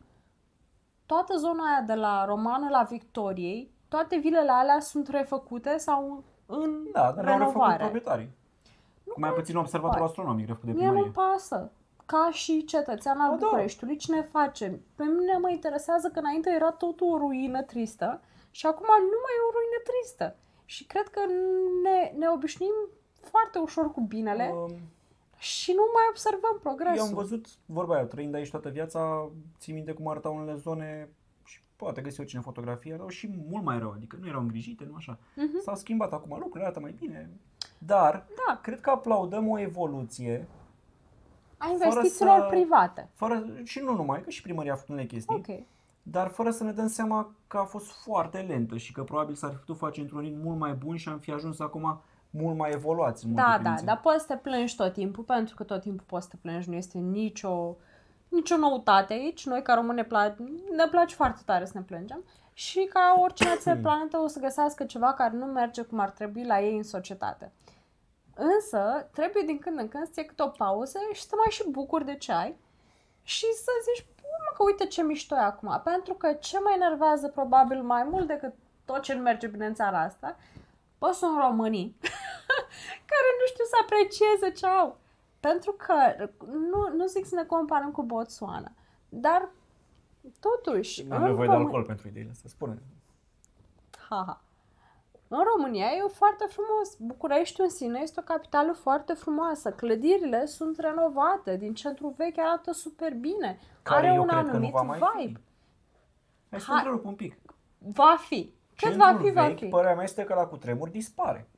toată 1.05 1.35
zona 1.37 1.63
aia 1.71 1.81
de 1.81 1.93
la 1.93 2.25
Romană 2.25 2.67
la 2.69 2.83
Victoriei, 2.83 3.71
toate 3.87 4.17
vilele 4.17 4.51
alea 4.51 4.79
sunt 4.79 5.07
refăcute 5.07 5.77
sau 5.77 6.23
în 6.45 6.87
Da, 6.93 7.11
dar 7.11 7.23
le-au 7.23 7.37
refăcut 7.37 7.53
renovare. 7.53 7.77
proprietarii. 7.77 8.29
Cu 9.13 9.19
mai 9.19 9.29
puțin 9.31 9.55
observator 9.57 9.97
Păi, 9.97 10.05
astronomic 10.07 10.47
refăcut 10.47 10.67
de 10.69 10.71
Mie 10.75 10.85
nu-mi 10.87 10.99
primărie. 11.01 11.31
pasă. 11.33 11.71
Ca 12.05 12.29
și 12.31 12.65
cetățean 12.65 13.19
al 13.19 13.29
Ba 13.29 13.35
da. 13.35 13.45
Bucureștiului, 13.45 13.97
cine 13.97 14.21
face? 14.21 14.79
Pe 14.95 15.03
mine 15.03 15.37
mă 15.37 15.49
interesează 15.49 16.09
că 16.09 16.19
înainte 16.19 16.49
era 16.55 16.71
totul 16.71 17.13
o 17.13 17.17
ruină 17.17 17.61
tristă 17.61 18.21
și 18.51 18.65
acum 18.65 18.85
nu 18.87 19.17
mai 19.23 19.33
e 19.37 19.47
o 19.47 19.51
ruină 19.57 19.79
tristă. 19.89 20.35
Și 20.65 20.85
cred 20.85 21.07
că 21.07 21.19
ne, 21.83 22.13
ne 22.17 22.27
obișnuim 22.29 22.73
foarte 23.21 23.59
ușor 23.59 23.91
cu 23.91 24.01
binele 24.01 24.51
Um, 24.53 24.71
și 25.37 25.71
nu 25.71 25.83
mai 25.93 26.03
observăm 26.09 26.59
progresul. 26.61 26.97
Eu 26.97 27.03
am 27.05 27.13
văzut, 27.13 27.45
vorba 27.65 27.95
aia, 27.95 28.05
trăind 28.05 28.35
aici 28.35 28.49
toată 28.49 28.69
viața, 28.69 29.29
țin 29.59 29.73
minte 29.73 29.91
cum 29.91 30.07
arătau 30.07 30.35
unele 30.35 30.55
zone 30.55 31.09
și 31.43 31.61
poate 31.75 32.01
găsi 32.01 32.19
oricine 32.19 32.41
fotografie, 32.41 32.93
erau 32.93 33.07
și 33.07 33.29
mult 33.49 33.63
mai 33.63 33.79
rău, 33.79 33.91
adică 33.91 34.17
nu 34.21 34.27
erau 34.27 34.41
îngrijite, 34.41 34.85
nu 34.89 34.95
așa. 34.95 35.17
Mhm. 35.35 35.61
S-au 35.61 35.75
schimbat 35.75 36.13
acum 36.13 36.29
lucrurile, 36.31 36.63
arată 36.63 36.79
mai 36.79 36.95
bine. 36.99 37.29
Dar, 37.77 38.25
Da. 38.47 38.59
cred 38.61 38.81
că 38.81 38.89
aplaudăm 38.89 39.47
o 39.47 39.59
evoluție, 39.59 40.47
A 41.63 41.67
fără 41.77 41.83
investițiilor 41.83 42.39
să- 42.39 42.45
private. 42.49 43.09
fără, 43.13 43.43
și 43.63 43.79
nu 43.79 43.95
numai, 43.95 44.21
că 44.21 44.29
și 44.29 44.41
primăria 44.41 44.71
a 44.71 44.75
făcut 44.75 44.89
unele 44.89 45.05
chestii, 45.07 45.35
Ok. 45.35 45.65
dar 46.03 46.27
fără 46.27 46.49
să 46.51 46.63
ne 46.63 46.71
dăm 46.71 46.87
seama 46.87 47.31
că 47.47 47.57
a 47.57 47.63
fost 47.63 47.91
foarte 47.91 48.37
lentă 48.47 48.77
și 48.77 48.91
că 48.91 49.03
probabil 49.03 49.35
s-ar 49.35 49.49
fi 49.51 49.57
putut 49.57 49.77
face 49.77 50.01
într-un 50.01 50.19
ritm 50.19 50.39
mult 50.43 50.59
mai 50.59 50.71
bun 50.73 50.95
și 50.95 51.09
am 51.09 51.17
fi 51.19 51.31
ajuns 51.31 51.59
acum 51.59 52.01
mult 52.29 52.57
mai 52.57 52.71
evoluați 52.73 53.25
în 53.25 53.29
multe 53.31 53.45
Da, 53.45 53.51
da, 53.51 53.57
privințe. 53.59 53.85
dar 53.85 53.99
poți 53.99 54.19
să 54.19 54.25
te 54.27 54.35
plângi 54.35 54.75
tot 54.75 54.93
timpul, 54.93 55.23
pentru 55.23 55.55
că 55.55 55.63
tot 55.63 55.81
timpul 55.81 56.05
poți 56.07 56.23
să 56.23 56.29
te 56.31 56.37
plângi, 56.41 56.69
nu 56.69 56.75
este 56.75 56.97
nicio, 56.97 57.75
nicio 58.29 58.57
noutate 58.57 59.13
aici. 59.13 59.45
Noi 59.45 59.61
ca 59.61 59.73
români 59.73 59.95
ne, 59.95 60.03
pla- 60.05 60.35
ne 60.75 60.87
place 60.91 61.15
foarte 61.15 61.41
tare 61.45 61.65
să 61.65 61.71
ne 61.75 61.81
plângem 61.81 62.23
și 62.53 62.89
ca 62.93 63.15
orice 63.21 63.43
nație 63.49 63.73
de 63.73 63.79
planetă 63.79 64.17
o 64.17 64.27
să 64.27 64.39
găsească 64.39 64.83
ceva 64.83 65.13
care 65.13 65.35
nu 65.35 65.45
merge 65.45 65.81
cum 65.81 65.99
ar 65.99 66.09
trebui 66.09 66.45
la 66.45 66.61
ei 66.61 66.75
în 66.77 66.83
societate. 66.83 67.51
Însă, 68.35 69.09
trebuie 69.13 69.43
din 69.45 69.59
când 69.59 69.79
în 69.79 69.87
când 69.87 70.05
să 70.05 70.13
iei 70.15 70.25
câte 70.27 70.43
o 70.43 70.47
pauză 70.47 70.99
și 71.13 71.21
să 71.23 71.33
mai 71.37 71.47
și 71.49 71.69
bucuri 71.69 72.05
de 72.05 72.15
ce 72.15 72.31
ai 72.31 72.57
și 73.23 73.45
să 73.53 73.71
zici, 73.93 74.05
"Bă, 74.15 74.21
mă, 74.21 74.55
că 74.57 74.63
uite 74.63 74.85
ce 74.85 75.01
mișto 75.03 75.35
e 75.35 75.39
acum. 75.39 75.81
Pentru 75.83 76.13
că 76.13 76.33
ce 76.33 76.59
mă 76.59 76.71
enervează 76.75 77.27
probabil 77.27 77.81
mai 77.81 78.03
mult 78.03 78.27
decât 78.27 78.53
tot 78.85 79.01
ce 79.01 79.13
nu 79.13 79.21
merge 79.21 79.47
bine 79.47 79.65
în 79.65 79.73
țara 79.73 80.01
asta, 80.01 80.37
bă, 80.99 81.11
sunt 81.11 81.37
românii 81.39 81.95
care 83.11 83.27
nu 83.39 83.45
știu 83.47 83.63
să 83.63 83.75
aprecieze 83.81 84.51
ce 84.51 84.65
au. 84.67 84.97
Pentru 85.39 85.71
că, 85.71 86.29
nu, 86.45 86.89
nu 86.95 87.05
zic 87.05 87.25
să 87.25 87.35
ne 87.35 87.43
comparăm 87.43 87.91
cu 87.91 88.03
Botswana, 88.03 88.71
dar 89.09 89.49
totuși, 90.39 91.03
Nu 91.03 91.15
am 91.15 91.21
în 91.21 91.27
nevoie 91.27 91.47
de 91.47 91.53
Român- 91.53 91.57
alcool 91.65 91.83
pentru 91.83 92.07
ideile 92.07 92.29
astea, 92.31 92.49
spune. 92.49 92.77
Haha. 94.09 94.41
În 95.37 95.43
România 95.55 95.85
e 95.85 96.07
foarte 96.07 96.45
frumos. 96.49 96.95
București 96.99 97.61
în 97.61 97.69
sine 97.69 97.99
este 98.01 98.19
o 98.19 98.23
capitală 98.23 98.71
foarte 98.71 99.13
frumoasă. 99.13 99.71
Clădirile 99.71 100.45
sunt 100.45 100.79
renovate. 100.79 101.57
Din 101.57 101.73
centrul 101.73 102.13
vechi 102.17 102.37
arată 102.37 102.71
super 102.71 103.13
bine. 103.13 103.59
Care 103.81 104.05
Are 104.07 104.15
eu 104.15 104.21
un 104.21 104.27
cred 104.27 104.39
că 104.39 104.45
nu 104.45 104.49
anumit 104.49 104.71
va 104.71 104.81
mai 104.81 104.99
vibe. 104.99 105.39
fi. 105.39 105.43
Hai 106.49 106.59
să 106.59 106.65
te 106.65 106.71
Hai. 106.71 106.77
întrerup 106.77 107.05
un 107.05 107.15
pic. 107.15 107.35
Va 107.77 108.15
fi. 108.19 108.53
Cât 108.69 108.77
Centrul 108.77 109.13
va 109.13 109.19
fi, 109.23 109.31
va 109.31 109.45
vechi, 109.47 109.57
fi. 109.57 109.65
părerea 109.65 109.93
mea 109.95 110.03
este 110.03 110.23
că 110.23 110.33
la 110.33 110.45
cutremur 110.45 110.89
dispare. 110.89 111.49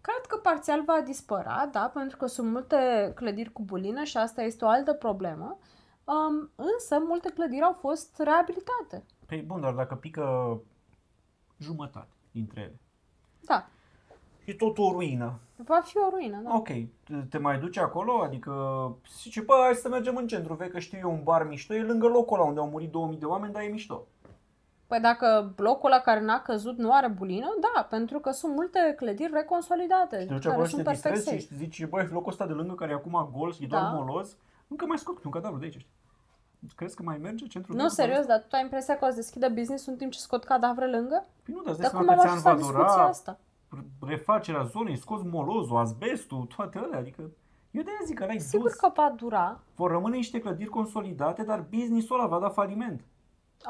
Cred 0.00 0.26
că 0.28 0.36
parțial 0.36 0.82
va 0.84 1.00
dispărea, 1.04 1.66
da, 1.72 1.90
pentru 1.94 2.16
că 2.16 2.26
sunt 2.26 2.50
multe 2.50 3.12
clădiri 3.14 3.52
cu 3.52 3.62
bulină 3.62 4.02
și 4.02 4.16
asta 4.16 4.42
este 4.42 4.64
o 4.64 4.68
altă 4.68 4.92
problemă. 4.92 5.58
Um, 6.04 6.50
însă, 6.54 6.98
multe 7.06 7.30
clădiri 7.30 7.62
au 7.62 7.72
fost 7.72 8.18
reabilitate. 8.18 9.04
Păi 9.26 9.42
bun, 9.42 9.60
dar 9.60 9.72
dacă 9.72 9.94
pică 9.94 10.58
jumătate 11.58 12.12
dintre 12.30 12.60
ele. 12.60 12.80
Da, 13.46 13.66
E 14.44 14.54
tot 14.54 14.78
o 14.78 14.90
ruină. 14.92 15.38
va 15.56 15.80
fi 15.84 15.96
o 15.98 16.08
ruină, 16.10 16.40
da. 16.44 16.54
Ok, 16.54 16.66
te- 16.66 17.14
te 17.30 17.38
mai 17.38 17.58
duci 17.58 17.76
acolo? 17.76 18.20
Adică 18.22 18.52
zice, 19.20 19.40
bă, 19.40 19.54
hai 19.64 19.74
să 19.74 19.88
mergem 19.88 20.16
în 20.16 20.26
centru 20.26 20.54
vechi, 20.54 20.70
că 20.70 20.78
știu 20.78 20.98
eu 20.98 21.10
un 21.10 21.20
bar 21.22 21.46
mișto, 21.48 21.74
e 21.74 21.82
lângă 21.82 22.06
locul 22.06 22.38
ăla 22.38 22.48
unde 22.48 22.60
au 22.60 22.68
murit 22.68 22.90
2000 22.90 23.16
de 23.18 23.24
oameni, 23.24 23.52
dar 23.52 23.62
e 23.62 23.66
mișto. 23.66 24.06
Păi 24.86 25.00
dacă 25.00 25.52
blocul 25.56 25.90
ăla 25.92 26.00
care 26.00 26.20
n-a 26.20 26.40
căzut 26.42 26.76
nu 26.78 26.92
are 26.92 27.08
bulină, 27.08 27.46
da, 27.74 27.82
pentru 27.82 28.18
că 28.18 28.30
sunt 28.30 28.54
multe 28.54 28.94
clădiri 28.96 29.32
reconsolidate, 29.32 30.20
Și 30.20 30.26
te 30.26 30.32
duci 30.32 30.42
care 30.42 30.52
acolo 30.54 30.66
și 30.66 30.72
sunt 30.74 30.84
te 30.84 30.90
perfect 30.90 31.14
distrezi 31.14 31.42
safe. 31.44 31.54
și 31.54 31.58
zici, 31.64 31.86
băi, 31.86 32.08
locul 32.10 32.30
ăsta 32.32 32.46
de 32.46 32.52
lângă 32.52 32.74
care 32.74 32.90
e 32.90 32.94
acum 32.94 33.30
gol 33.36 33.52
și 33.52 33.64
e 33.64 33.66
doar 33.66 33.82
Da. 33.82 33.88
moloz, 33.88 34.36
încă 34.68 34.84
mai 34.86 34.98
scot 34.98 35.24
un 35.24 35.30
cadavru 35.30 35.58
de 35.58 35.64
aici. 35.64 35.72
știi? 35.72 35.86
Crezi 36.76 36.96
că 36.96 37.02
mai 37.02 37.18
merge 37.18 37.46
centrul 37.46 37.76
Nu, 37.76 37.82
vechi? 37.82 37.92
serios, 37.92 38.26
dar 38.26 38.38
tu 38.48 38.56
ai 38.56 38.62
impresia 38.62 38.96
că 38.96 39.04
o 39.04 39.08
să 39.08 39.14
deschidă 39.14 39.48
business 39.48 39.86
în 39.86 39.96
timp 39.96 40.12
ce 40.12 40.18
scot 40.18 40.44
cadavre 40.44 40.90
lângă? 40.90 41.26
Păi 41.42 41.54
nu, 41.54 41.62
dar 41.62 41.72
îți 41.72 41.80
Dar 41.82 41.90
dai 41.90 42.00
cum 42.00 42.06
seama 42.06 42.22
am 42.22 42.28
câți 42.28 42.28
ani 42.28 42.28
ajuns 42.28 42.44
la 42.44 42.50
va 42.50 42.56
discuția 42.56 42.94
dura 42.96 43.08
asta? 43.08 43.38
refacerea 44.06 44.62
zonei, 44.62 44.96
scoți 44.96 45.26
molozul, 45.26 45.76
asbestul, 45.76 46.48
toate 46.56 46.78
alea, 46.78 46.98
adică 46.98 47.22
eu 47.70 47.82
de-aia 47.82 47.98
zic 48.04 48.18
că 48.18 48.26
n-ai 48.26 48.38
Sigur 48.40 48.68
dus. 48.68 48.78
că 48.78 48.90
va 48.94 49.12
dura. 49.16 49.60
Vor 49.74 49.90
rămâne 49.90 50.16
niște 50.16 50.40
clădiri 50.40 50.68
consolidate, 50.68 51.42
dar 51.42 51.64
business-ul 51.70 52.18
ăla 52.18 52.28
va 52.28 52.38
da 52.38 52.48
faliment. 52.48 53.04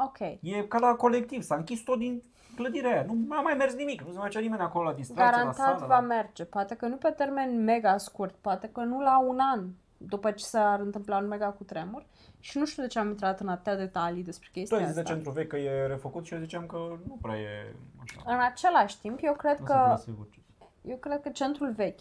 Ok. 0.06 0.18
E 0.40 0.62
ca 0.68 0.78
la 0.78 0.94
colectiv, 0.94 1.42
s-a 1.42 1.54
închis 1.54 1.80
tot 1.82 1.98
din 1.98 2.22
clădirea 2.56 2.90
aia. 2.90 3.02
Nu 3.02 3.34
a 3.36 3.40
mai 3.40 3.54
mers 3.54 3.74
nimic, 3.74 4.00
nu 4.02 4.06
se 4.10 4.18
mai 4.18 4.24
face 4.24 4.40
nimeni 4.40 4.62
acolo 4.62 4.84
la 4.84 4.92
distracție, 4.92 5.24
la 5.24 5.30
Garantat 5.30 5.74
sală. 5.78 5.86
va 5.86 5.98
la... 5.98 6.06
merge. 6.06 6.44
Poate 6.44 6.74
că 6.74 6.86
nu 6.86 6.96
pe 6.96 7.10
termen 7.10 7.64
mega 7.64 7.96
scurt, 7.96 8.34
poate 8.40 8.68
că 8.68 8.80
nu 8.80 9.00
la 9.00 9.18
un 9.18 9.38
an 9.40 9.64
după 9.96 10.30
ce 10.30 10.44
s-ar 10.44 10.80
întâmpla 10.80 11.16
un 11.16 11.26
mega 11.28 11.46
cutremur. 11.46 12.04
Și 12.44 12.58
nu 12.58 12.64
știu 12.66 12.82
de 12.82 12.88
ce 12.88 12.98
am 12.98 13.08
intrat 13.08 13.40
în 13.40 13.48
atâtea 13.48 13.76
detalii 13.76 14.22
despre 14.22 14.48
Tu 14.52 14.58
chestia 14.58 14.76
ai 14.76 14.84
zis 14.84 14.94
de 14.94 15.00
asta. 15.00 15.12
centru 15.12 15.30
vechi 15.30 15.48
că 15.48 15.56
e 15.56 15.86
refăcut 15.86 16.24
și 16.24 16.34
eu 16.34 16.40
ziceam 16.40 16.66
că 16.66 16.76
nu 17.06 17.18
prea 17.22 17.36
e 17.36 17.74
așa. 18.02 18.22
În 18.26 18.40
același 18.40 18.98
timp, 19.00 19.18
eu 19.22 19.34
cred 19.34 19.58
Nu 19.58 19.66
se 19.66 19.72
că 19.72 19.78
plase 19.84 20.14
orice. 20.20 20.38
eu 20.82 20.96
cred 20.96 21.20
că 21.20 21.28
centrul 21.28 21.70
vechi, 21.72 22.00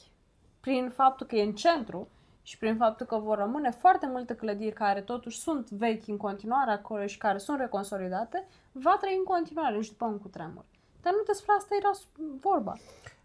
prin 0.59 0.89
faptul 0.95 1.27
că 1.27 1.35
e 1.35 1.43
în 1.43 1.53
centru 1.53 2.07
și 2.43 2.57
prin 2.57 2.75
faptul 2.77 3.05
că 3.05 3.17
vor 3.17 3.37
rămâne 3.37 3.69
foarte 3.71 4.07
multe 4.07 4.35
clădiri 4.35 4.73
care 4.73 5.01
totuși 5.01 5.39
sunt 5.39 5.69
vechi 5.69 6.07
în 6.07 6.17
continuare 6.17 6.71
acolo 6.71 7.05
și 7.05 7.17
care 7.17 7.37
sunt 7.37 7.59
reconsolidate, 7.59 8.47
va 8.71 8.97
trăi 9.01 9.15
în 9.17 9.23
continuare 9.23 9.81
și 9.81 9.89
după 9.89 10.05
un 10.05 10.19
cutremur. 10.19 10.65
Dar 11.01 11.13
nu 11.13 11.23
despre 11.25 11.53
asta 11.57 11.75
era 11.79 11.91
vorba. 12.39 12.73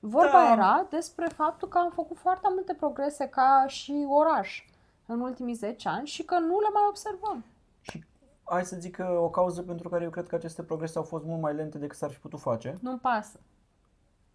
Vorba 0.00 0.30
Da. 0.44 0.52
era 0.52 0.86
despre 0.90 1.26
faptul 1.26 1.68
că 1.68 1.78
am 1.78 1.90
făcut 1.90 2.16
foarte 2.18 2.48
multe 2.54 2.74
progrese 2.74 3.28
ca 3.28 3.64
și 3.66 4.06
oraș 4.08 4.64
în 5.06 5.20
ultimii 5.20 5.54
10 5.54 5.88
ani 5.88 6.06
și 6.06 6.22
că 6.24 6.34
nu 6.38 6.60
le 6.60 6.68
mai 6.72 6.82
observăm. 6.88 7.44
Și 7.80 8.04
hai 8.44 8.64
să 8.64 8.76
zic 8.78 8.96
că 8.96 9.18
o 9.20 9.30
cauză 9.30 9.62
pentru 9.62 9.88
care 9.88 10.04
eu 10.04 10.10
cred 10.10 10.26
că 10.28 10.34
aceste 10.34 10.62
progrese 10.62 10.98
au 10.98 11.04
fost 11.04 11.24
mult 11.24 11.40
mai 11.40 11.54
lente 11.54 11.78
decât 11.78 11.96
s-ar 11.96 12.10
fi 12.10 12.18
putut 12.18 12.40
face. 12.40 12.76
Nu-mi 12.80 12.98
pasă. 12.98 13.40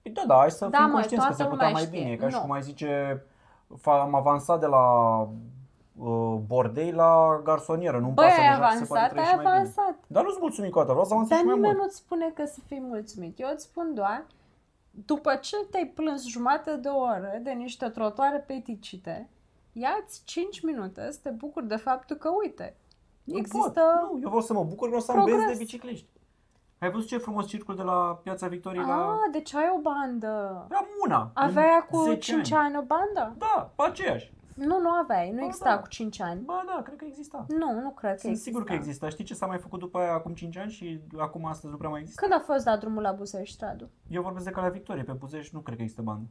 Păi 0.02 0.12
da, 0.12 0.22
da, 0.28 0.36
hai 0.36 0.52
să 0.52 0.66
Da, 0.68 0.78
fim 0.78 0.86
mă, 0.88 0.92
conștienți 0.94 1.28
că 1.28 1.34
toată 1.34 1.44
se 1.44 1.50
putea 1.50 1.68
lumea 1.68 1.82
mai 1.82 1.88
știe. 1.88 2.00
bine. 2.00 2.12
E 2.12 2.16
Ca 2.16 2.30
și 2.30 2.36
Nu. 2.36 2.42
cum 2.42 2.52
ai 2.52 2.62
zice, 2.62 3.24
fa- 3.80 4.02
am 4.02 4.16
avansat 4.16 4.60
de 4.60 4.66
la 4.66 4.86
uh, 5.98 6.38
bordei 6.48 6.92
la 6.92 7.42
garsonieră. 7.44 8.00
Nu-mi 8.00 8.14
Băi, 8.14 8.26
pasă 8.26 8.40
ai 8.42 8.48
deja 8.48 8.68
că 8.68 8.76
se 8.78 8.86
poate 8.86 9.04
avansat, 9.04 9.10
trăi 9.12 9.24
ai 9.24 9.30
și 9.30 9.36
mai 9.36 9.44
bine. 9.46 9.56
avansat. 9.56 9.96
Dar 10.08 10.24
nu-ți 10.24 10.38
mulțumit 10.40 10.72
cu 10.72 10.80
asta, 10.80 10.92
vreau 10.92 11.08
să 11.08 11.14
avansez 11.14 11.30
Dar 11.38 11.40
și 11.40 11.46
mai 11.46 11.56
nimeni 11.56 11.74
mult. 11.74 11.86
nu-ți 11.86 11.98
spune 11.98 12.30
că 12.36 12.46
să 12.46 12.60
fii 12.66 12.80
mulțumit. 12.82 13.40
Eu 13.40 13.50
îți 13.54 13.64
spun 13.64 13.94
doar, 13.94 14.26
după 15.06 15.36
ce 15.36 15.56
te-ai 15.72 15.86
plâns 15.96 16.28
jumătate 16.28 16.76
de 16.76 16.88
oră 16.88 17.40
de 17.44 17.52
niște 17.52 17.90
trotuare 17.90 18.38
peticite, 18.48 19.30
ia-ți 19.74 20.22
5 20.26 20.62
minute 20.62 21.12
să 21.12 21.20
te 21.24 21.30
bucuri 21.30 21.68
de 21.68 21.76
faptul 21.76 22.16
că, 22.16 22.30
uite, 22.44 22.76
Nu 23.24 23.38
există... 23.38 23.60
pot. 23.60 23.76
Nu, 23.76 24.20
eu 24.22 24.28
vreau 24.28 24.42
să 24.42 24.54
mă 24.54 24.64
bucur, 24.64 24.88
vreau 24.88 25.02
să 25.04 25.12
am 25.12 25.18
progres. 25.18 25.38
benzi 25.40 25.54
de 25.58 25.64
bicicliști. 25.64 26.10
Ai 26.80 26.92
văzut 26.92 27.08
ce 27.08 27.18
frumos 27.18 27.48
circul 27.48 27.76
de 27.76 27.82
la 27.82 28.20
Piața 28.24 28.48
Victoriei 28.48 28.84
la... 28.86 29.06
Ah, 29.12 29.18
deci 29.32 29.54
ai 29.54 29.74
o 29.78 29.82
bandă. 29.82 30.68
Am 30.72 30.86
una. 31.06 31.32
Aveai 31.34 31.86
în 31.90 31.98
cu 31.98 32.04
10 32.04 32.18
5 32.20 32.52
ani 32.52 32.78
o 32.78 32.82
bandă? 32.82 33.36
Da, 33.38 33.72
pe 33.76 33.84
aceeași. 33.84 34.34
Nu, 34.56 34.80
nu 34.80 34.90
aveai. 34.90 35.30
Nu 35.32 35.40
Ba, 35.40 35.46
exista 35.46 35.70
da. 35.70 35.80
cu 35.80 35.88
5 35.88 36.22
ani. 36.22 36.42
Ba 36.42 36.64
da, 36.76 36.82
cred 36.82 36.98
că 36.98 37.06
exista. 37.08 37.46
Nu, 37.48 37.80
nu 37.82 37.90
cred 37.90 38.12
că 38.14 38.18
Sunt 38.20 38.32
exista. 38.32 38.50
sigur 38.50 38.64
că 38.64 38.74
exista. 38.74 39.10
Știi 39.10 39.24
ce 39.24 39.34
s-a 39.34 39.46
mai 39.46 39.58
făcut 39.58 39.80
după 39.80 39.98
aia 40.00 40.14
acum 40.14 40.34
5 40.34 40.58
ani 40.58 40.72
și 40.72 41.00
acum 41.18 41.46
astăzi 41.46 41.72
nu 41.72 41.78
prea 41.78 41.90
mai 41.90 42.00
există? 42.00 42.22
Când 42.22 42.34
a 42.42 42.44
fost 42.46 42.64
dat 42.66 42.80
drumul 42.80 43.02
la 43.02 43.12
Buzești, 43.12 43.58
Radu? 43.66 43.90
Eu 44.08 44.22
vorbesc 44.22 44.46
de 44.46 44.52
Calea 44.52 44.70
Victoriei, 44.70 45.06
pe 45.06 45.12
Buzești 45.12 45.56
nu 45.56 45.62
cred 45.62 45.76
că 45.76 45.82
există 45.82 46.02
bandă. 46.04 46.28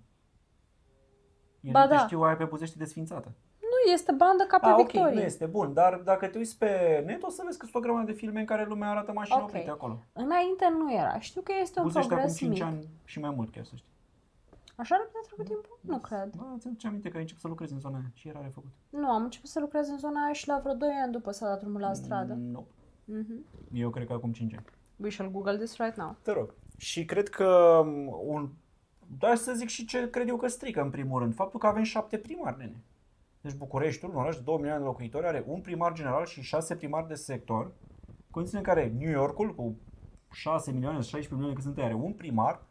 Eu 1.61 1.73
Ba 1.73 1.83
nu 1.83 1.89
te 1.89 1.95
da. 1.95 2.01
știu, 2.01 2.21
aia 2.23 2.37
pe 2.37 2.45
Buzești 2.45 2.75
e 2.77 2.79
desfințată. 2.85 3.33
Nu, 3.61 3.93
este 3.93 4.13
bandă 4.13 4.45
ca 4.45 4.59
pe 4.59 4.67
Ah, 4.67 4.73
ok, 4.79 4.91
Victorie. 4.91 5.15
nu 5.15 5.21
este, 5.21 5.47
bun, 5.47 5.73
dar 5.73 6.01
dacă 6.05 6.27
te 6.27 6.39
uiți 6.39 6.59
pe 6.59 7.03
net 7.07 7.23
o 7.23 7.29
să 7.31 7.43
vezi 7.45 7.59
că 7.59 7.65
sunt 7.65 7.77
o 7.77 7.81
grămadă 7.87 8.07
de 8.07 8.13
filme 8.13 8.41
în 8.41 8.47
care 8.47 8.65
lumea 8.67 8.91
arată 8.91 9.13
mașini 9.13 9.39
Ok. 9.41 9.49
oprite 9.49 9.71
acolo. 9.71 9.99
Înainte 10.13 10.69
nu 10.79 10.93
era. 10.95 11.19
Știu 11.19 11.41
că 11.41 11.53
este 11.61 11.79
un 11.79 11.85
Buzești 11.85 12.07
acum 12.13 12.17
progres 12.17 12.37
5 12.39 12.53
mic. 12.53 12.63
ani 12.63 12.89
și 13.05 13.21
mai 13.21 13.31
mult 13.37 13.51
chiar 13.53 13.65
să 13.65 13.73
știi. 13.77 13.89
Așa 14.77 14.97
repede 14.97 15.19
a 15.23 15.27
trecut 15.27 15.45
timpul? 15.47 15.79
Nu 15.81 15.99
cred. 15.99 16.31
Da, 16.37 16.57
ți 16.59 16.67
aduce 16.67 16.87
aminte 16.87 17.09
că 17.09 17.15
ai 17.17 17.21
început 17.23 17.43
să 17.43 17.49
lucrezi 17.49 17.73
în 17.73 17.79
zona 17.81 17.97
aia 17.97 18.11
și 18.15 18.29
era 18.29 18.41
refăcut. 18.43 18.71
Nu, 18.91 19.11
am 19.11 19.23
început 19.23 19.49
să 19.49 19.61
lucrez 19.61 19.89
în 19.89 19.99
zona 19.99 20.25
aia 20.25 20.33
și 20.33 20.49
la 20.49 20.59
vreo 20.63 20.75
2 20.75 20.89
ani 21.03 21.13
după 21.13 21.31
s-a 21.31 21.47
dat 21.47 21.61
drumul 21.61 21.81
la 21.81 21.93
stradă. 21.93 22.33
Mm, 22.35 22.51
Nu. 22.51 22.67
Mhm. 23.05 23.45
Eu 23.73 23.91
cred 23.91 24.07
că 24.07 24.13
acum 24.13 24.33
5 24.33 24.53
ani. 24.55 24.65
We 24.97 25.11
shall 25.11 25.31
Google 25.31 25.57
this 25.57 25.77
right 25.77 25.97
now. 25.97 26.17
Te 26.23 26.33
rog. 26.33 26.55
Și 26.77 27.05
cred 27.05 27.29
că 27.29 27.45
um, 27.85 28.19
un... 28.27 28.49
Da, 29.19 29.35
să 29.35 29.53
zic 29.53 29.69
și 29.69 29.85
ce 29.85 30.11
cred 30.11 30.29
eu 30.29 30.37
că 30.37 30.47
strică 30.49 30.81
în 30.81 30.91
primul 30.91 31.21
rând. 31.21 31.35
Faptul 31.35 31.61
că 31.61 31.67
avem 31.67 31.83
șapte 31.83 32.17
primari, 32.19 32.59
nene. 32.59 32.77
Deci 33.41 33.55
Bucureștiul, 33.55 34.11
un 34.11 34.17
oraș 34.21 34.37
de 34.37 34.43
2 34.45 34.55
milioane 34.57 34.79
de 34.79 34.85
locuitori, 34.85 35.27
are 35.27 35.45
un 35.47 35.61
primar 35.61 35.93
general 35.93 36.27
și 36.27 36.43
6 36.43 36.77
primari 36.77 37.09
de 37.09 37.15
sector. 37.15 37.73
Condiții 38.31 38.59
în 38.59 38.65
care 38.65 38.93
New 38.99 39.11
Yorkul, 39.11 39.55
cu 39.55 39.77
6 40.33 40.73
milioane, 40.73 40.97
16 40.97 41.35
milioane 41.35 41.55
cât 41.55 41.65
sunt, 41.65 41.79
ei, 41.79 41.85
are 41.85 41.95
un 41.95 42.13
primar. 42.13 42.63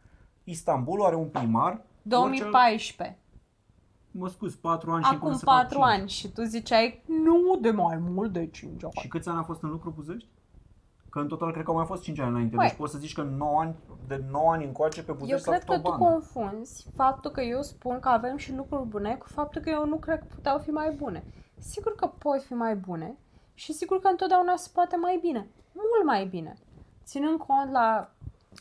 Istanbulul 0.43 1.05
are 1.05 1.15
un 1.15 1.27
primar. 1.27 1.71
Orice- 1.71 1.85
2014. 2.03 3.17
Mă 4.11 4.27
scuz, 4.27 4.55
4 4.55 4.91
ani 4.91 5.03
și 5.03 5.11
încă 5.13 5.25
Acum 5.25 5.37
să 5.37 5.43
fac 5.45 5.55
4 5.55 5.77
cinci. 5.77 5.89
ani 5.89 6.09
și 6.09 6.31
tu 6.31 6.41
ziceai 6.43 7.03
nu 7.05 7.57
de 7.61 7.71
mai 7.71 7.97
mult 7.97 8.31
de 8.33 8.47
5 8.47 8.83
ani. 8.83 8.93
Și 9.01 9.07
câți 9.07 9.29
ani 9.29 9.37
a 9.39 9.43
fost 9.43 9.61
în 9.63 9.69
lucru 9.69 9.89
Buzești? 9.95 10.27
Că 11.19 11.25
în 11.25 11.31
total 11.31 11.51
cred 11.51 11.63
că 11.63 11.69
au 11.69 11.75
mai 11.75 11.85
fost 11.85 12.01
5 12.03 12.19
ani 12.19 12.29
înainte. 12.29 12.55
Păi. 12.55 12.67
Deci 12.67 12.77
poți 12.77 12.91
să 12.91 12.97
zici 12.97 13.13
că 13.13 13.21
9 13.21 13.59
ani, 13.59 13.75
de 14.07 14.23
9 14.31 14.51
ani 14.51 14.65
încoace 14.65 15.03
pe 15.03 15.11
Eu 15.11 15.17
Buzești 15.17 15.43
s-a 15.43 15.51
cred 15.51 15.63
făcut 15.63 15.83
că 15.83 15.89
o 15.89 15.91
tu 15.91 15.97
bandă. 15.97 16.11
confunzi 16.11 16.87
faptul 16.95 17.31
că 17.31 17.41
eu 17.41 17.61
spun 17.61 17.99
că 17.99 18.09
avem 18.09 18.37
și 18.37 18.55
lucruri 18.55 18.85
bune 18.85 19.15
cu 19.15 19.25
faptul 19.27 19.61
că 19.61 19.69
eu 19.69 19.85
nu 19.85 19.95
cred 19.95 20.19
că 20.19 20.25
puteau 20.35 20.57
fi 20.57 20.69
mai 20.69 20.91
bune. 20.91 21.23
Sigur 21.57 21.95
că 21.95 22.07
pot 22.17 22.41
fi 22.41 22.53
mai 22.53 22.75
bune 22.75 23.17
și 23.53 23.73
sigur 23.73 23.99
că 23.99 24.07
întotdeauna 24.07 24.55
se 24.55 24.69
poate 24.73 24.95
mai 24.95 25.19
bine. 25.21 25.47
Mult 25.73 26.05
mai 26.05 26.25
bine. 26.25 26.53
Ținând 27.03 27.37
cont 27.37 27.71
la 27.71 28.09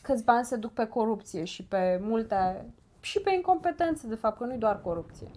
câți 0.01 0.23
bani 0.23 0.45
se 0.45 0.55
duc 0.55 0.71
pe 0.71 0.85
corupție 0.85 1.43
și 1.43 1.63
pe 1.63 1.99
multe 2.03 2.65
și 2.99 3.19
pe 3.19 3.33
incompetență, 3.33 4.07
de 4.07 4.15
fapt, 4.15 4.37
că 4.37 4.45
nu-i 4.45 4.57
doar 4.57 4.81
corupție. 4.81 5.27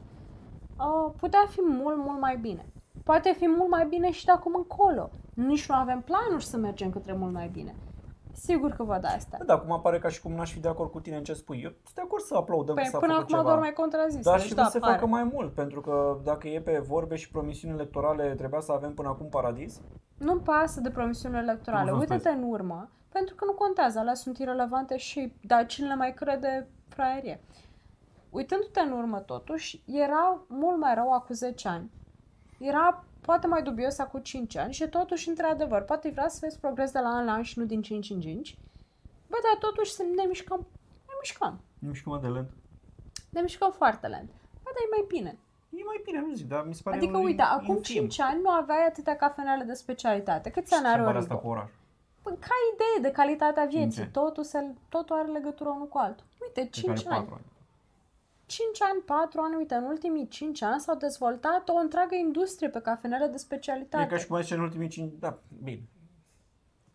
Uh, 0.79 1.13
putea 1.17 1.47
fi 1.49 1.61
mult, 1.63 1.97
mult 1.97 2.21
mai 2.21 2.37
bine. 2.37 2.67
Poate 3.05 3.35
fi 3.39 3.49
mult 3.49 3.71
mai 3.71 3.87
bine 3.87 4.11
și 4.11 4.25
de 4.25 4.33
acum 4.33 4.55
încolo. 4.55 5.11
Nici 5.35 5.69
nu 5.69 5.75
avem 5.75 6.01
planuri 6.01 6.45
să 6.45 6.57
mergem 6.57 6.91
către 6.91 7.13
mult 7.13 7.33
mai 7.33 7.49
bine. 7.49 7.75
Sigur 8.33 8.71
că 8.71 8.83
văd 8.83 9.05
asta. 9.05 9.39
Da, 9.47 9.55
acum 9.55 9.73
apare 9.73 9.99
ca 9.99 10.09
și 10.09 10.21
cum 10.23 10.33
n-aș 10.33 10.53
fi 10.53 10.61
de 10.61 10.69
acord 10.69 10.91
cu 10.91 11.01
tine 11.01 11.17
în 11.17 11.25
ce 11.25 11.33
spui. 11.33 11.61
Eu 11.63 11.71
sunt 11.71 11.95
de 11.95 12.01
acord 12.01 12.23
să 12.23 12.35
aplaudăm 12.37 12.75
Păi 12.75 12.85
că 12.85 12.91
s-a 12.91 12.99
până 12.99 13.13
făcut 13.13 13.25
acum 13.27 13.37
ceva. 13.39 13.49
doar 13.49 13.63
mai 13.63 13.73
contrazis. 13.73 14.25
Dar 14.25 14.39
deci 14.39 14.47
și 14.47 14.55
da, 14.55 14.65
să 14.65 14.71
se 14.71 14.77
apare. 14.77 14.93
facă 14.93 15.07
mai 15.07 15.25
mult, 15.25 15.55
pentru 15.55 15.81
că 15.81 16.19
dacă 16.25 16.49
e 16.49 16.61
pe 16.61 16.79
vorbe 16.79 17.17
și 17.17 17.31
promisiuni 17.31 17.75
electorale, 17.75 18.35
trebuia 18.35 18.61
să 18.61 18.73
avem 18.73 18.95
până 18.95 19.09
acum 19.09 19.29
paradis. 19.29 19.81
Nu-mi 20.19 20.41
pasă 20.41 20.81
de 20.81 20.91
promisiuni 20.91 21.37
electorale. 21.37 21.91
Cum 21.91 22.01
să 22.01 22.13
Uite-te 22.13 22.29
în 22.29 22.43
urmă, 22.43 22.91
pentru 23.09 23.35
că 23.35 23.45
nu 23.45 23.53
contează, 23.53 23.99
alea 23.99 24.15
sunt 24.15 24.39
irelevante 24.39 24.97
și 24.97 25.33
dar 25.43 25.67
cine 25.67 25.87
le 25.89 25.95
mai 25.95 26.15
crede 26.15 26.69
fraierie. 26.89 27.41
Uitându-te 28.31 28.81
în 28.81 28.93
urmă 28.93 29.19
totuși, 29.19 29.83
era 29.87 30.41
mult 30.49 30.79
mai 30.79 30.95
rău 30.95 31.13
acum 31.13 31.35
10 31.35 31.69
ani. 31.69 31.91
Era 32.59 33.05
poate 33.23 33.47
mai 33.47 33.63
dubios 33.63 33.99
acum 33.99 34.21
5 34.21 34.57
ani 34.57 34.73
și 34.73 34.89
totuși, 34.89 35.29
într-adevăr, 35.29 35.83
poate 35.83 36.11
vrea 36.11 36.29
să 36.29 36.39
vezi 36.41 36.59
progres 36.59 36.91
de 36.91 36.99
la 36.99 37.09
an 37.09 37.25
la 37.25 37.33
an 37.33 37.43
și 37.43 37.59
nu 37.59 37.65
din 37.65 37.83
5 37.83 38.11
în 38.11 38.21
5. 38.21 38.57
Bă, 39.29 39.37
dar 39.43 39.71
totuși 39.71 39.93
să 39.93 40.03
ne 40.17 40.25
mișcăm, 40.29 40.67
ne 41.07 41.13
mișcăm. 41.21 41.61
Nu 41.79 41.93
știu 41.93 42.11
cum 42.11 42.21
de 42.21 42.27
lent. 42.29 42.51
Ne 43.31 43.41
mișcăm 43.41 43.71
foarte 43.73 44.07
lent. 44.07 44.29
Bă, 44.63 44.71
dar 44.75 44.83
e 44.87 44.95
mai 44.97 45.05
bine. 45.09 45.39
E 45.71 45.83
mai 45.87 46.01
bine, 46.05 46.21
nu 46.21 46.35
zic, 46.35 46.49
dar 46.49 46.65
mi 46.67 46.75
se 46.75 46.81
pare 46.85 46.97
Adică, 46.97 47.17
un 47.17 47.25
uite, 47.25 47.43
acum 47.43 47.75
infim 47.77 47.95
5 48.09 48.21
ani 48.21 48.41
nu 48.43 48.49
aveai 48.51 48.87
atâtea 48.87 49.17
cafenele 49.17 49.65
de 49.65 49.73
specialitate. 49.75 50.51
Câți 50.51 50.75
ani 50.75 50.85
are 50.85 50.93
schimbarea 50.93 51.21
asta 51.21 51.35
Origo? 51.35 51.49
cu 51.49 51.55
oraș. 51.55 51.71
Păi, 52.23 52.37
ca 52.39 52.55
idee 52.75 53.09
de 53.11 53.15
calitatea 53.17 53.65
vieții. 53.65 54.03
ce? 54.03 54.09
Totul, 54.09 54.45
se, 54.45 54.65
totul 54.89 55.17
are 55.17 55.29
legătură 55.29 55.69
unul 55.71 55.89
cu 55.89 55.99
altul. 55.99 56.25
Uite, 56.43 56.61
Cred 56.71 56.85
că 56.85 56.91
are 56.91 56.99
5 56.99 57.07
ani. 57.13 57.19
patru 57.21 57.35
ani. 57.35 57.45
5 58.53 58.83
ani, 58.83 59.01
4 59.01 59.41
ani, 59.41 59.57
uite, 59.57 59.75
în 59.75 59.85
ultimii 59.85 60.29
5 60.29 60.63
ani 60.63 60.81
s-au 60.81 60.97
dezvoltat 60.97 61.69
o 61.69 61.75
întreagă 61.75 62.15
industrie 62.15 62.69
pe 62.69 62.81
cafenele 62.81 63.27
de 63.27 63.35
E 63.35 63.39
specialitate. 63.39 64.07
ca 64.07 64.17
și 64.17 64.27
cum 64.27 64.37
ai 64.37 64.43
zice 64.43 64.55
în 64.55 64.61
ultimii 64.61 64.89
5, 64.89 65.13
da, 65.19 65.39
bine. 65.63 65.83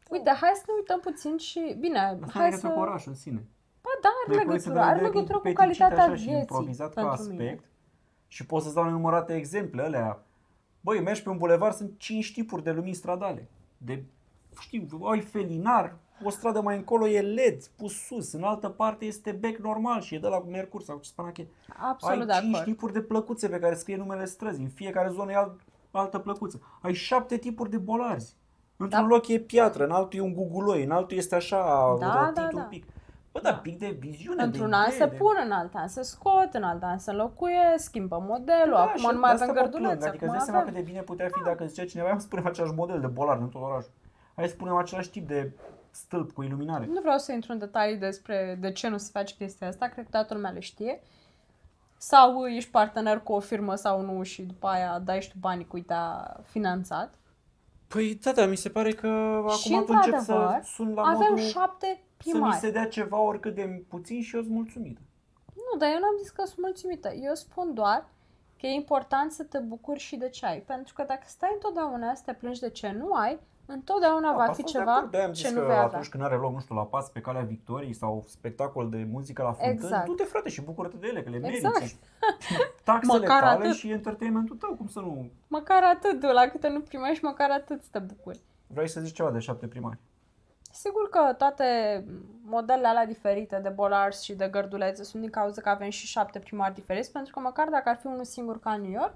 Uite, 0.09 0.29
hai 0.29 0.51
să 0.55 0.63
ne 0.67 0.73
uităm 0.77 0.99
puțin 0.99 1.37
și... 1.37 1.75
Bine, 1.79 1.99
Asta 1.99 2.15
are 2.21 2.31
hai 2.31 2.43
legătură 2.43 2.71
să... 2.71 2.75
cu 2.77 2.79
orașul 2.79 3.11
în 3.11 3.17
sine. 3.17 3.45
Ba 3.81 3.89
da, 4.01 4.09
are 4.25 4.35
Noi 4.35 4.43
putem 4.43 4.59
să 4.59 4.69
legătură. 4.69 4.85
Are 4.85 4.95
vedem 4.95 5.11
legătură 5.11 5.37
cu 5.37 5.43
peticite 5.43 5.65
calitatea 5.65 6.03
așa 6.03 6.15
și 6.15 6.23
vieții 6.23 6.39
improvizat 6.39 6.87
ca 6.87 6.93
pentru 6.93 7.11
aspect. 7.11 7.39
mine. 7.39 7.59
Și 8.27 8.45
pot 8.45 8.61
să-ți 8.61 8.73
dau 8.75 8.83
nenumărate 8.83 9.35
exemple 9.35 9.81
alea. 9.81 10.23
Băi, 10.81 11.01
mergi 11.01 11.23
pe 11.23 11.29
un 11.29 11.37
bulevard, 11.37 11.75
sunt 11.75 11.91
5 11.97 12.33
tipuri 12.33 12.63
de 12.63 12.71
lumini 12.71 12.95
stradale. 12.95 13.49
De, 13.77 14.03
știu, 14.59 14.87
ai 15.11 15.21
felinar, 15.21 15.95
o 16.23 16.29
stradă 16.29 16.61
mai 16.61 16.75
încolo 16.75 17.07
e 17.07 17.21
LED 17.21 17.63
pus 17.77 17.93
sus, 18.05 18.33
în 18.33 18.43
altă 18.43 18.69
parte 18.69 19.05
este 19.05 19.31
bec 19.31 19.57
normal 19.57 20.01
și 20.01 20.15
e 20.15 20.19
de 20.19 20.27
la 20.27 20.43
Mercur 20.49 20.81
sau 20.81 20.97
ce 20.97 21.09
spanache. 21.09 21.47
Absolut 21.91 22.25
de 22.27 22.33
ai 22.33 22.39
5 22.39 22.53
acord. 22.53 22.67
tipuri 22.69 22.93
de 22.93 23.01
plăcuțe 23.01 23.49
pe 23.49 23.59
care 23.59 23.75
scrie 23.75 23.95
numele 23.97 24.25
străzii. 24.25 24.63
În 24.63 24.69
fiecare 24.69 25.09
zonă 25.09 25.31
e 25.31 25.35
alt, 25.35 25.59
altă 25.91 26.17
plăcuță. 26.19 26.61
Ai 26.81 26.93
7 26.93 27.37
tipuri 27.37 27.69
de 27.69 27.77
bolarzi. 27.77 28.35
Într-un 28.77 29.01
Da. 29.01 29.07
loc 29.07 29.27
e 29.27 29.39
piatră, 29.39 29.83
în 29.83 29.91
altul 29.91 30.19
e 30.19 30.21
un 30.21 30.33
guguloi, 30.33 30.83
în 30.83 30.91
altul 30.91 31.17
este 31.17 31.35
așa 31.35 31.57
Da, 31.99 32.19
rotit 32.19 32.33
da, 32.35 32.41
un 32.51 32.59
da. 32.59 32.61
pic. 32.61 32.85
Bă, 33.31 33.39
da, 33.43 33.53
pic 33.53 33.79
de 33.79 33.95
viziune, 33.99 34.43
Într-un 34.43 34.69
de 34.69 34.75
an 34.75 34.85
idee, 34.85 34.97
se 34.97 35.05
de... 35.05 35.15
pun, 35.15 35.33
în 35.45 35.51
alt 35.51 35.73
an 35.75 35.87
se 35.87 36.01
scot, 36.01 36.49
în 36.51 36.63
alt 36.63 36.83
an 36.83 36.97
se 36.97 37.11
înlocuiesc, 37.11 37.83
schimbă 37.83 38.23
modelul, 38.27 38.73
Da, 38.73 38.81
acum 38.81 38.97
și 38.99 39.07
nu 39.11 39.19
mai 39.19 39.35
de 39.35 39.41
asta 39.41 39.43
avem 39.43 39.47
mă 39.63 39.69
plâng. 39.69 39.71
gărdulețe, 39.71 40.07
Adică 40.07 40.25
acum 40.25 40.35
îți 40.37 40.45
dai 40.45 40.45
seama 40.45 40.59
cât 40.59 40.69
avem. 40.69 40.83
de 40.83 40.89
bine 40.91 41.01
putea 41.03 41.27
fi 41.31 41.43
dacă 41.43 41.65
zicea 41.65 41.85
cineva, 41.85 42.07
hai 42.09 42.19
să 42.19 42.25
spunem 42.25 42.45
același 42.45 42.73
model 42.73 42.99
de 42.99 43.07
bolar 43.07 43.37
în 43.37 43.47
tot 43.49 43.61
orașul. 43.61 43.91
Hai 44.35 44.45
să 44.47 44.51
spunem 44.53 44.75
același 44.75 45.09
tip 45.09 45.27
de 45.27 45.51
stâlp 46.01 46.31
cu 46.31 46.43
iluminare. 46.43 46.85
Nu 46.85 47.01
vreau 47.01 47.17
să 47.17 47.31
intru 47.31 47.51
în 47.51 47.57
detalii 47.57 47.97
despre 47.97 48.57
de 48.59 48.71
ce 48.71 48.87
nu 48.87 48.97
se 48.97 49.09
face 49.11 49.35
chestia 49.35 49.67
asta, 49.67 49.87
cred 49.87 50.03
că 50.03 50.11
toată 50.11 50.33
lumea 50.33 50.51
le 50.51 50.59
știe. 50.59 51.01
Sau 51.97 52.47
ești 52.47 52.71
partener 52.71 53.19
cu 53.19 53.33
o 53.33 53.39
firmă 53.39 53.75
sau 53.75 54.01
nu 54.01 54.23
și 54.23 54.41
după 54.41 54.67
aia 54.67 54.99
dai 54.99 55.21
și 55.21 55.29
tu 55.29 55.35
banii 55.39 55.67
cui 55.67 55.81
te-a 55.81 56.39
finanțat. 56.43 57.13
Păi 57.87 58.15
da, 58.15 58.31
da, 58.31 58.45
mi 58.45 58.55
se 58.55 58.69
pare 58.69 58.91
că 58.91 59.43
și 59.61 59.73
acum 59.73 59.85
tu 59.85 59.93
încep 59.93 60.19
să 60.19 60.31
într-adevăr, 60.31 60.63
sun 60.63 60.93
la 60.93 61.01
avem 61.01 61.27
modul 61.29 61.37
șapte 61.43 61.85
să 62.17 62.27
mi 62.27 62.31
primari. 62.31 62.55
se 62.55 62.71
dea 62.71 62.87
ceva 62.87 63.19
oricât 63.19 63.55
de 63.55 63.83
puțin 63.87 64.21
și 64.21 64.35
eu 64.35 64.41
sunt 64.41 64.53
mulțumită. 64.53 65.01
Nu, 65.53 65.77
dar 65.77 65.89
eu 65.89 65.99
n-am 65.99 66.15
zis 66.19 66.29
că 66.29 66.45
sunt 66.45 66.59
mulțumită. 66.59 67.13
Eu 67.13 67.33
spun 67.33 67.73
doar 67.73 68.09
că 68.59 68.65
e 68.65 68.73
important 68.73 69.31
să 69.31 69.43
te 69.43 69.57
bucuri 69.57 69.99
și 69.99 70.15
de 70.15 70.29
ce 70.29 70.45
ai. 70.45 70.59
Pentru 70.59 70.93
că 70.93 71.03
dacă 71.07 71.23
stai 71.25 71.49
întotdeauna 71.53 72.13
să 72.13 72.21
te 72.25 72.33
plângi 72.33 72.59
de 72.59 72.69
ce 72.69 72.91
nu 72.91 73.13
ai, 73.13 73.39
întotdeauna 73.67 74.31
va 74.31 74.37
Da, 74.37 74.43
fi 74.43 74.49
asta 74.49 74.53
sunt 74.53 74.65
de 74.71 74.77
ceva 74.77 74.95
acord. 74.95 75.11
De-aia 75.11 75.25
am 75.25 75.31
ce 75.33 75.41
zis 75.47 75.51
nu 75.55 75.59
că 75.59 75.65
vei 75.65 75.75
avea. 75.75 75.87
atunci 75.87 76.09
când 76.09 76.23
are 76.23 76.35
loc, 76.35 76.53
nu 76.53 76.59
știu, 76.59 76.75
la 76.75 76.85
pas 76.85 77.09
pe 77.09 77.19
calea 77.19 77.41
victoriei 77.41 77.93
sau 77.93 78.23
spectacol 78.27 78.89
de 78.89 79.07
muzică 79.11 79.41
la 79.43 79.51
fântâni, 79.51 79.73
Exact. 79.85 80.05
du-te 80.05 80.23
frate 80.23 80.49
și 80.49 80.61
bucură-te 80.61 80.97
de 80.97 81.07
ele, 81.07 81.23
că 81.23 81.29
le 81.29 81.41
Exact. 81.43 81.73
meriți. 81.75 81.97
taxele 82.83 83.19
Măcar 83.19 83.41
tale 83.41 83.65
atât. 83.65 83.73
și 83.75 83.91
entertainmentul 83.91 84.55
tău, 84.55 84.75
cum 84.75 84.87
să 84.87 84.99
nu... 84.99 85.29
Măcar 85.47 85.83
atât, 85.83 86.19
tu, 86.19 86.25
la 86.27 86.47
câte 86.47 86.67
nu 86.69 86.79
primești, 86.81 87.23
măcar 87.23 87.49
atât 87.51 87.81
să 87.81 87.87
te 87.91 87.99
bucuri. 87.99 88.39
Vrei 88.67 88.87
să 88.89 88.99
zici 88.99 89.15
ceva 89.15 89.31
de 89.31 89.39
șapte 89.39 89.67
primari? 89.67 89.97
Sigur 90.71 91.09
că 91.09 91.33
toate 91.37 91.65
modelele 92.45 92.87
alea 92.87 93.05
diferite 93.05 93.59
de 93.63 93.69
bolars 93.69 94.21
și 94.21 94.33
de 94.33 94.47
gărdulețe 94.47 95.03
sunt 95.03 95.21
din 95.21 95.31
cauza 95.31 95.61
că 95.61 95.69
avem 95.69 95.89
și 95.89 96.05
șapte 96.05 96.39
primari 96.39 96.73
diferiți, 96.73 97.11
pentru 97.11 97.33
că 97.33 97.39
măcar 97.39 97.67
dacă 97.69 97.89
ar 97.89 97.95
fi 97.95 98.07
unul 98.07 98.23
singur 98.23 98.59
ca 98.59 98.71
în 98.71 98.81
New 98.81 98.91
York, 98.91 99.13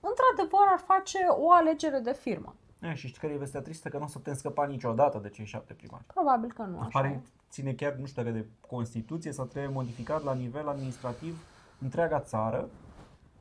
într-adevăr 0.00 0.60
ar 0.72 0.78
face 0.78 1.18
o 1.28 1.52
alegere 1.52 1.98
de 1.98 2.12
firmă. 2.12 2.54
E, 2.90 2.94
și 2.94 3.06
știi 3.06 3.20
care 3.20 3.32
e 3.32 3.36
vestea 3.36 3.60
tristă? 3.60 3.88
Că 3.88 3.98
nu 3.98 4.04
o 4.04 4.06
să 4.06 4.18
putem 4.18 4.34
scăpa 4.34 4.66
niciodată 4.66 5.18
de 5.22 5.28
cei 5.28 5.44
șapte 5.44 5.72
primari. 5.72 6.04
Probabil 6.14 6.52
că 6.52 6.62
nu 6.62 6.78
așa. 6.78 6.88
Pare, 6.92 7.22
ține 7.50 7.72
chiar, 7.72 7.92
nu 7.92 8.06
știu 8.06 8.22
dacă 8.22 8.34
de 8.36 8.46
Constituție 8.68 9.32
sau 9.32 9.44
trebuie 9.44 9.72
modificat 9.74 10.22
la 10.24 10.34
nivel 10.34 10.68
administrativ 10.68 11.36
întreaga 11.82 12.20
țară 12.20 12.68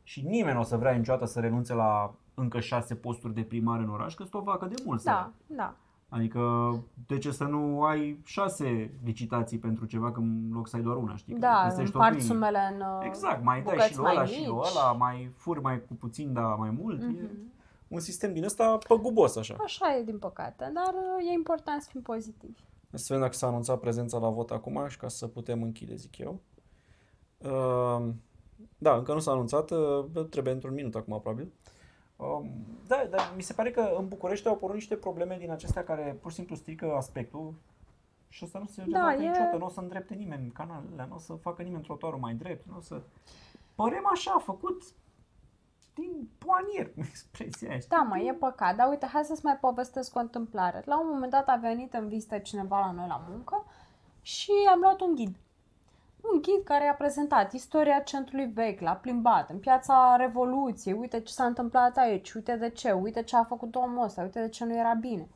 și 0.04 0.22
nimeni 0.22 0.54
nu 0.54 0.60
o 0.60 0.64
să 0.64 0.78
vrea 0.78 0.92
niciodată 0.94 1.26
să 1.26 1.40
renunțe 1.40 1.74
la 1.74 2.14
încă 2.34 2.60
șase 2.60 2.96
posturi 2.96 3.34
de 3.34 3.42
primar 3.42 3.80
în 3.80 3.90
oraș, 3.90 4.14
că 4.14 4.24
sunt 4.24 4.34
o 4.42 4.44
vacă 4.44 4.66
de 4.66 4.76
mult. 4.86 5.00
să 5.02 5.06
Da, 5.10 5.12
ia. 5.16 5.32
da. 5.46 5.76
Adică, 6.10 6.74
de 7.08 7.18
ce 7.18 7.32
să 7.32 7.44
nu 7.44 7.84
ai 7.84 8.20
șase 8.26 8.92
licitații 9.04 9.58
pentru 9.58 9.86
ceva 9.86 10.12
când 10.12 10.50
în 10.52 10.56
loc 10.58 10.68
să 10.68 10.76
ai 10.76 10.82
doar 10.82 10.96
una, 10.98 11.16
știi? 11.16 11.34
Că 11.34 11.40
Da, 11.40 11.62
găsești 11.70 11.96
o 11.96 12.00
împart 12.00 12.14
mâini. 12.14 12.28
sumele 12.28 12.60
în 12.74 12.82
uh, 12.82 13.02
Exact, 13.06 13.44
mai 13.44 13.62
dai 13.62 13.74
bucăți 13.74 13.92
și 13.92 13.98
lui 13.98 14.06
ăla 14.10 14.18
mai 14.18 14.28
și 14.28 14.46
lui 14.46 14.56
mici. 14.56 14.66
ăla, 14.76 14.92
mai 14.92 15.30
furi 15.38 15.62
mai 15.62 15.82
cu 15.88 15.94
puțin, 15.94 16.34
dar 16.34 16.56
mai 16.56 16.70
mult. 16.82 17.02
E 17.02 17.06
Mhm. 17.06 17.52
Un 17.94 18.00
sistem 18.00 18.34
din 18.34 18.44
ăsta 18.44 18.78
păgubos 18.88 19.36
așa. 19.36 19.56
Așa 19.64 19.98
e, 19.98 20.04
din 20.04 20.20
păcate, 20.20 20.72
dar 20.74 20.94
uh, 20.94 21.30
e 21.30 21.34
important 21.34 21.82
să 21.82 21.90
fim 21.92 22.02
pozitivi. 22.02 22.60
Să 22.92 23.06
vedem 23.08 23.22
dacă 23.22 23.34
s-a 23.34 23.48
anunțat 23.48 23.80
prezența 23.80 24.18
la 24.18 24.30
vot 24.30 24.52
acum 24.52 24.88
și 24.88 24.98
ca 24.98 25.08
să 25.08 25.28
putem 25.28 25.64
închide, 25.64 25.96
zic 25.96 26.18
eu. 26.18 26.40
Uh, 27.38 28.10
da, 28.78 28.96
încă 28.96 29.14
nu 29.14 29.20
s-a 29.20 29.32
anunțat, 29.32 29.72
uh, 29.72 30.06
trebuie 30.30 30.54
într-un 30.54 30.74
minut 30.74 30.96
acum, 30.96 31.20
probabil. 31.20 31.52
Um, 32.16 32.50
da, 32.88 33.08
dar 33.10 33.34
mi 33.36 33.42
se 33.42 33.54
pare 33.54 33.72
că 33.72 33.96
în 33.98 34.08
București 34.08 34.48
au 34.48 34.54
apărut 34.54 34.76
niște 34.76 34.96
probleme 34.96 35.38
din 35.40 35.52
acestea 35.52 35.84
care 35.84 36.18
pur 36.22 36.30
și 36.32 36.38
simplu 36.38 36.56
strică 36.56 36.94
aspectul 36.96 37.54
și 38.30 38.44
asta 38.44 38.60
nu 38.60 38.66
se 38.66 38.84
Da, 38.88 39.00
rezolvă 39.00 39.24
e- 39.24 39.28
niciodată, 39.28 39.58
nu 39.58 39.66
o 39.66 39.70
să 39.70 39.80
îndrepte 39.80 40.14
nimeni 40.14 40.52
canalele, 40.52 41.06
nu 41.10 41.16
o 41.16 41.20
să 41.20 41.34
facă 41.34 41.62
nimeni 41.62 41.84
trotuarul 41.84 42.20
mai 42.20 42.34
drept, 42.34 42.68
nu 42.68 42.78
o 42.78 42.82
să... 42.82 43.02
Părem 43.76 44.10
așa, 44.12 44.38
făcut 44.44 44.84
din 45.94 46.30
poanier, 46.38 46.92
expresia 47.10 47.70
aia, 47.70 47.80
știi? 47.80 47.90
Da, 47.90 48.02
mă, 48.02 48.20
e 48.20 48.34
păcat. 48.34 48.76
Dar 48.76 48.90
uite, 48.90 49.06
hai 49.06 49.24
să-ți 49.24 49.46
mai 49.46 49.58
povestesc 49.58 50.16
o 50.16 50.20
întâmplare. 50.20 50.82
La 50.86 51.00
un 51.00 51.08
moment 51.08 51.32
dat 51.32 51.48
a 51.48 51.56
venit 51.56 51.94
în 51.94 52.08
vizită 52.08 52.38
cineva 52.38 52.80
la 52.80 52.92
noi 52.92 53.08
la 53.08 53.26
muncă 53.30 53.66
și 54.22 54.52
am 54.72 54.80
luat 54.80 55.02
un 55.02 55.16
ghid. 55.16 55.36
Un 56.22 56.42
ghid 56.42 56.64
care 56.64 56.88
a 56.88 56.94
prezentat 56.94 57.54
istoria 57.54 58.00
centrului 58.00 58.46
vechi, 58.46 58.80
l-a 58.80 58.96
plimbat 58.96 59.50
în 59.50 59.60
piața 59.60 60.16
Revoluției, 60.16 60.94
uite 60.94 61.22
ce 61.22 61.34
s-a 61.34 61.46
întâmplat 61.46 61.98
aici, 61.98 62.34
uite 62.34 62.56
de 62.56 62.70
ce, 62.70 62.92
uite 62.92 63.24
ce 63.24 63.36
a 63.36 63.44
făcut 63.44 63.76
omul 63.76 64.04
ăsta, 64.04 64.22
uite 64.22 64.40
de 64.40 64.50
ce 64.50 64.66
nu 64.66 64.76
era 64.76 64.94
bine. 64.94 65.28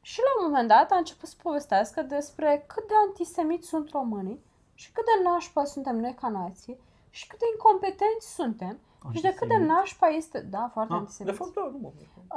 Și 0.00 0.20
la 0.20 0.42
un 0.42 0.50
moment 0.50 0.68
dat 0.68 0.90
a 0.90 0.96
început 0.96 1.28
să 1.28 1.34
povestească 1.42 2.02
despre 2.02 2.64
cât 2.66 2.86
de 2.86 2.94
antisemiți 3.06 3.68
sunt 3.68 3.90
românii 3.90 4.44
și 4.74 4.92
cât 4.92 5.04
de 5.04 5.28
nașpa 5.28 5.64
suntem 5.64 5.96
noi 5.96 6.14
ca 6.14 6.28
nație 6.28 6.78
și 7.10 7.26
cât 7.26 7.38
de 7.38 7.44
incompetenți 7.52 8.34
suntem 8.34 8.78
și 9.14 9.20
de 9.22 9.28
cât 9.38 9.48
de 9.48 9.54
Antisemiți? 9.54 9.72
nașpa 9.74 10.06
este, 10.08 10.38
da, 10.40 10.70
foarte 10.72 10.92
Ah, 10.92 10.98
de 10.98 11.04
antisemiți. 11.04 11.36
fapt, 11.38 11.54
da, 11.54 11.60
nu 11.74 11.78
mă 11.82 11.90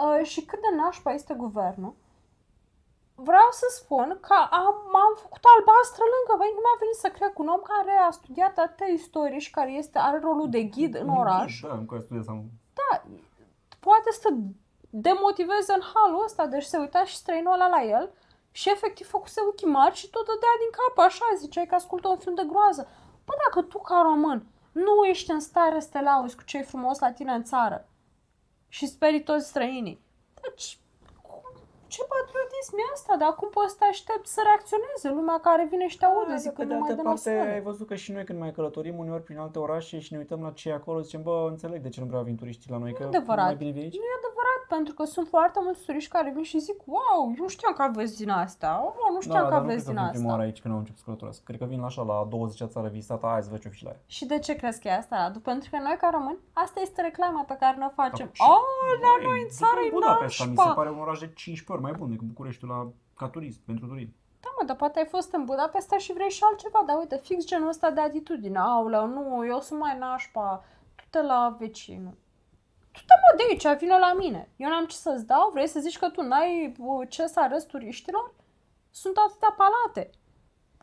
Uh, 0.03 0.25
și 0.31 0.45
cât 0.45 0.59
de 0.61 0.75
nașpa 0.75 1.11
este 1.11 1.33
guvernul, 1.33 1.93
vreau 3.15 3.49
să 3.61 3.65
spun 3.79 4.17
că 4.27 4.35
am, 4.61 4.75
m-am 4.93 5.13
făcut 5.23 5.43
albastră 5.55 6.03
lângă, 6.15 6.33
băi, 6.39 6.51
nu 6.55 6.61
mi-a 6.65 6.77
venit 6.83 6.99
să 7.05 7.09
cred 7.17 7.29
că 7.33 7.41
un 7.41 7.47
om 7.55 7.61
care 7.73 7.93
a 8.07 8.11
studiat 8.19 8.57
atâtea 8.57 8.87
istorie 8.87 9.39
și 9.45 9.51
care 9.57 9.71
este, 9.71 9.97
are 9.99 10.19
rolul 10.27 10.49
de 10.49 10.63
ghid 10.73 10.93
în 11.03 11.09
oraș, 11.21 11.59
Da, 11.67 11.73
încă 11.81 11.95
studiez 11.99 12.25
sau 12.25 12.37
da, 12.79 12.91
poate 13.79 14.11
să 14.21 14.29
demotiveze 14.89 15.73
în 15.73 15.83
halul 15.93 16.23
ăsta, 16.23 16.45
deci 16.45 16.63
se 16.71 16.77
uita 16.77 17.03
și 17.05 17.15
străinul 17.15 17.53
ăla 17.53 17.67
la 17.67 17.81
el 17.83 18.11
și 18.51 18.69
efectiv 18.69 19.07
făcuse 19.07 19.41
ochii 19.49 19.67
mari 19.67 19.95
și 19.95 20.09
tot 20.09 20.25
dădea 20.25 20.55
din 20.63 20.71
cap, 20.79 21.05
așa, 21.05 21.25
ziceai 21.37 21.65
că 21.65 21.75
ascultă 21.75 22.07
un 22.07 22.17
film 22.17 22.35
de 22.35 22.45
groază. 22.51 22.87
Bă, 23.25 23.33
dacă 23.45 23.61
tu 23.61 23.77
ca 23.79 24.01
român 24.03 24.47
nu 24.71 25.03
ești 25.09 25.31
în 25.31 25.39
stare 25.39 25.79
să 25.79 25.89
te 25.91 26.01
lauzi 26.01 26.35
cu 26.35 26.43
ce 26.43 26.57
e 26.57 26.61
frumos 26.61 26.99
la 26.99 27.11
tine 27.11 27.31
în 27.31 27.43
țară 27.43 27.87
și 28.67 28.87
sperii 28.87 29.23
toți 29.23 29.47
străinii, 29.47 30.01
deci 30.41 30.79
cum- 31.21 31.41
ce 31.87 32.01
patriotism 32.03 32.75
e 32.77 32.91
asta? 32.93 33.15
Dar 33.17 33.35
cum 33.35 33.49
poți 33.49 33.71
să 33.71 33.75
te 33.79 33.85
aștepți 33.85 34.33
să 34.33 34.41
reacționeze 34.43 35.09
lumea 35.09 35.39
care 35.39 35.67
vine 35.69 35.87
și 35.87 35.97
te 35.97 36.05
aude 36.05 36.29
Da, 36.31 36.35
zic 36.35 36.51
pe 36.51 36.61
că 36.61 36.67
de 36.67 36.73
nu 36.73 36.79
mai 36.79 36.89
altă 36.89 37.01
dă 37.01 37.07
parte, 37.07 37.29
nasoale? 37.31 37.51
ai 37.53 37.61
văzut 37.61 37.87
că 37.87 37.95
și 37.95 38.11
noi 38.11 38.23
când 38.23 38.39
mai 38.39 38.51
călătorim 38.51 38.97
uneori 38.97 39.23
prin 39.23 39.37
alte 39.37 39.59
orașe 39.59 39.99
și 39.99 40.11
ne 40.13 40.17
uităm 40.19 40.41
la 40.41 40.51
ce 40.51 40.69
e 40.69 40.73
acolo, 40.73 40.99
zicem, 41.01 41.21
bă, 41.23 41.47
înțeleg 41.49 41.81
de 41.81 41.89
ce 41.89 41.99
nu 41.99 42.05
vreau 42.05 42.23
vin 42.23 42.35
turiștii 42.35 42.71
la 42.71 42.77
noi, 42.77 42.93
că 42.93 43.03
adevărat. 43.03 43.45
mai 43.45 43.55
bine 43.55 43.71
vii 43.71 43.81
aici. 43.81 43.95
Nu 43.97 44.03
e 44.03 44.19
adevărat, 44.21 44.58
pentru 44.69 44.93
că 44.93 45.03
sunt 45.03 45.27
foarte 45.27 45.59
mulți 45.63 45.85
turiști 45.85 46.09
care 46.11 46.31
vin 46.35 46.43
și 46.43 46.59
zic, 46.59 46.75
wow, 46.85 47.33
nu 47.37 47.47
știam 47.47 47.73
că 47.73 47.81
aveți 47.81 48.17
din 48.17 48.29
asta, 48.29 48.81
oh, 48.85 49.13
nu 49.13 49.21
știam 49.21 49.43
că 49.43 49.49
Da, 49.49 49.49
dar 49.49 49.59
nu 49.59 49.65
aveți 49.65 49.83
cred 49.83 49.95
din 49.95 49.95
că 49.95 50.01
vin 50.01 50.09
prima 50.11 50.23
asta. 50.25 50.31
oară 50.31 50.41
aici 50.47 50.61
când 50.61 50.73
au 50.73 50.79
început 50.79 50.99
să 50.99 51.05
călătoresc. 51.05 51.43
Cred 51.43 51.59
că 51.59 51.65
vin 51.65 51.79
la 51.79 51.85
așa, 51.85 52.01
la 52.01 52.27
20-a 52.33 52.67
țară 52.67 52.87
vizitată, 52.87 53.27
hai 53.27 53.43
să 53.43 53.49
văd 53.49 53.59
ce-o 53.59 53.71
fi 53.71 53.77
și 53.77 53.83
la 53.83 53.89
ea. 53.89 53.99
Și 54.05 54.25
de 54.25 54.39
ce 54.39 54.55
crezi 54.55 54.79
că 54.81 54.87
e 54.87 54.93
asta, 54.97 55.15
Radu? 55.17 55.39
Pentru 55.39 55.69
că 55.71 55.77
noi 55.77 55.97
ca 56.01 56.09
români, 56.17 56.37
asta 56.53 56.79
este 56.81 57.01
reclama 57.01 57.41
pe 57.43 57.55
care 57.59 57.77
ne 57.77 57.87
facem. 57.95 58.29
Și- 58.31 58.41
Oh, 58.55 58.99
la 59.05 59.13
Băi, 59.17 59.25
noi 59.27 59.39
în 59.41 59.47
du-te 59.47 59.55
țară 59.63 59.79
e 59.87 59.89
Budapesta 59.99 60.43
mi 60.45 60.55
se 60.55 60.61
nașpa. 60.61 60.73
pare 60.73 60.89
un 60.89 60.99
oraș 61.05 61.19
de 61.19 61.25
15 61.33 61.71
ori 61.73 61.81
mai 61.81 61.93
bun 61.99 62.09
decât 62.09 62.27
Bucureștiul 62.27 62.69
la, 62.69 62.79
ca 63.19 63.27
turist, 63.33 63.59
pentru 63.69 63.85
turism. 63.87 64.13
Da, 64.43 64.49
mă, 64.57 64.63
dar 64.67 64.75
poate 64.75 64.99
ai 64.99 65.05
fost 65.05 65.33
în 65.33 65.43
Budapesta 65.45 65.97
și 65.97 66.13
vrei 66.13 66.29
și 66.29 66.43
altceva, 66.49 66.83
dar 66.87 66.95
uite, 66.97 67.17
fix 67.23 67.45
genul 67.45 67.67
ăsta 67.67 67.89
de 67.89 68.01
atitudine. 68.01 68.59
Aoleu, 68.59 69.05
nu, 69.07 69.45
eu 69.53 69.59
sunt 69.59 69.79
mai 69.79 69.97
nașpa, 69.97 70.63
tu-te 70.95 71.21
la 71.21 71.55
vecinul. 71.59 72.17
Tu-te 72.99 73.13
mă 73.21 73.37
de 73.37 73.43
aici, 73.49 73.79
vină 73.79 73.97
la 73.97 74.13
mine. 74.13 74.49
Eu 74.55 74.69
n-am 74.69 74.85
ce 74.85 74.95
să-ți 74.95 75.25
dau, 75.25 75.49
vrei 75.53 75.67
să 75.67 75.79
zici 75.79 75.97
că 75.97 76.09
tu 76.09 76.21
n-ai 76.21 76.75
uh, 76.79 77.07
ce 77.09 77.27
să 77.27 77.39
arăți 77.39 77.67
turiștilor? 77.67 78.33
Sunt 78.91 79.17
atâtea 79.17 79.55
palate. 79.57 80.09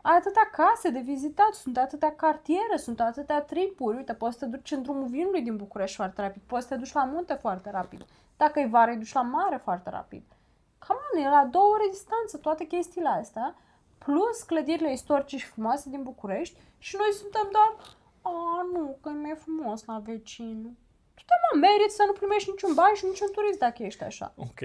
Ai 0.01 0.15
atâtea 0.15 0.49
case 0.51 0.89
de 0.89 0.99
vizitat, 0.99 1.53
sunt 1.53 1.77
atâtea 1.77 2.15
cartiere, 2.15 2.77
sunt 2.77 2.99
atâtea 2.99 3.41
tripuri. 3.41 3.97
Uite, 3.97 4.13
poți 4.13 4.37
să 4.37 4.45
te 4.45 4.51
duci 4.55 4.71
în 4.71 4.81
drumul 4.81 5.07
vinului 5.07 5.41
din 5.41 5.55
București 5.55 5.95
foarte 5.95 6.21
rapid, 6.21 6.41
poți 6.45 6.67
să 6.67 6.73
te 6.73 6.79
duci 6.79 6.93
la 6.93 7.03
munte 7.03 7.33
foarte 7.33 7.71
rapid. 7.71 8.05
Dacă 8.37 8.59
e 8.59 8.65
vară, 8.65 8.91
îi 8.91 8.97
duci 8.97 9.13
la 9.13 9.21
mare 9.21 9.57
foarte 9.57 9.89
rapid. 9.89 10.23
Cam 10.77 11.23
e 11.23 11.29
la 11.29 11.47
două 11.51 11.73
ore 11.73 11.87
distanță 11.89 12.37
toate 12.37 12.63
chestiile 12.63 13.09
astea, 13.09 13.55
plus 13.97 14.41
clădirile 14.41 14.91
istorice 14.91 15.37
și 15.37 15.45
frumoase 15.45 15.89
din 15.89 16.03
București 16.03 16.59
și 16.77 16.95
noi 16.95 17.13
suntem 17.13 17.49
doar, 17.51 17.75
a, 18.21 18.61
nu, 18.73 18.97
că 19.01 19.09
e 19.09 19.11
mai 19.11 19.35
frumos 19.35 19.85
la 19.85 19.99
vecinul. 19.99 20.71
Tu 21.17 21.23
te 21.29 21.35
mă 21.43 21.59
meriți 21.65 21.95
să 21.95 22.03
nu 22.07 22.13
primești 22.13 22.49
niciun 22.49 22.73
bani 22.73 22.95
și 22.95 23.05
niciun 23.05 23.31
turist 23.31 23.59
dacă 23.59 23.83
ești 23.83 24.03
așa. 24.03 24.33
Ok. 24.35 24.61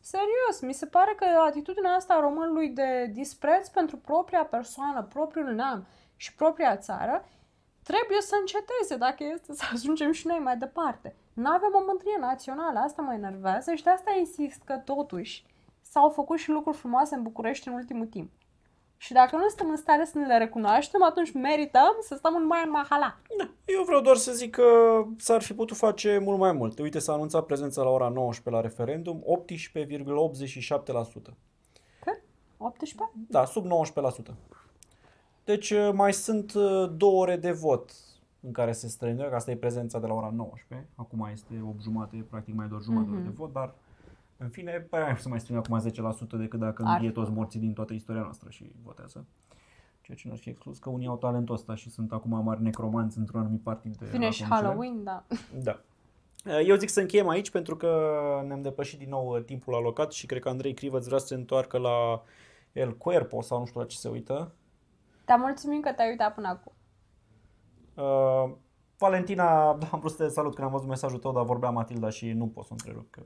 Serios, 0.00 0.56
mi 0.60 0.74
se 0.74 0.86
pare 0.86 1.12
că 1.16 1.24
atitudinea 1.24 1.94
asta 1.94 2.14
a 2.14 2.20
românului 2.20 2.68
de 2.68 3.10
dispreț 3.12 3.68
pentru 3.68 3.96
propria 3.96 4.44
persoană, 4.44 5.02
propriul 5.02 5.52
neam 5.52 5.86
și 6.16 6.34
propria 6.34 6.76
țară 6.76 7.24
trebuie 7.82 8.20
să 8.20 8.34
înceteze 8.40 8.96
dacă 8.96 9.24
este 9.24 9.54
să 9.54 9.64
ajungem 9.72 10.12
și 10.12 10.26
noi 10.26 10.38
mai 10.38 10.56
departe. 10.56 11.14
Nu 11.34 11.48
avem 11.50 11.70
o 11.74 11.84
mândrie 11.86 12.16
națională, 12.20 12.78
asta 12.78 13.02
mă 13.02 13.12
enervează 13.12 13.74
și 13.74 13.82
de 13.82 13.90
asta 13.90 14.14
insist 14.18 14.62
că 14.64 14.74
totuși 14.74 15.44
s-au 15.82 16.08
făcut 16.08 16.38
și 16.38 16.50
lucruri 16.50 16.76
frumoase 16.76 17.14
în 17.14 17.22
București 17.22 17.68
în 17.68 17.74
ultimul 17.74 18.06
timp. 18.06 18.30
Și 19.04 19.12
dacă 19.12 19.36
nu 19.36 19.48
suntem 19.48 19.68
în 19.70 19.76
stare 19.76 20.04
să 20.04 20.18
ne 20.18 20.26
le 20.26 20.38
recunoaștem, 20.38 21.02
atunci 21.02 21.32
merităm 21.32 21.96
să 22.00 22.14
stăm 22.14 22.34
în 22.36 22.46
mai 22.46 22.60
în 22.64 22.70
mahala. 22.70 23.18
Da, 23.38 23.48
eu 23.64 23.82
vreau 23.84 24.00
doar 24.00 24.16
să 24.16 24.32
zic 24.32 24.50
că 24.50 24.64
s-ar 25.16 25.42
fi 25.42 25.54
putut 25.54 25.76
face 25.76 26.18
mult 26.18 26.38
mai 26.38 26.52
mult. 26.52 26.78
Uite, 26.78 26.98
s-a 26.98 27.12
anunțat 27.12 27.46
prezența 27.46 27.82
la 27.82 27.88
ora 27.88 28.08
19 28.08 28.50
la 28.50 28.60
referendum, 28.60 29.22
18,87%. 29.22 31.34
Cât? 32.04 32.20
18? 32.56 33.10
Da, 33.28 33.44
sub 33.44 33.66
19%. 34.30 34.34
Deci 35.44 35.70
uh, 35.70 35.90
mai 35.92 36.12
sunt 36.12 36.54
uh, 36.54 36.90
două 36.96 37.20
ore 37.20 37.36
de 37.36 37.50
vot 37.50 37.90
în 38.40 38.52
care 38.52 38.72
se 38.72 38.88
strânge, 38.88 39.28
că 39.28 39.34
asta 39.34 39.50
e 39.50 39.56
prezența 39.56 39.98
de 39.98 40.06
la 40.06 40.14
ora 40.14 40.32
19. 40.36 40.88
Acum 40.96 41.28
este 41.32 41.62
8 41.68 41.82
jumate, 41.82 42.26
practic 42.30 42.54
mai 42.54 42.66
doar 42.68 42.80
jumătate 42.82 43.10
Mhm. 43.10 43.20
mm-hmm. 43.20 43.24
de 43.24 43.32
vot, 43.36 43.52
dar 43.52 43.74
în 44.36 44.48
fine, 44.48 44.86
păi 44.90 45.00
mai 45.00 45.18
să 45.18 45.28
mai 45.28 45.40
strâng 45.40 45.58
acum 45.58 45.90
10% 46.36 46.38
decât 46.38 46.58
dacă 46.58 46.82
Ar 46.86 46.92
învie 46.92 47.08
fi. 47.08 47.14
toți 47.14 47.30
morții 47.30 47.60
din 47.60 47.72
toată 47.72 47.92
istoria 47.92 48.22
noastră 48.22 48.50
și 48.50 48.72
votează. 48.82 49.26
Ceea 50.00 50.16
ce 50.16 50.26
nu 50.26 50.32
ar 50.32 50.38
fi 50.38 50.48
exclus 50.48 50.78
că 50.78 50.90
unii 50.90 51.06
au 51.06 51.16
talentul 51.16 51.54
ăsta 51.54 51.74
și 51.74 51.90
sunt 51.90 52.12
acum 52.12 52.44
mari 52.44 52.62
necromanți 52.62 53.18
într-un 53.18 53.40
anumit 53.40 53.62
partid 53.62 53.96
de 53.96 54.06
Vine 54.06 54.24
la 54.24 54.30
și 54.30 54.40
conducere. 54.40 54.66
Halloween, 54.66 55.04
da. 55.04 55.24
Da. 55.62 55.80
Eu 56.66 56.76
zic 56.76 56.88
să 56.88 57.00
încheiem 57.00 57.28
aici 57.28 57.50
pentru 57.50 57.76
că 57.76 57.90
ne-am 58.46 58.62
depășit 58.62 58.98
din 58.98 59.08
nou 59.08 59.28
uh, 59.36 59.44
timpul 59.44 59.74
alocat 59.74 60.12
și 60.12 60.26
cred 60.26 60.40
că 60.40 60.48
Andrei 60.48 60.74
Crivăț 60.74 61.06
vrea 61.06 61.18
să 61.18 61.26
se 61.26 61.34
întoarcă 61.34 61.78
la 61.78 62.22
El 62.72 62.96
Cuerpo 62.96 63.40
sau 63.40 63.58
nu 63.58 63.66
știu 63.66 63.80
la 63.80 63.86
ce 63.86 63.96
se 63.96 64.08
uită. 64.08 64.52
Dar 65.24 65.38
mulțumim 65.38 65.80
că 65.80 65.92
te-ai 65.92 66.08
uitat 66.08 66.34
până 66.34 66.48
acum. 66.48 66.72
Uh, 67.94 68.52
Valentina, 68.98 69.74
da, 69.74 69.86
am 69.92 69.98
vrut 69.98 70.12
să 70.12 70.22
te 70.22 70.28
salut 70.28 70.54
când 70.54 70.66
am 70.66 70.72
văzut 70.72 70.88
mesajul 70.88 71.18
tău, 71.18 71.32
dar 71.32 71.44
vorbea 71.44 71.70
Matilda 71.70 72.10
și 72.10 72.32
nu 72.32 72.46
pot 72.46 72.64
să 72.64 72.70
o 72.72 72.76
întrerup. 72.78 73.10
Că... 73.10 73.22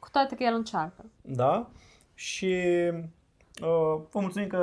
Cu 0.00 0.08
toate 0.12 0.34
că 0.34 0.42
el 0.42 0.54
încearcă. 0.54 1.04
Da? 1.22 1.70
Și 2.14 2.54
Uh, 3.62 4.00
vă 4.10 4.20
mulțumim 4.20 4.48
că 4.48 4.58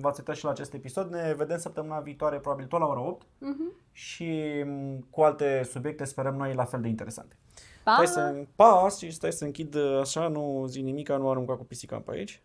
v-ați 0.00 0.18
uitat 0.20 0.36
și 0.36 0.44
la 0.44 0.50
acest 0.50 0.74
episod. 0.74 1.10
Ne 1.12 1.34
vedem 1.36 1.58
săptămâna 1.58 1.98
viitoare, 2.00 2.38
probabil 2.38 2.66
tot 2.66 2.80
la 2.80 2.86
ora 2.86 3.00
8 3.00 3.26
Mhm. 3.38 3.72
și 3.92 4.62
m, 4.66 5.06
cu 5.10 5.20
alte 5.22 5.62
subiecte 5.70 6.04
sperăm 6.04 6.34
noi 6.34 6.54
la 6.54 6.64
fel 6.64 6.80
de 6.80 6.88
interesante. 6.88 7.36
Pa! 7.84 7.92
Stai 7.92 8.06
să, 8.06 8.44
pa, 8.56 8.88
și 8.98 9.10
stai 9.10 9.32
să 9.32 9.44
închid 9.44 9.74
uh, 9.74 9.98
așa, 10.00 10.28
nu 10.28 10.64
zi 10.68 10.80
nimic, 10.82 11.08
nu 11.08 11.30
arunca 11.30 11.56
cu 11.56 11.64
pisica 11.64 11.96
pe 11.98 12.10
aici. 12.10 12.42